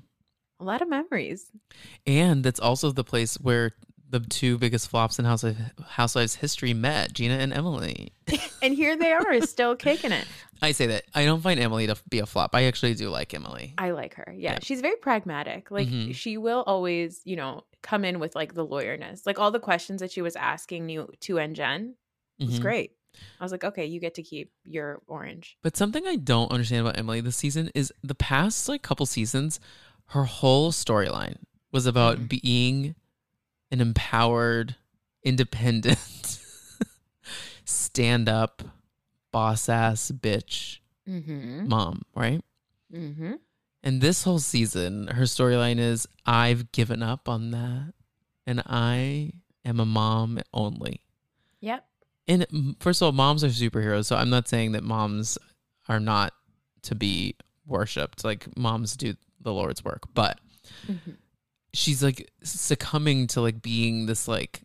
[0.61, 1.51] A lot of memories.
[2.07, 3.73] And that's also the place where
[4.11, 5.57] the two biggest flops in House of
[5.87, 8.13] Housewives history met, Gina and Emily.
[8.63, 10.27] And here they are still kicking it.
[10.63, 11.05] I say that.
[11.15, 12.55] I don't find Emily to be a flop.
[12.55, 13.73] I actually do like Emily.
[13.79, 14.35] I like her.
[14.37, 14.59] Yeah, Yeah.
[14.63, 15.71] she's very pragmatic.
[15.71, 16.15] Like Mhm.
[16.15, 19.25] she will always, you know, come in with like the lawyerness.
[19.25, 21.95] Like all the questions that she was asking you to and Jen
[22.39, 22.63] was Mhm.
[22.63, 22.93] great.
[23.41, 25.57] I was like, okay, you get to keep your orange.
[25.63, 29.59] But something I don't understand about Emily this season is the past like couple seasons,
[30.09, 31.39] her whole storyline
[31.73, 32.27] was about Mm-hmm.
[32.43, 32.95] being
[33.71, 34.77] an empowered,
[35.25, 36.39] independent,
[37.65, 38.63] stand up,
[39.33, 40.79] boss ass bitch
[41.09, 41.67] Mm-hmm.
[41.69, 42.41] mom, right?
[42.95, 43.33] Mm-hmm.
[43.83, 47.95] And this whole season, her storyline is I've given up on that
[48.47, 49.33] and I
[49.65, 51.01] am a mom only.
[51.61, 51.85] Yep.
[52.29, 54.05] And first of all, moms are superheroes.
[54.05, 55.37] So I'm not saying that moms
[55.89, 56.33] are not
[56.83, 57.35] to be
[57.67, 58.23] worshipped.
[58.25, 60.39] Like moms do the Lord's work, but
[60.89, 61.17] Mhm.
[61.73, 64.63] She's like succumbing to like being this like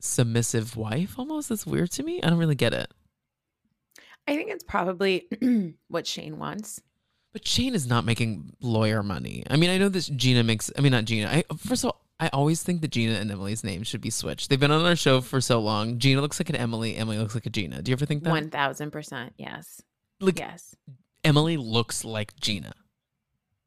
[0.00, 1.48] submissive wife almost.
[1.48, 2.22] That's weird to me.
[2.22, 2.92] I don't really get it.
[4.28, 5.28] I think it's probably
[5.88, 6.80] what Shane wants.
[7.32, 9.44] But Shane is not making lawyer money.
[9.50, 10.70] I mean, I know this Gina makes.
[10.76, 11.28] I mean, not Gina.
[11.28, 14.48] I first of all, I always think that Gina and Emily's names should be switched.
[14.48, 15.98] They've been on our show for so long.
[15.98, 16.96] Gina looks like an Emily.
[16.96, 17.82] Emily looks like a Gina.
[17.82, 18.30] Do you ever think that?
[18.30, 19.34] One thousand percent.
[19.36, 19.82] Yes.
[20.18, 20.74] Like yes.
[21.24, 22.72] Emily looks like Gina.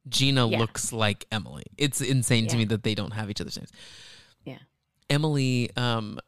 [0.10, 0.58] Gina Yeah.
[0.60, 1.64] looks like Emily.
[1.78, 3.72] It's insane to me that they don't have each other's names.
[4.44, 4.58] Yeah.
[5.10, 5.70] Emily.
[5.76, 6.20] Um.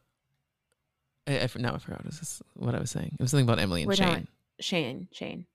[1.28, 3.16] I, I now I forgot what, is this, what I was saying.
[3.20, 4.08] It was something about Emily and We're Shane.
[4.08, 4.28] done.
[4.60, 5.08] Shane.
[5.12, 5.46] Shane.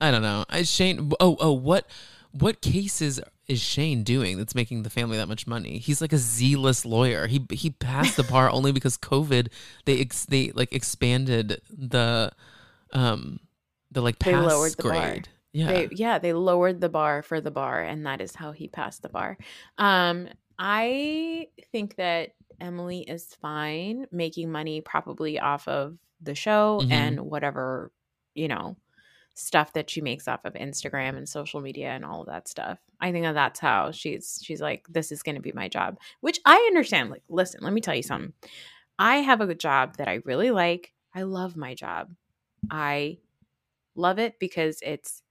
[0.00, 0.44] I don't know.
[0.48, 1.12] I Shane.
[1.20, 1.86] Oh, oh, what,
[2.32, 5.76] what cases is Shane doing that's making the family that much money?
[5.78, 7.26] He's like a zealous lawyer.
[7.26, 9.48] He he passed the bar only because COVID.
[9.84, 12.32] They ex, they like expanded the,
[12.92, 13.40] um,
[13.92, 14.92] the like pass lowered the bar.
[14.92, 15.28] grade.
[15.52, 15.66] Yeah.
[15.66, 19.02] They, yeah, they lowered the bar for the bar, and that is how he passed
[19.02, 19.36] the bar.
[19.78, 20.28] Um,
[20.58, 26.92] I think that Emily is fine making money probably off of the show Mhm.
[26.92, 27.90] and whatever,
[28.34, 28.76] you know,
[29.34, 32.78] stuff that she makes off of Instagram and social media and all of that stuff.
[33.00, 35.98] I think that that's how she's she's like this is going to be my job,
[36.20, 37.08] which I understand.
[37.10, 38.34] Like, listen, let me tell you something.
[38.98, 40.92] I have a job that I really like.
[41.14, 42.14] I love my job.
[42.70, 43.18] I
[43.96, 45.22] love it because it's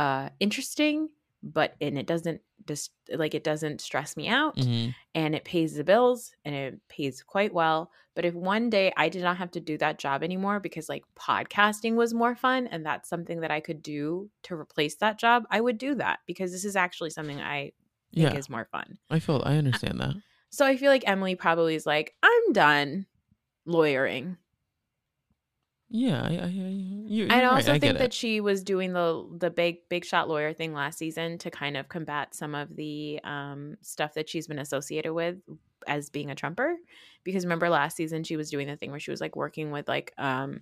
[0.00, 1.08] uh interesting
[1.42, 2.90] but and it doesn't just
[3.22, 4.94] like it doesn't stress me out Mhm.
[5.14, 9.08] and it pays the bills and it pays quite well but if one day i
[9.08, 12.84] did not have to do that job anymore because like podcasting was more fun and
[12.84, 16.52] that's something that i could do to replace that job i would do that because
[16.52, 17.72] this is actually something i
[18.14, 18.38] think Yeah.
[18.38, 19.42] is more fun I feel.
[19.46, 20.14] I understand that.
[20.50, 23.06] so i feel like emily probably is like i'm done
[23.66, 24.36] lawyering
[25.90, 26.22] Yeah.
[26.22, 26.36] I.
[26.36, 27.54] I, I you, I you're right.
[27.56, 27.98] also I think it.
[27.98, 31.76] that she was doing the the big big shot lawyer thing last season to kind
[31.76, 35.36] of combat some of the um, stuff that she's been associated with
[35.88, 36.76] as being a Trumper
[37.24, 39.88] because remember last season she was doing the thing where she was like working with
[39.88, 40.60] like um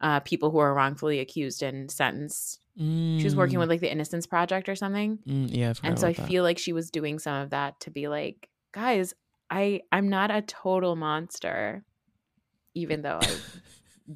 [0.00, 2.60] uh people who are wrongfully accused and sentenced.
[2.76, 5.18] She was working Mm, with like the Innocence Project or something.
[5.26, 6.26] mm, yeah, and so I that.
[6.26, 9.14] feel like she was doing some of that to be like, guys,
[9.50, 11.84] I I'm not a total monster,
[12.74, 13.36] even though I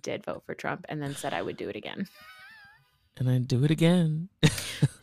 [0.00, 2.06] did vote for Trump and then said I would do it again.
[3.16, 4.28] and I do it again.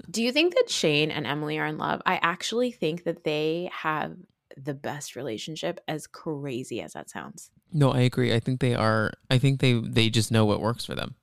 [0.10, 2.02] Do you think that Shane and Emily are in love?
[2.06, 4.18] I actually think that they have
[4.58, 7.50] the best relationship, as crazy as that sounds.
[7.72, 8.34] no, I agree.
[8.34, 9.14] I think they are.
[9.30, 11.16] I think they they just know what works for them.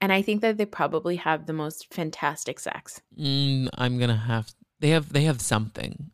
[0.00, 3.02] And I think that they probably have the most fantastic sex.
[3.18, 4.52] Mm, I'm gonna have.
[4.80, 5.12] They have.
[5.12, 6.10] They have something.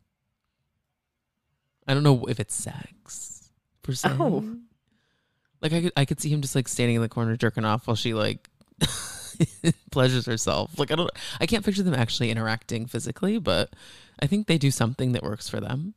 [1.87, 3.49] I don't know if it's sex
[3.81, 4.09] per se.
[4.19, 4.57] Oh.
[5.63, 5.93] Like I could.
[5.95, 8.49] I could see him just like standing in the corner jerking off while she like
[9.91, 10.77] pleasures herself.
[10.77, 11.09] Like I don't.
[11.39, 13.69] I can't picture them actually interacting physically, but
[14.21, 15.93] I think they do something that works for them.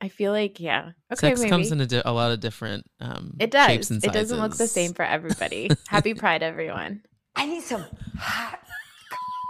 [0.00, 0.90] I feel like, yeah.
[1.12, 1.50] Okay, Sex maybe.
[1.50, 3.66] comes in a, di- a lot of different um, it does.
[3.68, 5.70] shapes and It doesn't look the same for everybody.
[5.88, 7.02] Happy Pride, everyone.
[7.36, 7.84] I need some
[8.18, 8.60] hot.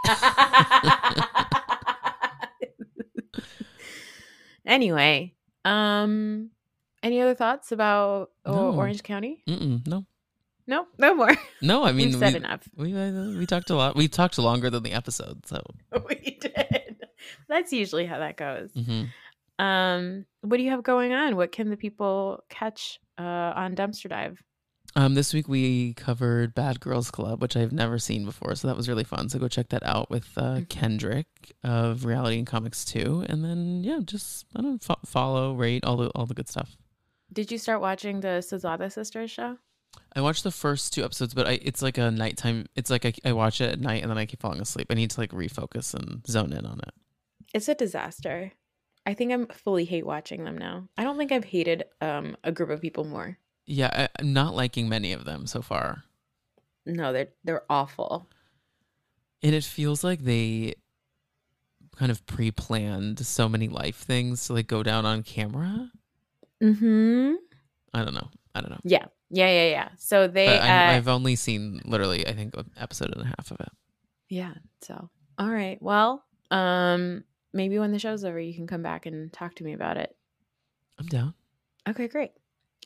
[4.67, 5.35] anyway,
[5.65, 6.51] um,
[7.05, 8.77] any other thoughts about oh, No.
[8.79, 9.43] Orange County?
[9.49, 10.05] Mm-mm, no,
[10.67, 11.31] No, no more.
[11.63, 11.85] no.
[11.85, 12.69] I mean, We've said we, enough.
[12.77, 13.95] We uh, we talked a lot.
[13.95, 15.63] We talked longer than the episode, so.
[16.09, 16.97] we did.
[17.49, 18.71] That's usually how that goes.
[18.73, 19.09] mhm.
[19.59, 21.37] Um, what do you have going on?
[21.37, 23.23] What can the people catch uh,
[23.55, 24.43] on Dumpster Dive?
[24.97, 28.77] Um, this week we covered Bad Girls Club, which I've never seen before, so that
[28.77, 29.29] was really fun.
[29.29, 30.63] So go check that out with uh, Mm-hmm.
[30.65, 31.27] Kendrick
[31.65, 35.85] of Reality and Comics Two, and then yeah, just I don't know, fo- follow, rate,
[35.85, 36.77] all the all the good stuff.
[37.35, 39.59] Did you start watching the Sazada Sisters show?
[40.15, 42.67] I watched the first two episodes, but I, it's like a nighttime.
[42.77, 44.87] It's like I, I watch it at night and then I keep falling asleep.
[44.89, 46.95] I need to like refocus and zone in on it.
[47.53, 48.53] It's a disaster.
[49.05, 50.89] I think I'm fully hate watching them now.
[50.97, 53.37] I don't think I've hated um, a group of people more.
[53.67, 56.05] Yeah, I, I'm not liking many of them so far.
[56.87, 58.29] No, they're they're awful.
[59.43, 60.75] And it feels like they
[61.97, 65.91] kind of pre-planned so many life things to like go down on camera.
[66.63, 67.35] Mm-hmm.
[67.93, 68.29] I don't know.
[68.55, 68.81] I don't know.
[68.85, 69.07] Yeah.
[69.31, 69.89] Yeah, yeah, yeah.
[69.99, 73.61] So they uh, I've only seen literally, I think, an episode and a half of
[73.61, 73.71] it.
[74.29, 74.55] Yeah.
[74.83, 75.79] So, all right.
[75.81, 79.73] Well, um, maybe when the show's over, you can come back and talk to me
[79.73, 80.15] about it.
[80.99, 81.35] I'm down.
[81.89, 82.31] Okay, great.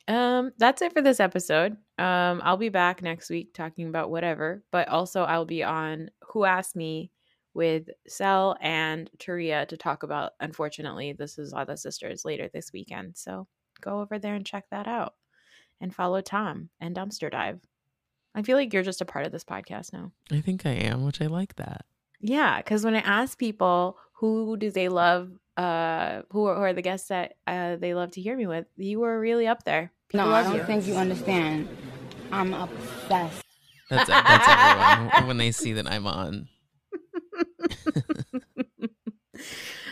[0.07, 1.73] Um, that's it for this episode.
[1.99, 6.45] Um, I'll be back next week talking about whatever, but also I'll be on Who
[6.45, 7.11] Asked Me
[7.53, 10.31] with Sel and Taria to talk about.
[10.39, 13.47] Unfortunately, this is Other Sisters later this weekend, so
[13.81, 15.15] go over there and check that out,
[15.81, 17.59] and follow Tom and Dumpster Dive.
[18.35, 20.11] I feel like you're just a part of this podcast now.
[20.31, 21.85] I think I am, which I like that.
[22.21, 26.73] Yeah, because when I ask people who do they love, uh, who are, who are
[26.73, 29.91] the guests that uh, they love to hear me with, you were really up there.
[30.09, 30.63] People No, I don't you.
[30.63, 31.67] think you understand.
[32.31, 33.43] I'm obsessed.
[33.89, 36.47] That's that's everyone when they see that I'm on.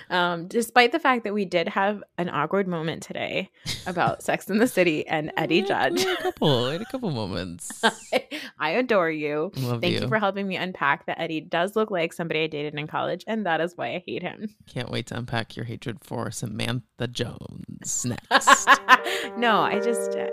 [0.10, 3.50] um, despite the fact that we did have an awkward moment today
[3.86, 6.04] about Sex in the City and Eddie Judge.
[6.06, 7.82] a couple, had a couple moments.
[8.60, 9.52] I adore you.
[9.58, 10.02] Love Thank you.
[10.02, 10.08] you.
[10.08, 13.46] for helping me unpack that Eddie does look like somebody I dated in college, and
[13.46, 14.56] that is why I hate him.
[14.68, 18.68] Can't wait to unpack your hatred for Samantha Jones next.
[19.38, 20.16] no, I just.
[20.16, 20.28] uh,